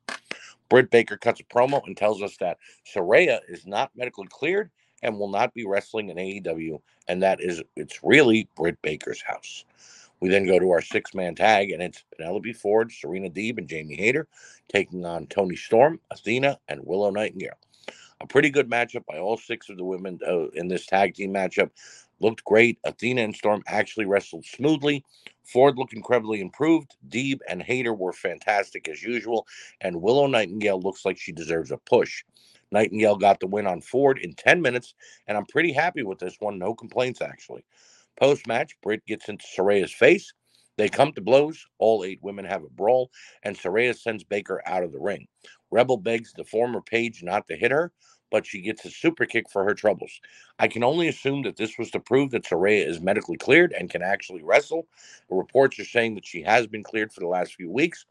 Britt 0.70 0.90
Baker 0.90 1.16
cuts 1.16 1.40
a 1.40 1.44
promo 1.44 1.86
and 1.86 1.96
tells 1.96 2.22
us 2.22 2.36
that 2.38 2.58
Saraya 2.94 3.40
is 3.48 3.68
not 3.68 3.92
medically 3.96 4.28
cleared 4.30 4.72
and 5.04 5.18
will 5.18 5.30
not 5.30 5.54
be 5.54 5.66
wrestling 5.66 6.10
in 6.10 6.18
AEW, 6.18 6.80
and 7.08 7.22
that 7.22 7.40
is 7.42 7.62
it's 7.76 8.00
really 8.04 8.50
Britt 8.56 8.82
Baker's 8.82 9.22
house. 9.22 9.66
We 10.24 10.30
then 10.30 10.48
go 10.48 10.58
to 10.58 10.72
our 10.72 10.82
six-man 10.82 11.36
tag, 11.36 11.72
and 11.72 11.84
it's 11.84 12.06
Penelope 12.16 12.54
Ford, 12.54 12.94
Serena 12.94 13.30
Deeb, 13.30 13.58
and 13.58 13.68
Jamie 13.68 13.98
Hayter 13.98 14.30
taking 14.72 15.06
on 15.06 15.28
Toni 15.28 15.58
Storm, 15.58 16.00
Athena, 16.12 16.58
and 16.70 16.80
Willow 16.82 17.10
Nightingale. 17.10 17.58
A 18.22 18.28
pretty 18.28 18.50
good 18.50 18.70
matchup 18.70 19.06
by 19.06 19.18
all 19.18 19.36
six 19.36 19.68
of 19.68 19.76
the 19.76 19.84
women 19.84 20.20
uh, 20.26 20.48
in 20.52 20.70
this 20.70 20.86
tag 20.86 21.14
team 21.14 21.34
matchup 21.34 21.72
looked 22.22 22.42
great. 22.46 22.80
Athena 22.86 23.22
and 23.22 23.36
Storm 23.36 23.64
actually 23.68 24.06
wrestled 24.06 24.46
smoothly. 24.46 25.04
Ford 25.44 25.78
looked 25.78 25.92
incredibly 25.92 26.40
improved. 26.40 26.96
Deeb 27.10 27.40
and 27.50 27.62
Hayter 27.62 27.94
were 27.94 28.14
fantastic 28.14 28.88
as 28.88 29.04
usual. 29.04 29.46
And 29.82 30.02
Willow 30.02 30.28
Nightingale 30.28 30.80
looks 30.80 31.04
like 31.04 31.20
she 31.20 31.34
deserves 31.34 31.72
a 31.72 31.78
push. 31.78 32.24
Nightingale 32.72 33.18
got 33.18 33.42
the 33.42 33.48
win 33.48 33.68
on 33.68 33.82
Ford 33.82 34.20
in 34.20 34.36
10 34.36 34.62
minutes, 34.62 34.94
and 35.28 35.38
I'm 35.38 35.46
pretty 35.48 35.74
happy 35.74 36.04
with 36.04 36.20
this 36.20 36.38
one. 36.40 36.58
No 36.58 36.74
complaints, 36.74 37.22
actually. 37.22 37.66
Post 38.20 38.48
match, 38.48 38.76
Britt 38.84 39.06
gets 39.06 39.30
into 39.30 39.46
Saraya's 39.48 39.94
face. 39.94 40.34
They 40.78 40.90
come 40.90 41.14
to 41.14 41.22
blows. 41.22 41.66
All 41.80 42.04
eight 42.04 42.20
women 42.24 42.46
have 42.46 42.64
a 42.64 42.70
brawl, 42.70 43.12
and 43.44 43.58
Saraya 43.58 43.96
sends 43.96 44.24
Baker 44.24 44.62
out 44.66 44.84
of 44.84 44.92
the 44.92 45.00
ring. 45.00 45.28
Rebel 45.72 45.98
begs 45.98 46.34
the 46.34 46.46
former 46.46 46.82
Paige 46.82 47.24
not 47.24 47.48
to 47.48 47.56
hit 47.58 47.72
her, 47.72 47.92
but 48.32 48.46
she 48.46 48.62
gets 48.62 48.86
a 48.86 48.92
super 48.92 49.26
kick 49.26 49.50
for 49.52 49.64
her 49.66 49.76
troubles. 49.76 50.12
I 50.60 50.68
can 50.70 50.84
only 50.84 51.08
assume 51.10 51.44
that 51.44 51.58
this 51.58 51.78
was 51.78 51.92
to 51.92 52.00
prove 52.00 52.32
that 52.32 52.46
Saraya 52.46 52.88
is 52.88 53.02
medically 53.02 53.38
cleared 53.38 53.74
and 53.74 53.90
can 53.90 54.02
actually 54.04 54.44
wrestle. 54.44 54.88
The 55.30 55.36
reports 55.36 55.80
are 55.80 55.86
saying 55.86 56.16
that 56.16 56.26
she 56.26 56.42
has 56.44 56.68
been 56.68 56.84
cleared 56.84 57.14
for 57.14 57.22
the 57.22 57.28
last 57.28 57.56
few 57.56 57.72
weeks. 57.72 58.06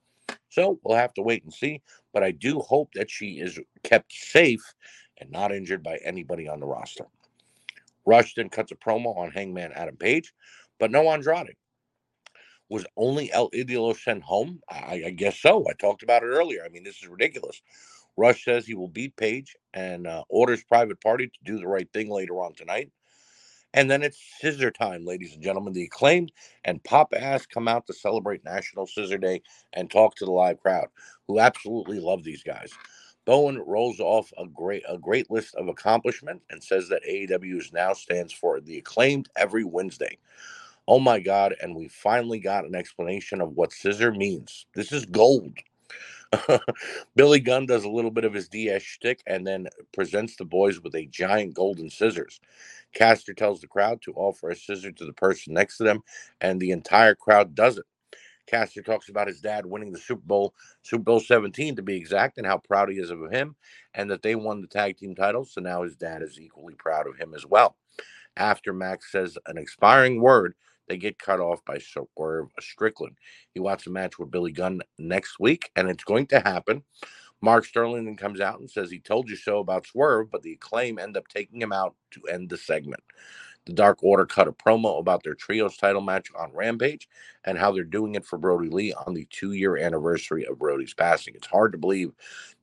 So 0.51 0.81
we'll 0.85 0.99
have 0.99 1.15
to 1.15 1.23
wait 1.23 1.45
and 1.45 1.55
see. 1.55 1.83
But 2.15 2.25
I 2.25 2.33
do 2.33 2.61
hope 2.61 2.91
that 2.95 3.11
she 3.11 3.41
is 3.41 3.59
kept 3.85 4.12
safe 4.12 4.62
and 5.19 5.31
not 5.31 5.53
injured 5.53 5.83
by 5.83 5.99
anybody 6.05 6.49
on 6.49 6.61
the 6.61 6.67
roster. 6.67 7.07
Rush 8.07 8.35
then 8.35 8.49
cuts 8.49 8.73
a 8.73 8.77
promo 8.77 9.17
on 9.17 9.31
Hangman 9.31 9.73
Adam 9.73 9.97
Page, 9.97 10.33
but 10.79 10.91
no 10.91 11.11
Andrade. 11.11 11.57
Was 12.69 12.87
only 12.97 13.31
El 13.33 13.51
Idolo 13.51 13.96
sent 13.96 14.23
home? 14.23 14.61
I, 14.69 15.03
I 15.07 15.11
guess 15.11 15.38
so. 15.38 15.67
I 15.69 15.75
talked 15.75 16.03
about 16.03 16.23
it 16.23 16.27
earlier. 16.27 16.65
I 16.65 16.71
mean, 16.71 16.85
this 16.85 17.03
is 17.03 17.09
ridiculous. 17.09 17.61
Rush 18.17 18.44
says 18.44 18.67
he 18.67 18.75
will 18.75 18.88
beat 18.88 19.17
Page 19.17 19.55
and 19.75 20.07
uh, 20.07 20.25
orders 20.29 20.65
Private 20.65 21.00
Party 21.00 21.27
to 21.27 21.38
do 21.44 21.59
the 21.59 21.67
right 21.67 21.88
thing 21.92 22.11
later 22.11 22.40
on 22.40 22.55
tonight. 22.55 22.90
And 23.75 23.90
then 23.90 24.03
it's 24.03 24.19
scissor 24.38 24.71
time, 24.71 25.05
ladies 25.07 25.35
and 25.35 25.42
gentlemen. 25.42 25.73
The 25.73 25.85
acclaimed 25.85 26.31
and 26.65 26.83
Pop 26.85 27.15
Ass 27.17 27.46
come 27.46 27.69
out 27.69 27.87
to 27.87 27.94
celebrate 27.94 28.44
National 28.44 28.87
Scissor 28.87 29.19
Day 29.19 29.42
and 29.73 29.90
talk 29.90 30.15
to 30.17 30.27
the 30.27 30.31
live 30.31 30.61
crowd, 30.61 30.88
who 31.27 31.40
absolutely 31.40 31.98
love 31.98 32.23
these 32.23 32.42
guys. 32.42 32.71
Bowen 33.25 33.58
rolls 33.58 34.00
off 34.00 34.33
a 34.38 34.46
great 34.46 34.83
a 34.88 34.98
great 34.98 35.31
list 35.31 35.54
of 35.54 35.68
accomplishment 35.68 36.42
and 36.50 36.62
says 36.62 36.88
that 36.88 37.04
AEW 37.08 37.73
now 37.73 37.92
stands 37.92 38.33
for 38.33 38.60
the 38.60 38.79
acclaimed 38.79 39.29
every 39.37 39.64
Wednesday. 39.64 40.18
Oh 40.88 40.98
my 40.98 41.20
God! 41.20 41.54
And 41.62 41.77
we 41.77 41.88
finally 41.88 42.40
got 42.40 42.64
an 42.64 42.75
explanation 42.75 43.40
of 43.40 43.52
what 43.52 43.73
scissor 43.73 44.12
means. 44.12 44.66
This 44.75 44.92
is 44.92 45.06
gold. 45.06 45.56
Billy 47.16 47.40
Gunn 47.40 47.66
does 47.66 47.85
a 47.85 47.90
little 47.90 48.10
bit 48.10 48.25
of 48.25 48.35
his 48.35 48.48
DS 48.48 48.83
shtick 48.83 49.20
and 49.27 49.46
then 49.46 49.68
presents 49.92 50.37
the 50.37 50.44
boys 50.44 50.81
with 50.81 50.94
a 50.94 51.06
giant 51.06 51.54
golden 51.54 51.90
scissors. 51.90 52.40
Caster 52.94 53.35
tells 53.35 53.60
the 53.60 53.66
crowd 53.66 54.00
to 54.02 54.12
offer 54.14 54.50
a 54.50 54.56
scissor 54.56 54.92
to 54.92 55.04
the 55.04 55.12
person 55.12 55.54
next 55.54 55.77
to 55.79 55.85
them, 55.85 56.00
and 56.40 56.60
the 56.60 56.70
entire 56.70 57.14
crowd 57.14 57.54
does 57.54 57.79
it. 57.79 57.85
Caster 58.47 58.83
talks 58.83 59.09
about 59.09 59.29
his 59.29 59.40
dad 59.40 59.67
winning 59.67 59.93
the 59.93 59.99
Super 59.99 60.23
Bowl, 60.25 60.55
Super 60.83 61.05
Bowl 61.05 61.21
17 61.21 61.77
to 61.77 61.83
be 61.83 61.97
exact, 61.97 62.38
and 62.38 62.47
how 62.47 62.59
proud 62.59 62.90
he 62.90 62.97
is 62.97 63.11
of 63.11 63.31
him, 63.31 63.57
and 63.95 64.11
that 64.11 64.23
they 64.23 64.35
won 64.35 64.61
the 64.61 64.67
tag 64.67 64.97
team 64.97 65.15
titles. 65.15 65.53
So 65.53 65.61
now 65.61 65.83
his 65.83 65.97
dad 65.97 66.23
is 66.23 66.40
equally 66.40 66.75
proud 66.75 67.07
of 67.07 67.17
him 67.17 67.35
as 67.35 67.47
well. 67.47 67.77
After 68.37 68.73
Max 68.73 69.13
says 69.13 69.38
an 69.47 69.59
expiring 69.59 70.21
word, 70.21 70.55
they 70.88 70.97
get 70.97 71.19
cut 71.19 71.40
off 71.40 71.65
by 71.65 71.79
Swerve 71.79 72.49
Strickland. 72.61 73.17
He 73.55 73.61
wants 73.61 73.87
a 73.87 73.90
match 73.90 74.19
with 74.19 74.31
Billy 74.31 74.53
Gunn 74.53 74.83
next 74.99 75.38
week, 75.38 75.71
and 75.77 75.88
it's 75.88 76.05
going 76.05 76.27
to 76.29 76.40
happen. 76.40 76.83
Mark 77.40 77.65
Sterling 77.65 78.05
then 78.05 78.17
comes 78.17 78.40
out 78.40 78.61
and 78.61 78.71
says 78.71 78.90
he 78.90 79.01
told 79.01 79.29
you 79.29 79.37
so 79.37 79.59
about 79.59 79.87
Swerve, 79.87 80.31
but 80.31 80.43
the 80.43 80.53
acclaim 80.53 80.99
end 80.99 81.17
up 81.17 81.27
taking 81.29 81.61
him 81.61 81.73
out 81.73 81.95
to 82.13 82.23
end 82.31 82.49
the 82.51 82.57
segment. 82.57 83.03
The 83.67 83.73
Dark 83.73 84.02
Order 84.02 84.27
cut 84.27 84.48
a 84.48 84.52
promo 84.52 84.98
about 84.98 85.23
their 85.23 85.35
trios 85.35 85.77
title 85.77 86.00
match 86.00 86.29
on 86.37 86.52
Rampage 86.52 87.08
and 87.44 87.56
how 87.56 87.71
they're 87.71 87.85
doing 87.85 88.17
it 88.17 88.27
for 88.27 88.37
Brodie 88.37 88.69
Lee 88.69 88.92
on 88.92 89.15
the 89.15 89.27
two 89.31 89.52
year 89.52 89.77
anniversary 89.77 90.44
of 90.46 90.58
Brodie's 90.58 90.94
passing. 90.94 91.35
It's 91.37 91.46
hard 91.46 91.73
to 91.73 91.79
believe 91.79 92.13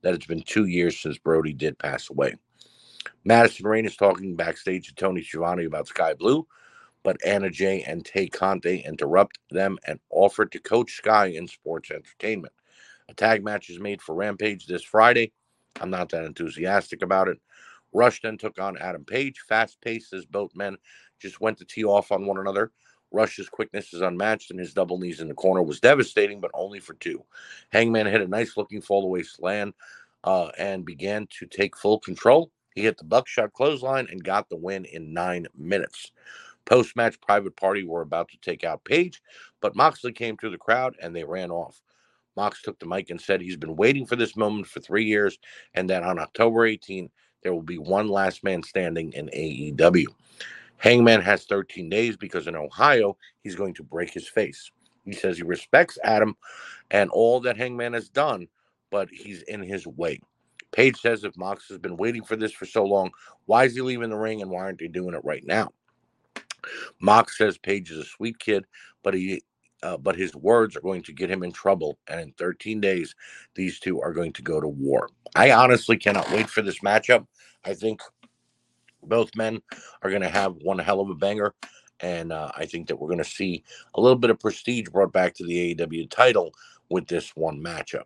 that 0.02 0.14
it's 0.14 0.26
been 0.26 0.42
two 0.42 0.66
years 0.66 0.98
since 1.00 1.16
Brody 1.16 1.54
did 1.54 1.78
pass 1.78 2.10
away. 2.10 2.34
Madison 3.24 3.66
Rayne 3.66 3.86
is 3.86 3.96
talking 3.96 4.36
backstage 4.36 4.88
to 4.88 4.94
Tony 4.94 5.22
Schiavone 5.22 5.64
about 5.64 5.88
Skye 5.88 6.14
Blue, 6.14 6.46
but 7.02 7.16
Anna 7.24 7.50
Jay 7.50 7.82
and 7.82 8.04
Tay 8.04 8.28
Conti 8.28 8.80
interrupt 8.80 9.38
them 9.50 9.78
and 9.86 10.00
offer 10.10 10.44
to 10.44 10.58
coach 10.58 10.92
Skye 10.92 11.28
in 11.28 11.48
sports 11.48 11.90
entertainment. 11.90 12.52
A 13.08 13.14
tag 13.14 13.42
match 13.42 13.70
is 13.70 13.80
made 13.80 14.02
for 14.02 14.14
Rampage 14.14 14.66
this 14.66 14.84
Friday. 14.84 15.32
I'm 15.80 15.90
not 15.90 16.10
that 16.10 16.24
enthusiastic 16.24 17.02
about 17.02 17.28
it. 17.28 17.38
Rush 17.92 18.20
then 18.22 18.38
took 18.38 18.58
on 18.60 18.78
Adam 18.78 19.04
Page. 19.04 19.40
Fast 19.48 19.80
paced 19.80 20.12
as 20.12 20.24
both 20.24 20.54
men 20.54 20.76
just 21.20 21.40
went 21.40 21.58
to 21.58 21.64
tee 21.64 21.84
off 21.84 22.12
on 22.12 22.26
one 22.26 22.38
another. 22.38 22.70
Rush's 23.12 23.48
quickness 23.48 23.92
is 23.92 24.02
unmatched, 24.02 24.50
and 24.50 24.60
his 24.60 24.72
double 24.72 24.98
knees 24.98 25.20
in 25.20 25.28
the 25.28 25.34
corner 25.34 25.62
was 25.62 25.80
devastating, 25.80 26.40
but 26.40 26.52
only 26.54 26.78
for 26.78 26.94
two. 26.94 27.24
Hangman 27.72 28.06
hit 28.06 28.20
a 28.20 28.28
nice 28.28 28.56
looking 28.56 28.80
fallaway 28.80 29.26
slam 29.26 29.74
uh, 30.24 30.50
and 30.58 30.84
began 30.84 31.26
to 31.38 31.46
take 31.46 31.76
full 31.76 31.98
control. 31.98 32.52
He 32.74 32.82
hit 32.82 32.98
the 32.98 33.04
buckshot 33.04 33.52
clothesline 33.52 34.06
and 34.10 34.22
got 34.22 34.48
the 34.48 34.56
win 34.56 34.84
in 34.84 35.12
nine 35.12 35.46
minutes. 35.56 36.12
Post 36.66 36.94
match, 36.94 37.20
Private 37.20 37.56
Party 37.56 37.82
were 37.82 38.02
about 38.02 38.28
to 38.28 38.38
take 38.38 38.62
out 38.62 38.84
Page, 38.84 39.20
but 39.60 39.74
Moxley 39.74 40.12
came 40.12 40.36
through 40.36 40.50
the 40.50 40.58
crowd 40.58 40.94
and 41.02 41.14
they 41.14 41.24
ran 41.24 41.50
off. 41.50 41.82
Mox 42.36 42.62
took 42.62 42.78
the 42.78 42.86
mic 42.86 43.10
and 43.10 43.20
said 43.20 43.40
he's 43.40 43.56
been 43.56 43.74
waiting 43.74 44.06
for 44.06 44.14
this 44.14 44.36
moment 44.36 44.68
for 44.68 44.78
three 44.80 45.04
years 45.04 45.38
and 45.74 45.90
that 45.90 46.04
on 46.04 46.18
October 46.18 46.64
18, 46.64 47.10
there 47.42 47.54
will 47.54 47.62
be 47.62 47.78
one 47.78 48.08
last 48.08 48.44
man 48.44 48.62
standing 48.62 49.12
in 49.12 49.28
AEW. 49.28 50.06
Hangman 50.76 51.20
has 51.20 51.44
13 51.44 51.88
days 51.90 52.16
because 52.16 52.46
in 52.46 52.56
Ohio, 52.56 53.16
he's 53.42 53.54
going 53.54 53.74
to 53.74 53.82
break 53.82 54.12
his 54.12 54.28
face. 54.28 54.70
He 55.04 55.12
says 55.12 55.36
he 55.36 55.42
respects 55.42 55.98
Adam 56.04 56.36
and 56.90 57.10
all 57.10 57.40
that 57.40 57.56
Hangman 57.56 57.92
has 57.92 58.08
done, 58.08 58.48
but 58.90 59.08
he's 59.10 59.42
in 59.42 59.62
his 59.62 59.86
way. 59.86 60.20
Page 60.72 60.96
says 60.96 61.24
if 61.24 61.36
Mox 61.36 61.68
has 61.68 61.78
been 61.78 61.96
waiting 61.96 62.22
for 62.22 62.36
this 62.36 62.52
for 62.52 62.64
so 62.64 62.84
long, 62.84 63.10
why 63.46 63.64
is 63.64 63.74
he 63.74 63.80
leaving 63.80 64.10
the 64.10 64.16
ring 64.16 64.40
and 64.40 64.50
why 64.50 64.60
aren't 64.60 64.78
they 64.78 64.88
doing 64.88 65.14
it 65.14 65.24
right 65.24 65.44
now? 65.44 65.70
Mox 67.00 67.36
says 67.36 67.58
Page 67.58 67.90
is 67.90 67.98
a 67.98 68.04
sweet 68.04 68.38
kid, 68.38 68.64
but 69.02 69.14
he 69.14 69.42
uh, 69.82 69.96
but 69.96 70.16
his 70.16 70.34
words 70.34 70.76
are 70.76 70.80
going 70.80 71.02
to 71.02 71.12
get 71.12 71.30
him 71.30 71.42
in 71.42 71.52
trouble. 71.52 71.98
And 72.08 72.20
in 72.20 72.32
13 72.32 72.80
days, 72.80 73.14
these 73.54 73.78
two 73.78 74.00
are 74.00 74.12
going 74.12 74.32
to 74.34 74.42
go 74.42 74.60
to 74.60 74.68
war. 74.68 75.08
I 75.34 75.52
honestly 75.52 75.96
cannot 75.96 76.30
wait 76.30 76.48
for 76.48 76.62
this 76.62 76.80
matchup. 76.80 77.26
I 77.64 77.74
think 77.74 78.00
both 79.02 79.34
men 79.36 79.60
are 80.02 80.10
going 80.10 80.22
to 80.22 80.28
have 80.28 80.56
one 80.56 80.78
hell 80.78 81.00
of 81.00 81.10
a 81.10 81.14
banger. 81.14 81.54
And 82.00 82.32
uh, 82.32 82.50
I 82.56 82.64
think 82.64 82.88
that 82.88 82.96
we're 82.96 83.08
going 83.08 83.18
to 83.18 83.24
see 83.24 83.62
a 83.94 84.00
little 84.00 84.18
bit 84.18 84.30
of 84.30 84.40
prestige 84.40 84.88
brought 84.88 85.12
back 85.12 85.34
to 85.34 85.44
the 85.44 85.74
AEW 85.74 86.10
title 86.10 86.52
with 86.88 87.06
this 87.06 87.30
one 87.36 87.62
matchup. 87.62 88.04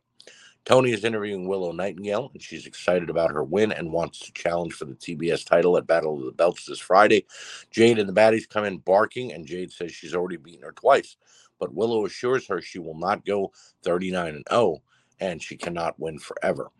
Tony 0.64 0.92
is 0.92 1.04
interviewing 1.04 1.46
Willow 1.46 1.72
Nightingale, 1.72 2.30
and 2.32 2.42
she's 2.42 2.66
excited 2.66 3.10
about 3.10 3.30
her 3.30 3.44
win 3.44 3.70
and 3.70 3.92
wants 3.92 4.18
to 4.20 4.32
challenge 4.32 4.72
for 4.72 4.86
the 4.86 4.94
TBS 4.94 5.44
title 5.44 5.76
at 5.76 5.86
Battle 5.86 6.18
of 6.18 6.24
the 6.24 6.32
Belts 6.32 6.64
this 6.64 6.78
Friday. 6.78 7.26
Jade 7.70 7.98
and 7.98 8.08
the 8.08 8.14
baddies 8.14 8.48
come 8.48 8.64
in 8.64 8.78
barking, 8.78 9.32
and 9.32 9.46
Jade 9.46 9.70
says 9.70 9.92
she's 9.92 10.14
already 10.14 10.38
beaten 10.38 10.62
her 10.62 10.72
twice 10.72 11.16
but 11.64 11.74
Willow 11.74 12.04
assures 12.04 12.46
her 12.48 12.60
she 12.60 12.78
will 12.78 12.98
not 12.98 13.24
go 13.24 13.50
39 13.84 14.34
and 14.34 14.44
0 14.50 14.82
and 15.18 15.42
she 15.42 15.56
cannot 15.56 15.98
win 15.98 16.18
forever. 16.18 16.70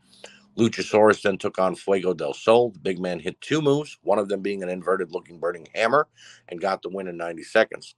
Luchasaurus 0.59 1.23
then 1.23 1.39
took 1.39 1.59
on 1.59 1.75
Fuego 1.75 2.13
del 2.13 2.35
Sol. 2.35 2.71
The 2.71 2.79
big 2.79 3.01
man 3.01 3.19
hit 3.19 3.41
two 3.41 3.63
moves, 3.63 3.97
one 4.03 4.19
of 4.19 4.29
them 4.29 4.43
being 4.43 4.63
an 4.63 4.69
inverted 4.69 5.11
looking 5.11 5.41
burning 5.41 5.69
hammer, 5.75 6.07
and 6.49 6.61
got 6.61 6.83
the 6.83 6.91
win 6.91 7.09
in 7.09 7.17
90 7.17 7.45
seconds. 7.45 7.95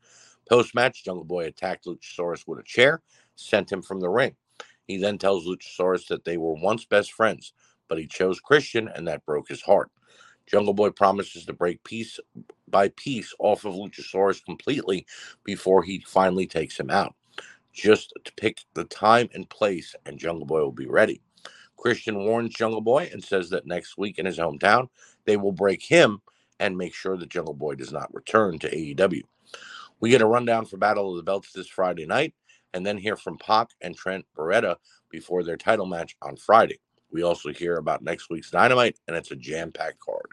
Post 0.48 0.76
match, 0.76 1.04
Jungle 1.04 1.24
Boy 1.24 1.46
attacked 1.46 1.86
Luchasaurus 1.86 2.46
with 2.46 2.60
a 2.60 2.62
chair, 2.62 3.02
sent 3.34 3.72
him 3.72 3.82
from 3.82 3.98
the 4.00 4.08
ring. 4.08 4.36
He 4.86 4.96
then 4.96 5.18
tells 5.18 5.44
Luchasaurus 5.44 6.06
that 6.06 6.24
they 6.24 6.36
were 6.36 6.54
once 6.54 6.84
best 6.84 7.12
friends, 7.12 7.52
but 7.88 7.98
he 7.98 8.06
chose 8.06 8.38
Christian, 8.38 8.88
and 8.88 9.08
that 9.08 9.26
broke 9.26 9.48
his 9.48 9.62
heart. 9.62 9.90
Jungle 10.46 10.74
Boy 10.74 10.90
promises 10.90 11.46
to 11.46 11.52
break 11.52 11.82
piece 11.84 12.18
by 12.68 12.88
piece 12.90 13.34
off 13.38 13.64
of 13.64 13.74
Luchasaurus 13.74 14.44
completely 14.44 15.06
before 15.44 15.82
he 15.82 16.04
finally 16.06 16.46
takes 16.46 16.78
him 16.78 16.90
out. 16.90 17.14
Just 17.72 18.12
to 18.24 18.32
pick 18.34 18.60
the 18.74 18.84
time 18.84 19.28
and 19.34 19.48
place, 19.50 19.94
and 20.06 20.18
Jungle 20.18 20.46
Boy 20.46 20.60
will 20.60 20.72
be 20.72 20.86
ready. 20.86 21.22
Christian 21.76 22.18
warns 22.24 22.54
Jungle 22.54 22.80
Boy 22.80 23.10
and 23.12 23.22
says 23.22 23.50
that 23.50 23.66
next 23.66 23.98
week 23.98 24.18
in 24.18 24.26
his 24.26 24.38
hometown, 24.38 24.88
they 25.26 25.36
will 25.36 25.52
break 25.52 25.82
him 25.82 26.20
and 26.60 26.76
make 26.78 26.94
sure 26.94 27.16
that 27.16 27.28
Jungle 27.30 27.54
Boy 27.54 27.74
does 27.74 27.92
not 27.92 28.12
return 28.14 28.58
to 28.60 28.70
AEW. 28.70 29.22
We 30.00 30.10
get 30.10 30.22
a 30.22 30.26
rundown 30.26 30.66
for 30.66 30.76
Battle 30.76 31.10
of 31.10 31.16
the 31.16 31.22
Belts 31.22 31.52
this 31.52 31.68
Friday 31.68 32.06
night, 32.06 32.34
and 32.74 32.84
then 32.84 32.98
hear 32.98 33.16
from 33.16 33.38
Pac 33.38 33.70
and 33.80 33.96
Trent 33.96 34.26
Beretta 34.36 34.76
before 35.10 35.42
their 35.42 35.56
title 35.56 35.86
match 35.86 36.16
on 36.22 36.36
Friday. 36.36 36.78
We 37.16 37.22
also 37.22 37.50
hear 37.50 37.78
about 37.78 38.02
next 38.02 38.28
week's 38.28 38.50
Dynamite, 38.50 38.98
and 39.08 39.16
it's 39.16 39.30
a 39.30 39.36
jam 39.36 39.72
packed 39.72 40.00
card. 40.00 40.26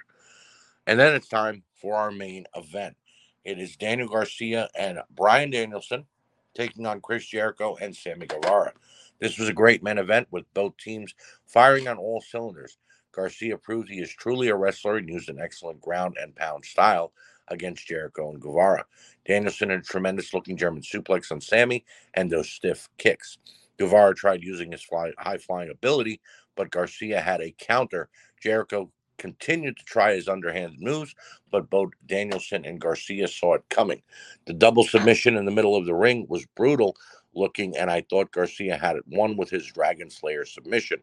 And 0.86 1.00
then 1.00 1.14
it's 1.16 1.30
time 1.30 1.64
for 1.80 1.96
our 1.96 2.12
main 2.12 2.46
event. 2.58 2.98
It 3.46 3.58
is 3.58 3.78
Daniel 3.78 4.10
Garcia 4.10 4.68
and 4.78 5.00
Bryan 5.10 5.50
Danielson 5.50 6.06
taking 6.54 6.86
on 6.86 7.00
Chris 7.00 7.26
Jericho 7.26 7.78
and 7.80 7.96
Sammy 7.96 8.26
Guevara. 8.26 8.74
This 9.20 9.38
was 9.38 9.48
a 9.48 9.54
great 9.54 9.82
main 9.82 9.98
event 9.98 10.28
with 10.30 10.44
both 10.54 10.76
teams 10.76 11.16
firing 11.46 11.88
on 11.88 11.98
all 11.98 12.20
cylinders. 12.20 12.78
Garcia 13.14 13.58
proved 13.58 13.88
he 13.88 14.02
is 14.02 14.14
truly 14.14 14.50
a 14.50 14.56
wrestler 14.56 14.98
and 14.98 15.08
used 15.08 15.30
an 15.30 15.40
excellent 15.40 15.80
ground 15.80 16.18
and 16.22 16.36
pound 16.36 16.66
style 16.66 17.14
against 17.48 17.88
Jericho 17.88 18.30
and 18.30 18.42
Guevara. 18.42 18.84
Danielson 19.26 19.70
had 19.70 19.80
a 19.80 19.84
tremendous 19.84 20.34
looking 20.34 20.58
German 20.58 20.84
suplex 20.84 21.32
on 21.32 21.40
Sammy 21.40 21.86
and 22.14 22.30
those 22.30 22.50
stiff 22.50 22.90
kicks. 22.98 23.38
Guevara 23.80 24.14
tried 24.14 24.44
using 24.44 24.72
his 24.72 24.84
fly, 24.84 25.12
high 25.18 25.38
flying 25.38 25.72
ability, 25.72 26.22
but 26.56 26.72
Garcia 26.72 27.20
had 27.20 27.42
a 27.42 27.56
counter. 27.58 28.10
Jericho 28.42 28.92
continued 29.18 29.78
to 29.78 29.86
try 29.86 30.14
his 30.14 30.28
underhanded 30.28 30.82
moves, 30.82 31.16
but 31.52 31.70
both 31.70 31.92
Danielson 32.06 32.66
and 32.66 32.82
Garcia 32.82 33.28
saw 33.28 33.54
it 33.54 33.64
coming. 33.70 34.02
The 34.46 34.54
double 34.54 34.84
submission 34.84 35.38
in 35.38 35.46
the 35.46 35.52
middle 35.52 35.76
of 35.76 35.86
the 35.86 35.94
ring 35.94 36.26
was 36.28 36.46
brutal 36.56 36.96
looking, 37.34 37.78
and 37.78 37.90
I 37.90 38.02
thought 38.10 38.32
Garcia 38.32 38.78
had 38.78 38.96
it 38.96 39.04
won 39.08 39.38
with 39.38 39.50
his 39.50 39.66
Dragon 39.68 40.10
Slayer 40.10 40.46
submission. 40.46 41.02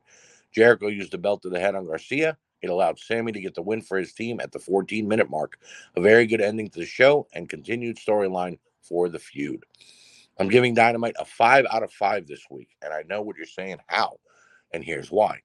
Jericho 0.53 0.89
used 0.89 1.13
the 1.13 1.19
belt 1.19 1.43
to 1.43 1.49
the 1.49 1.61
head 1.61 1.75
on 1.75 1.87
Garcia. 1.87 2.37
It 2.63 2.71
allowed 2.71 2.99
Sammy 2.99 3.33
to 3.33 3.41
get 3.41 3.55
the 3.55 3.63
win 3.63 3.81
for 3.81 3.97
his 3.97 4.13
team 4.13 4.41
at 4.41 4.53
the 4.53 4.59
14 4.59 5.07
minute 5.09 5.31
mark. 5.31 5.59
A 5.97 6.01
very 6.01 6.27
good 6.27 6.41
ending 6.41 6.69
to 6.71 6.81
the 6.81 6.87
show 6.87 7.27
and 7.33 7.49
continued 7.49 7.97
storyline 7.97 8.59
for 8.83 9.09
the 9.09 9.19
feud. 9.19 9.65
I'm 10.39 10.49
giving 10.49 10.75
Dynamite 10.75 11.17
a 11.19 11.25
five 11.25 11.67
out 11.71 11.83
of 11.83 11.93
five 11.93 12.27
this 12.27 12.43
week, 12.51 12.69
and 12.83 12.93
I 12.93 13.03
know 13.09 13.23
what 13.23 13.37
you're 13.37 13.47
saying. 13.47 13.79
How? 13.87 14.17
And 14.73 14.85
here's 14.85 15.11
why. 15.11 15.41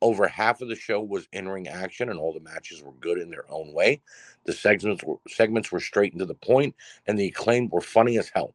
Over 0.00 0.28
half 0.28 0.60
of 0.60 0.68
the 0.68 0.76
show 0.76 1.02
was 1.02 1.26
in-ring 1.32 1.66
action, 1.66 2.08
and 2.08 2.20
all 2.20 2.32
the 2.32 2.40
matches 2.40 2.82
were 2.82 2.92
good 3.00 3.18
in 3.18 3.30
their 3.30 3.50
own 3.50 3.72
way. 3.72 4.00
The 4.44 4.52
segments 4.52 5.02
were 5.02 5.16
segments 5.28 5.72
were 5.72 5.80
straight 5.80 6.12
and 6.12 6.20
to 6.20 6.26
the 6.26 6.34
point, 6.34 6.74
and 7.06 7.18
the 7.18 7.26
acclaimed 7.26 7.72
were 7.72 7.80
funny 7.80 8.16
as 8.18 8.30
hell. 8.32 8.54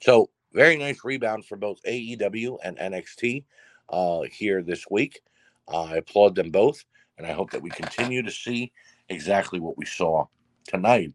So 0.00 0.30
very 0.52 0.76
nice 0.76 1.04
rebound 1.04 1.44
for 1.46 1.56
both 1.56 1.82
AEW 1.82 2.58
and 2.62 2.78
NXT 2.78 3.44
uh, 3.88 4.22
here 4.30 4.62
this 4.62 4.84
week. 4.88 5.20
Uh, 5.66 5.84
I 5.84 5.96
applaud 5.96 6.36
them 6.36 6.50
both, 6.50 6.84
and 7.18 7.26
I 7.26 7.32
hope 7.32 7.50
that 7.50 7.62
we 7.62 7.70
continue 7.70 8.22
to 8.22 8.30
see 8.30 8.72
exactly 9.08 9.58
what 9.58 9.76
we 9.76 9.84
saw 9.84 10.26
tonight 10.66 11.12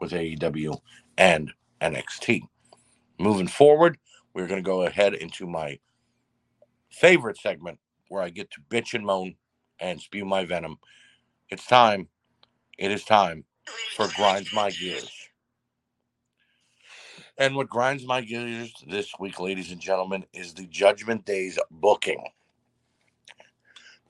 with 0.00 0.12
AEW 0.12 0.80
and 1.18 1.52
NXT. 1.80 2.42
Moving 3.18 3.48
forward, 3.48 3.98
we're 4.34 4.46
going 4.46 4.62
to 4.62 4.66
go 4.66 4.82
ahead 4.82 5.14
into 5.14 5.46
my 5.46 5.78
favorite 6.90 7.38
segment 7.38 7.78
where 8.08 8.22
I 8.22 8.30
get 8.30 8.50
to 8.52 8.60
bitch 8.70 8.94
and 8.94 9.04
moan 9.04 9.34
and 9.80 10.00
spew 10.00 10.24
my 10.24 10.44
venom. 10.44 10.78
It's 11.50 11.66
time. 11.66 12.08
It 12.78 12.90
is 12.90 13.04
time 13.04 13.44
for 13.96 14.08
Grinds 14.16 14.52
My 14.52 14.70
Gears. 14.70 15.10
And 17.38 17.54
what 17.54 17.68
grinds 17.68 18.04
my 18.04 18.20
gears 18.20 18.72
this 18.88 19.12
week, 19.20 19.38
ladies 19.38 19.70
and 19.70 19.80
gentlemen, 19.80 20.24
is 20.32 20.52
the 20.52 20.66
Judgment 20.66 21.24
Days 21.24 21.56
booking. 21.70 22.24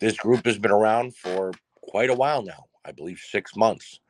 This 0.01 0.17
group 0.17 0.47
has 0.47 0.59
been 0.59 0.71
around 0.71 1.15
for 1.15 1.53
quite 1.83 2.09
a 2.09 2.15
while 2.15 2.43
now. 2.43 2.65
I 2.87 2.93
believe 2.93 3.19
six 3.19 3.55
months, 3.55 4.01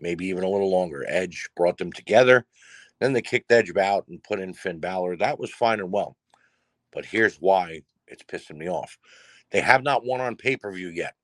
maybe 0.00 0.26
even 0.26 0.42
a 0.42 0.48
little 0.48 0.70
longer. 0.70 1.04
Edge 1.08 1.48
brought 1.56 1.78
them 1.78 1.92
together. 1.92 2.44
Then 2.98 3.12
they 3.12 3.22
kicked 3.22 3.52
Edge 3.52 3.74
out 3.76 4.08
and 4.08 4.22
put 4.22 4.40
in 4.40 4.52
Finn 4.52 4.80
Balor. 4.80 5.18
That 5.18 5.38
was 5.38 5.52
fine 5.52 5.78
and 5.78 5.92
well. 5.92 6.16
But 6.92 7.04
here's 7.04 7.36
why 7.36 7.82
it's 8.10 8.22
pissing 8.22 8.56
me 8.56 8.68
off. 8.68 8.98
They 9.50 9.60
have 9.60 9.82
not 9.82 10.04
won 10.04 10.20
on 10.20 10.36
pay 10.36 10.56
per 10.56 10.72
view 10.72 10.88
yet. 10.88 11.14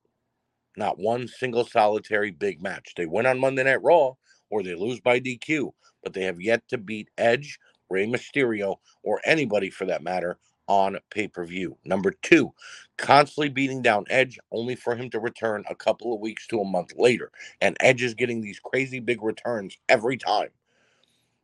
Not 0.77 0.99
one 0.99 1.27
single 1.29 1.65
solitary 1.65 2.31
big 2.31 2.63
match. 2.63 2.93
They 2.97 3.07
win 3.07 3.27
on 3.27 3.39
Monday 3.41 3.65
Night 3.65 3.83
Raw 3.83 4.15
or 4.51 4.63
they 4.63 4.75
lose 4.75 5.01
by 5.01 5.21
DQ, 5.21 5.73
but 6.03 6.13
they 6.13 6.23
have 6.25 6.41
yet 6.41 6.63
to 6.69 6.79
beat 6.79 7.09
Edge, 7.19 7.59
Rey 7.89 8.07
Mysterio, 8.07 8.77
or 9.03 9.21
anybody 9.25 9.71
for 9.71 9.87
that 9.87 10.03
matter 10.03 10.39
on 10.69 10.99
pay 11.11 11.29
per 11.29 11.45
view. 11.45 11.79
Number 11.85 12.13
two, 12.23 12.53
constantly 12.99 13.49
beating 13.49 13.83
down 13.83 14.05
Edge 14.11 14.39
only 14.53 14.75
for 14.75 14.95
him 14.97 15.09
to 15.11 15.21
return 15.21 15.65
a 15.69 15.75
couple 15.75 16.13
of 16.15 16.21
weeks 16.21 16.47
to 16.49 16.61
a 16.61 16.65
month 16.65 16.93
later. 16.97 17.31
And 17.61 17.77
Edge 17.81 18.03
is 18.03 18.15
getting 18.15 18.41
these 18.41 18.61
crazy 18.61 19.01
big 19.01 19.23
returns 19.23 19.77
every 19.89 20.17
time. 20.17 20.49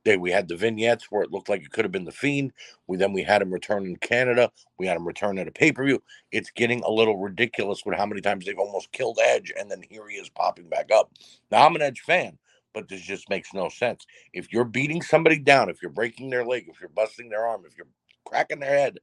They, 0.05 0.16
we 0.16 0.30
had 0.32 0.48
the 0.48 0.57
vignettes 0.57 1.11
where 1.11 1.22
it 1.22 1.30
looked 1.30 1.48
like 1.48 1.62
it 1.62 1.70
could 1.70 1.84
have 1.84 1.92
been 1.92 2.05
the 2.05 2.12
Fiend. 2.12 2.53
We 2.86 2.96
then 2.96 3.12
we 3.12 3.22
had 3.22 3.42
him 3.42 3.53
return 3.53 3.86
in 3.86 3.96
Canada. 3.96 4.50
We 4.78 4.86
had 4.86 4.96
him 4.96 5.07
return 5.07 5.38
at 5.38 5.48
a 5.48 5.53
pay 5.53 5.72
per 5.72 5.84
view. 5.84 6.03
It's 6.32 6.50
getting 6.50 6.82
a 6.82 6.90
little 6.90 7.18
ridiculous 7.18 7.82
with 7.84 7.96
how 7.98 8.07
many 8.07 8.20
times 8.20 8.46
they've 8.46 8.59
almost 8.59 8.92
killed 8.92 9.18
Edge, 9.22 9.53
and 9.59 9.70
then 9.70 9.82
here 9.88 10.09
he 10.09 10.16
is 10.16 10.28
popping 10.28 10.68
back 10.68 10.90
up. 10.92 11.12
Now 11.50 11.66
I'm 11.66 11.76
an 11.76 11.82
Edge 11.82 12.00
fan, 12.00 12.38
but 12.74 12.88
this 12.88 13.03
just 13.03 13.30
makes 13.30 13.55
no 13.55 13.68
sense. 13.68 14.07
If 14.32 14.53
you're 14.53 14.64
beating 14.64 15.03
somebody 15.03 15.38
down, 15.38 15.70
if 15.70 15.82
you're 15.82 15.92
breaking 15.92 16.30
their 16.30 16.44
leg, 16.44 16.66
if 16.68 16.80
you're 16.80 16.90
busting 16.90 17.28
their 17.28 17.46
arm, 17.46 17.62
if 17.66 17.76
you're 17.76 17.88
cracking 18.24 18.61
their 18.61 18.76
head, 18.76 18.98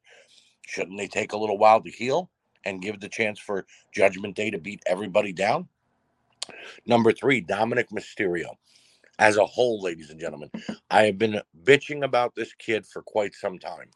shouldn't 0.68 0.98
they 0.98 1.08
take 1.08 1.34
a 1.34 1.38
little 1.38 1.58
while 1.58 1.82
to 1.82 1.92
heal 1.92 2.30
and 2.66 2.82
give 2.82 3.00
the 3.00 3.10
chance 3.10 3.40
for 3.40 3.66
Judgment 3.94 4.36
Day 4.36 4.52
to 4.52 4.60
beat 4.60 4.84
everybody 4.88 5.34
down? 5.34 5.70
Number 6.86 7.14
three, 7.14 7.42
Dominic 7.42 7.90
Mysterio 7.92 8.56
as 9.20 9.38
a 9.38 9.46
whole, 9.46 9.82
ladies 9.82 10.10
and 10.10 10.20
gentlemen. 10.20 10.50
I 10.90 11.04
have 11.04 11.18
been 11.18 11.42
bitching 11.64 12.04
about 12.04 12.34
this 12.36 12.54
kid 12.54 12.88
for 12.88 13.04
quite 13.04 13.36
some 13.36 13.60
time. 13.60 13.92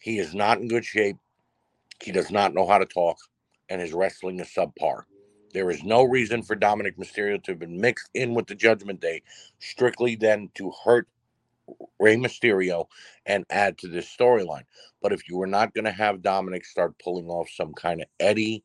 He 0.00 0.18
is 0.18 0.34
not 0.34 0.58
in 0.58 0.68
good 0.68 0.84
shape. 0.84 1.16
He 2.02 2.12
does 2.12 2.30
not 2.30 2.54
know 2.54 2.66
how 2.66 2.78
to 2.78 2.86
talk, 2.86 3.16
and 3.68 3.80
his 3.80 3.92
wrestling 3.92 4.38
is 4.38 4.48
subpar. 4.48 5.02
There 5.52 5.70
is 5.70 5.82
no 5.82 6.04
reason 6.04 6.42
for 6.42 6.54
Dominic 6.54 6.96
Mysterio 6.96 7.42
to 7.42 7.52
have 7.52 7.58
been 7.58 7.80
mixed 7.80 8.08
in 8.14 8.34
with 8.34 8.46
the 8.46 8.54
Judgment 8.54 9.00
Day, 9.00 9.22
strictly 9.58 10.14
then 10.14 10.50
to 10.54 10.72
hurt 10.84 11.08
Rey 11.98 12.16
Mysterio 12.16 12.86
and 13.26 13.44
add 13.50 13.78
to 13.78 13.88
this 13.88 14.14
storyline. 14.14 14.64
But 15.02 15.12
if 15.12 15.28
you 15.28 15.36
were 15.36 15.46
not 15.46 15.74
going 15.74 15.84
to 15.84 15.92
have 15.92 16.22
Dominic 16.22 16.64
start 16.64 16.98
pulling 17.02 17.28
off 17.28 17.48
some 17.50 17.72
kind 17.74 18.00
of 18.00 18.08
Eddie 18.20 18.64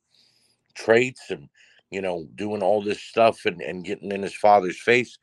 traits 0.75 1.31
and, 1.31 1.49
you 1.91 2.01
know, 2.01 2.27
doing 2.35 2.61
all 2.61 2.81
this 2.81 3.01
stuff 3.01 3.45
and, 3.45 3.61
and 3.61 3.85
getting 3.85 4.11
in 4.11 4.21
his 4.21 4.35
father's 4.35 4.79
face, 4.79 5.17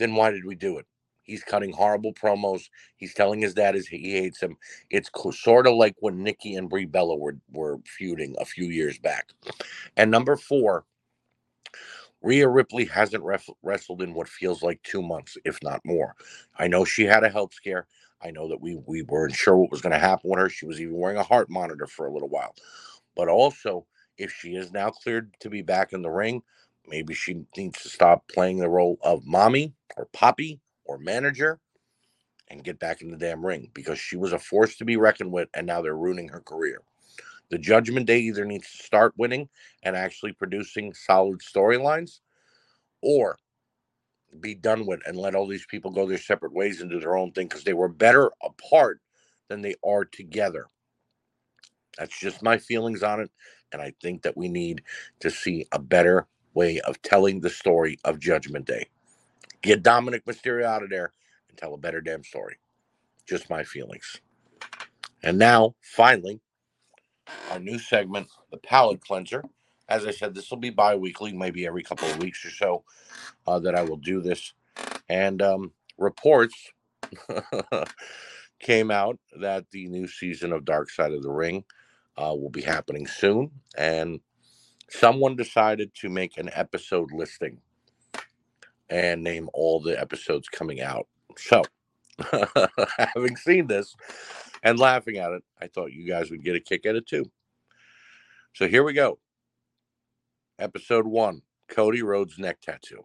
then 0.00 0.14
why 0.14 0.30
did 0.30 0.44
we 0.44 0.56
do 0.56 0.78
it? 0.78 0.86
He's 1.22 1.44
cutting 1.44 1.72
horrible 1.72 2.12
promos. 2.12 2.62
He's 2.96 3.14
telling 3.14 3.40
his 3.40 3.54
dad 3.54 3.76
he 3.76 4.12
hates 4.12 4.42
him. 4.42 4.56
It's 4.90 5.10
sort 5.38 5.68
of 5.68 5.74
like 5.74 5.94
when 6.00 6.24
Nikki 6.24 6.56
and 6.56 6.68
Brie 6.68 6.86
Bella 6.86 7.16
were, 7.16 7.36
were 7.52 7.78
feuding 7.86 8.34
a 8.40 8.44
few 8.44 8.64
years 8.64 8.98
back. 8.98 9.28
And 9.96 10.10
number 10.10 10.36
four, 10.36 10.86
Rhea 12.22 12.48
Ripley 12.48 12.84
hasn't 12.84 13.22
ref- 13.22 13.48
wrestled 13.62 14.02
in 14.02 14.12
what 14.12 14.28
feels 14.28 14.62
like 14.62 14.82
two 14.82 15.02
months, 15.02 15.36
if 15.44 15.62
not 15.62 15.80
more. 15.84 16.16
I 16.58 16.66
know 16.66 16.84
she 16.84 17.04
had 17.04 17.22
a 17.22 17.30
health 17.30 17.54
scare. 17.54 17.86
I 18.22 18.30
know 18.30 18.48
that 18.48 18.60
we 18.60 18.76
we 18.86 19.02
weren't 19.02 19.34
sure 19.34 19.56
what 19.56 19.70
was 19.70 19.80
going 19.80 19.92
to 19.92 19.98
happen 19.98 20.28
with 20.28 20.38
her. 20.38 20.50
She 20.50 20.66
was 20.66 20.80
even 20.80 20.98
wearing 20.98 21.16
a 21.16 21.22
heart 21.22 21.48
monitor 21.48 21.86
for 21.86 22.06
a 22.06 22.12
little 22.12 22.28
while. 22.28 22.54
But 23.16 23.28
also, 23.28 23.86
if 24.18 24.32
she 24.32 24.56
is 24.56 24.72
now 24.72 24.90
cleared 24.90 25.34
to 25.40 25.48
be 25.48 25.62
back 25.62 25.92
in 25.92 26.02
the 26.02 26.10
ring, 26.10 26.42
maybe 26.86 27.14
she 27.14 27.44
needs 27.56 27.82
to 27.82 27.88
stop 27.88 28.26
playing 28.28 28.58
the 28.58 28.68
role 28.68 28.98
of 29.02 29.26
mommy 29.26 29.74
or 29.96 30.06
poppy 30.12 30.60
or 30.84 30.98
manager 30.98 31.58
and 32.48 32.64
get 32.64 32.78
back 32.78 33.00
in 33.00 33.10
the 33.10 33.16
damn 33.16 33.44
ring 33.44 33.70
because 33.74 33.98
she 33.98 34.16
was 34.16 34.32
a 34.32 34.38
force 34.38 34.76
to 34.76 34.84
be 34.84 34.96
reckoned 34.96 35.32
with 35.32 35.48
and 35.54 35.66
now 35.66 35.80
they're 35.80 35.96
ruining 35.96 36.28
her 36.28 36.40
career. 36.40 36.82
The 37.50 37.58
Judgment 37.58 38.06
Day 38.06 38.20
either 38.20 38.44
needs 38.44 38.70
to 38.70 38.82
start 38.82 39.14
winning 39.16 39.48
and 39.82 39.96
actually 39.96 40.32
producing 40.32 40.94
solid 40.94 41.40
storylines 41.40 42.20
or 43.02 43.38
be 44.40 44.54
done 44.54 44.86
with 44.86 45.00
and 45.06 45.16
let 45.16 45.34
all 45.34 45.46
these 45.46 45.66
people 45.66 45.90
go 45.90 46.06
their 46.06 46.18
separate 46.18 46.52
ways 46.52 46.80
and 46.80 46.90
do 46.90 47.00
their 47.00 47.16
own 47.16 47.32
thing 47.32 47.48
because 47.48 47.64
they 47.64 47.72
were 47.72 47.88
better 47.88 48.30
apart 48.42 49.00
than 49.48 49.60
they 49.60 49.74
are 49.84 50.04
together. 50.04 50.66
That's 51.98 52.18
just 52.18 52.42
my 52.42 52.58
feelings 52.58 53.02
on 53.02 53.20
it. 53.20 53.30
And 53.72 53.82
I 53.82 53.92
think 54.00 54.22
that 54.22 54.36
we 54.36 54.48
need 54.48 54.82
to 55.20 55.30
see 55.30 55.66
a 55.72 55.78
better 55.78 56.26
way 56.54 56.80
of 56.80 57.00
telling 57.02 57.40
the 57.40 57.50
story 57.50 57.98
of 58.04 58.18
Judgment 58.18 58.66
Day. 58.66 58.86
Get 59.62 59.82
Dominic 59.82 60.24
Mysterio 60.26 60.64
out 60.64 60.82
of 60.82 60.90
there 60.90 61.12
and 61.48 61.58
tell 61.58 61.74
a 61.74 61.78
better 61.78 62.00
damn 62.00 62.24
story. 62.24 62.58
Just 63.28 63.50
my 63.50 63.64
feelings. 63.64 64.20
And 65.22 65.38
now, 65.38 65.74
finally, 65.82 66.40
our 67.50 67.58
new 67.58 67.78
segment, 67.78 68.28
the 68.50 68.58
palate 68.58 69.00
cleanser. 69.00 69.44
As 69.88 70.06
I 70.06 70.12
said, 70.12 70.34
this 70.34 70.50
will 70.50 70.58
be 70.58 70.70
bi 70.70 70.94
weekly, 70.96 71.32
maybe 71.32 71.66
every 71.66 71.82
couple 71.82 72.08
of 72.08 72.18
weeks 72.18 72.44
or 72.44 72.50
so 72.50 72.84
uh, 73.46 73.58
that 73.60 73.74
I 73.74 73.82
will 73.82 73.96
do 73.96 74.20
this. 74.20 74.52
And 75.08 75.42
um, 75.42 75.72
reports 75.98 76.54
came 78.60 78.90
out 78.90 79.18
that 79.40 79.66
the 79.72 79.88
new 79.88 80.06
season 80.06 80.52
of 80.52 80.64
Dark 80.64 80.90
Side 80.90 81.12
of 81.12 81.22
the 81.22 81.30
Ring 81.30 81.64
uh, 82.16 82.34
will 82.34 82.50
be 82.50 82.62
happening 82.62 83.06
soon. 83.06 83.50
And 83.76 84.20
someone 84.90 85.36
decided 85.36 85.94
to 85.94 86.08
make 86.08 86.36
an 86.36 86.50
episode 86.52 87.12
listing 87.12 87.58
and 88.88 89.22
name 89.22 89.48
all 89.54 89.80
the 89.80 89.98
episodes 89.98 90.48
coming 90.48 90.80
out. 90.80 91.06
So, 91.36 91.62
having 92.98 93.36
seen 93.36 93.66
this, 93.66 93.94
and 94.62 94.78
laughing 94.78 95.16
at 95.16 95.32
it. 95.32 95.42
I 95.60 95.68
thought 95.68 95.92
you 95.92 96.06
guys 96.06 96.30
would 96.30 96.44
get 96.44 96.56
a 96.56 96.60
kick 96.60 96.86
at 96.86 96.96
it 96.96 97.06
too. 97.06 97.24
So 98.54 98.68
here 98.68 98.84
we 98.84 98.92
go. 98.92 99.18
Episode 100.58 101.06
one 101.06 101.42
Cody 101.68 102.02
Rhodes 102.02 102.38
neck 102.38 102.60
tattoo. 102.60 103.04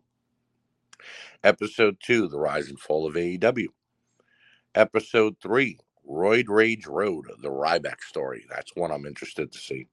Episode 1.44 1.98
two 2.02 2.28
The 2.28 2.40
Rise 2.40 2.70
and 2.70 2.80
Fall 2.80 3.08
of 3.08 3.16
AEW. 3.16 3.68
Episode 4.74 5.36
three 5.42 5.80
Roid 6.10 6.46
Rage 6.50 6.86
Road, 6.88 7.26
the 7.42 7.50
Ryback 7.50 8.02
story. 8.02 8.46
That's 8.50 8.76
one 8.76 8.92
I'm 8.92 9.06
interested 9.06 9.52
to 9.52 9.58
see. 9.58 9.88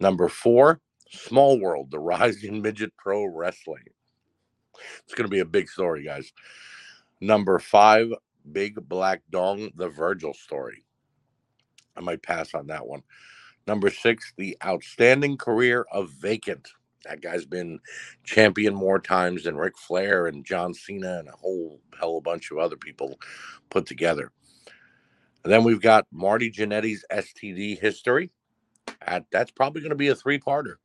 Number 0.00 0.28
four, 0.28 0.80
Small 1.12 1.60
World, 1.60 1.90
the 1.90 1.98
rising 2.00 2.62
midget 2.62 2.92
pro 2.96 3.24
wrestling. 3.24 3.84
It's 5.04 5.14
going 5.14 5.28
to 5.28 5.30
be 5.30 5.40
a 5.40 5.44
big 5.44 5.68
story, 5.68 6.04
guys. 6.04 6.32
Number 7.20 7.58
five, 7.58 8.12
Big 8.50 8.76
Black 8.88 9.22
Dong, 9.30 9.70
the 9.76 9.88
Virgil 9.88 10.34
story. 10.34 10.84
I 11.96 12.00
might 12.00 12.22
pass 12.22 12.54
on 12.54 12.66
that 12.68 12.86
one. 12.86 13.02
Number 13.66 13.90
six, 13.90 14.32
the 14.36 14.56
outstanding 14.64 15.36
career 15.36 15.86
of 15.92 16.10
Vacant. 16.10 16.68
That 17.04 17.20
guy's 17.20 17.44
been 17.44 17.80
champion 18.24 18.74
more 18.74 18.98
times 18.98 19.44
than 19.44 19.56
Ric 19.56 19.76
Flair 19.76 20.26
and 20.26 20.44
John 20.44 20.72
Cena 20.72 21.18
and 21.18 21.28
a 21.28 21.32
whole 21.32 21.80
hell 21.98 22.12
of 22.12 22.18
a 22.18 22.20
bunch 22.22 22.50
of 22.50 22.58
other 22.58 22.76
people 22.76 23.18
put 23.70 23.86
together. 23.86 24.32
And 25.44 25.52
then 25.52 25.64
we've 25.64 25.80
got 25.80 26.06
Marty 26.12 26.50
Jannetty's 26.50 27.04
STD 27.10 27.78
history. 27.80 28.30
that's 29.30 29.50
probably 29.50 29.80
going 29.80 29.90
to 29.90 29.96
be 29.96 30.08
a 30.08 30.14
three 30.14 30.38
parter. 30.38 30.76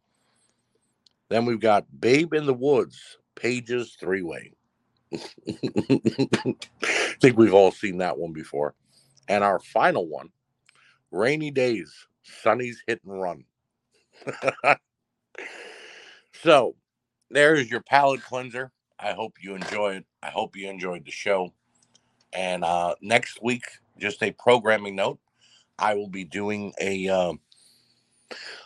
Then 1.30 1.46
we've 1.46 1.60
got 1.60 1.86
Babe 2.00 2.34
in 2.34 2.46
the 2.46 2.54
Woods, 2.54 3.18
Pages 3.36 3.96
three 4.00 4.22
way. 4.22 4.54
I 5.14 5.18
think 7.22 7.38
we've 7.38 7.54
all 7.54 7.72
seen 7.72 7.98
that 8.00 8.18
one 8.18 8.34
before. 8.34 8.74
And 9.28 9.44
our 9.44 9.60
final 9.60 10.08
one, 10.08 10.30
Rainy 11.12 11.52
Days, 11.52 11.94
Sunny's 12.24 12.82
Hit 12.88 13.02
and 13.06 13.22
Run. 13.22 13.44
so 16.42 16.76
there's 17.30 17.70
your 17.70 17.82
palate 17.82 18.24
cleanser. 18.24 18.72
I 19.00 19.12
hope 19.14 19.36
you 19.42 19.56
enjoy 19.56 19.98
it. 19.98 20.06
I 20.24 20.30
hope 20.30 20.56
you 20.56 20.70
enjoyed 20.70 21.06
the 21.06 21.12
show. 21.12 21.54
And 22.34 22.64
uh, 22.64 22.96
next 23.02 23.42
week, 23.42 23.66
just 24.00 24.24
a 24.24 24.32
programming 24.32 24.96
note, 24.96 25.20
I 25.80 25.94
will 25.94 26.10
be 26.10 26.24
doing 26.24 26.74
a 26.82 27.08
uh, 27.08 27.34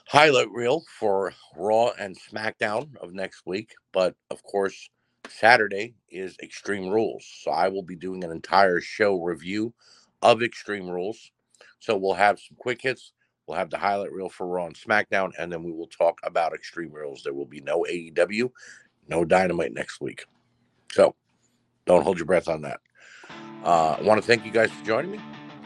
highlight 0.07 0.51
reel 0.51 0.83
for 0.99 1.33
Raw 1.55 1.91
and 1.99 2.17
SmackDown 2.17 2.95
of 2.97 3.13
next 3.13 3.43
week. 3.45 3.73
But 3.91 4.15
of 4.29 4.43
course, 4.43 4.89
Saturday 5.29 5.95
is 6.09 6.35
Extreme 6.41 6.89
Rules. 6.89 7.25
So 7.43 7.51
I 7.51 7.67
will 7.67 7.83
be 7.83 7.95
doing 7.95 8.23
an 8.23 8.31
entire 8.31 8.81
show 8.81 9.21
review 9.21 9.73
of 10.21 10.41
Extreme 10.41 10.89
Rules. 10.89 11.31
So 11.79 11.97
we'll 11.97 12.13
have 12.13 12.39
some 12.39 12.57
quick 12.59 12.81
hits. 12.81 13.13
We'll 13.47 13.57
have 13.57 13.69
the 13.69 13.77
highlight 13.77 14.11
reel 14.11 14.29
for 14.29 14.47
Raw 14.47 14.67
and 14.67 14.75
SmackDown, 14.75 15.31
and 15.37 15.51
then 15.51 15.63
we 15.63 15.71
will 15.71 15.87
talk 15.87 16.19
about 16.23 16.53
Extreme 16.53 16.91
Rules. 16.91 17.23
There 17.23 17.33
will 17.33 17.45
be 17.45 17.59
no 17.61 17.85
AEW, 17.89 18.49
no 19.07 19.25
Dynamite 19.25 19.73
next 19.73 19.99
week. 19.99 20.25
So 20.91 21.15
don't 21.85 22.03
hold 22.03 22.17
your 22.17 22.27
breath 22.27 22.47
on 22.47 22.61
that. 22.61 22.79
Uh, 23.63 23.97
I 23.99 24.01
want 24.03 24.21
to 24.21 24.27
thank 24.27 24.45
you 24.45 24.51
guys 24.51 24.71
for 24.71 24.85
joining 24.85 25.11
me. 25.11 25.19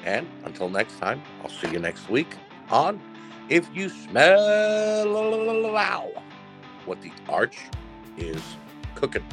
And 0.04 0.28
until 0.46 0.70
next 0.70 0.98
time, 1.00 1.22
I'll 1.42 1.50
see 1.50 1.70
you 1.70 1.80
next 1.80 2.10
week 2.10 2.36
on 2.70 3.02
If 3.48 3.70
You 3.76 3.90
Smell 3.90 5.06
what 6.86 7.00
the 7.04 7.12
Arch 7.30 7.60
is 8.18 8.42
Cooking. 8.96 9.24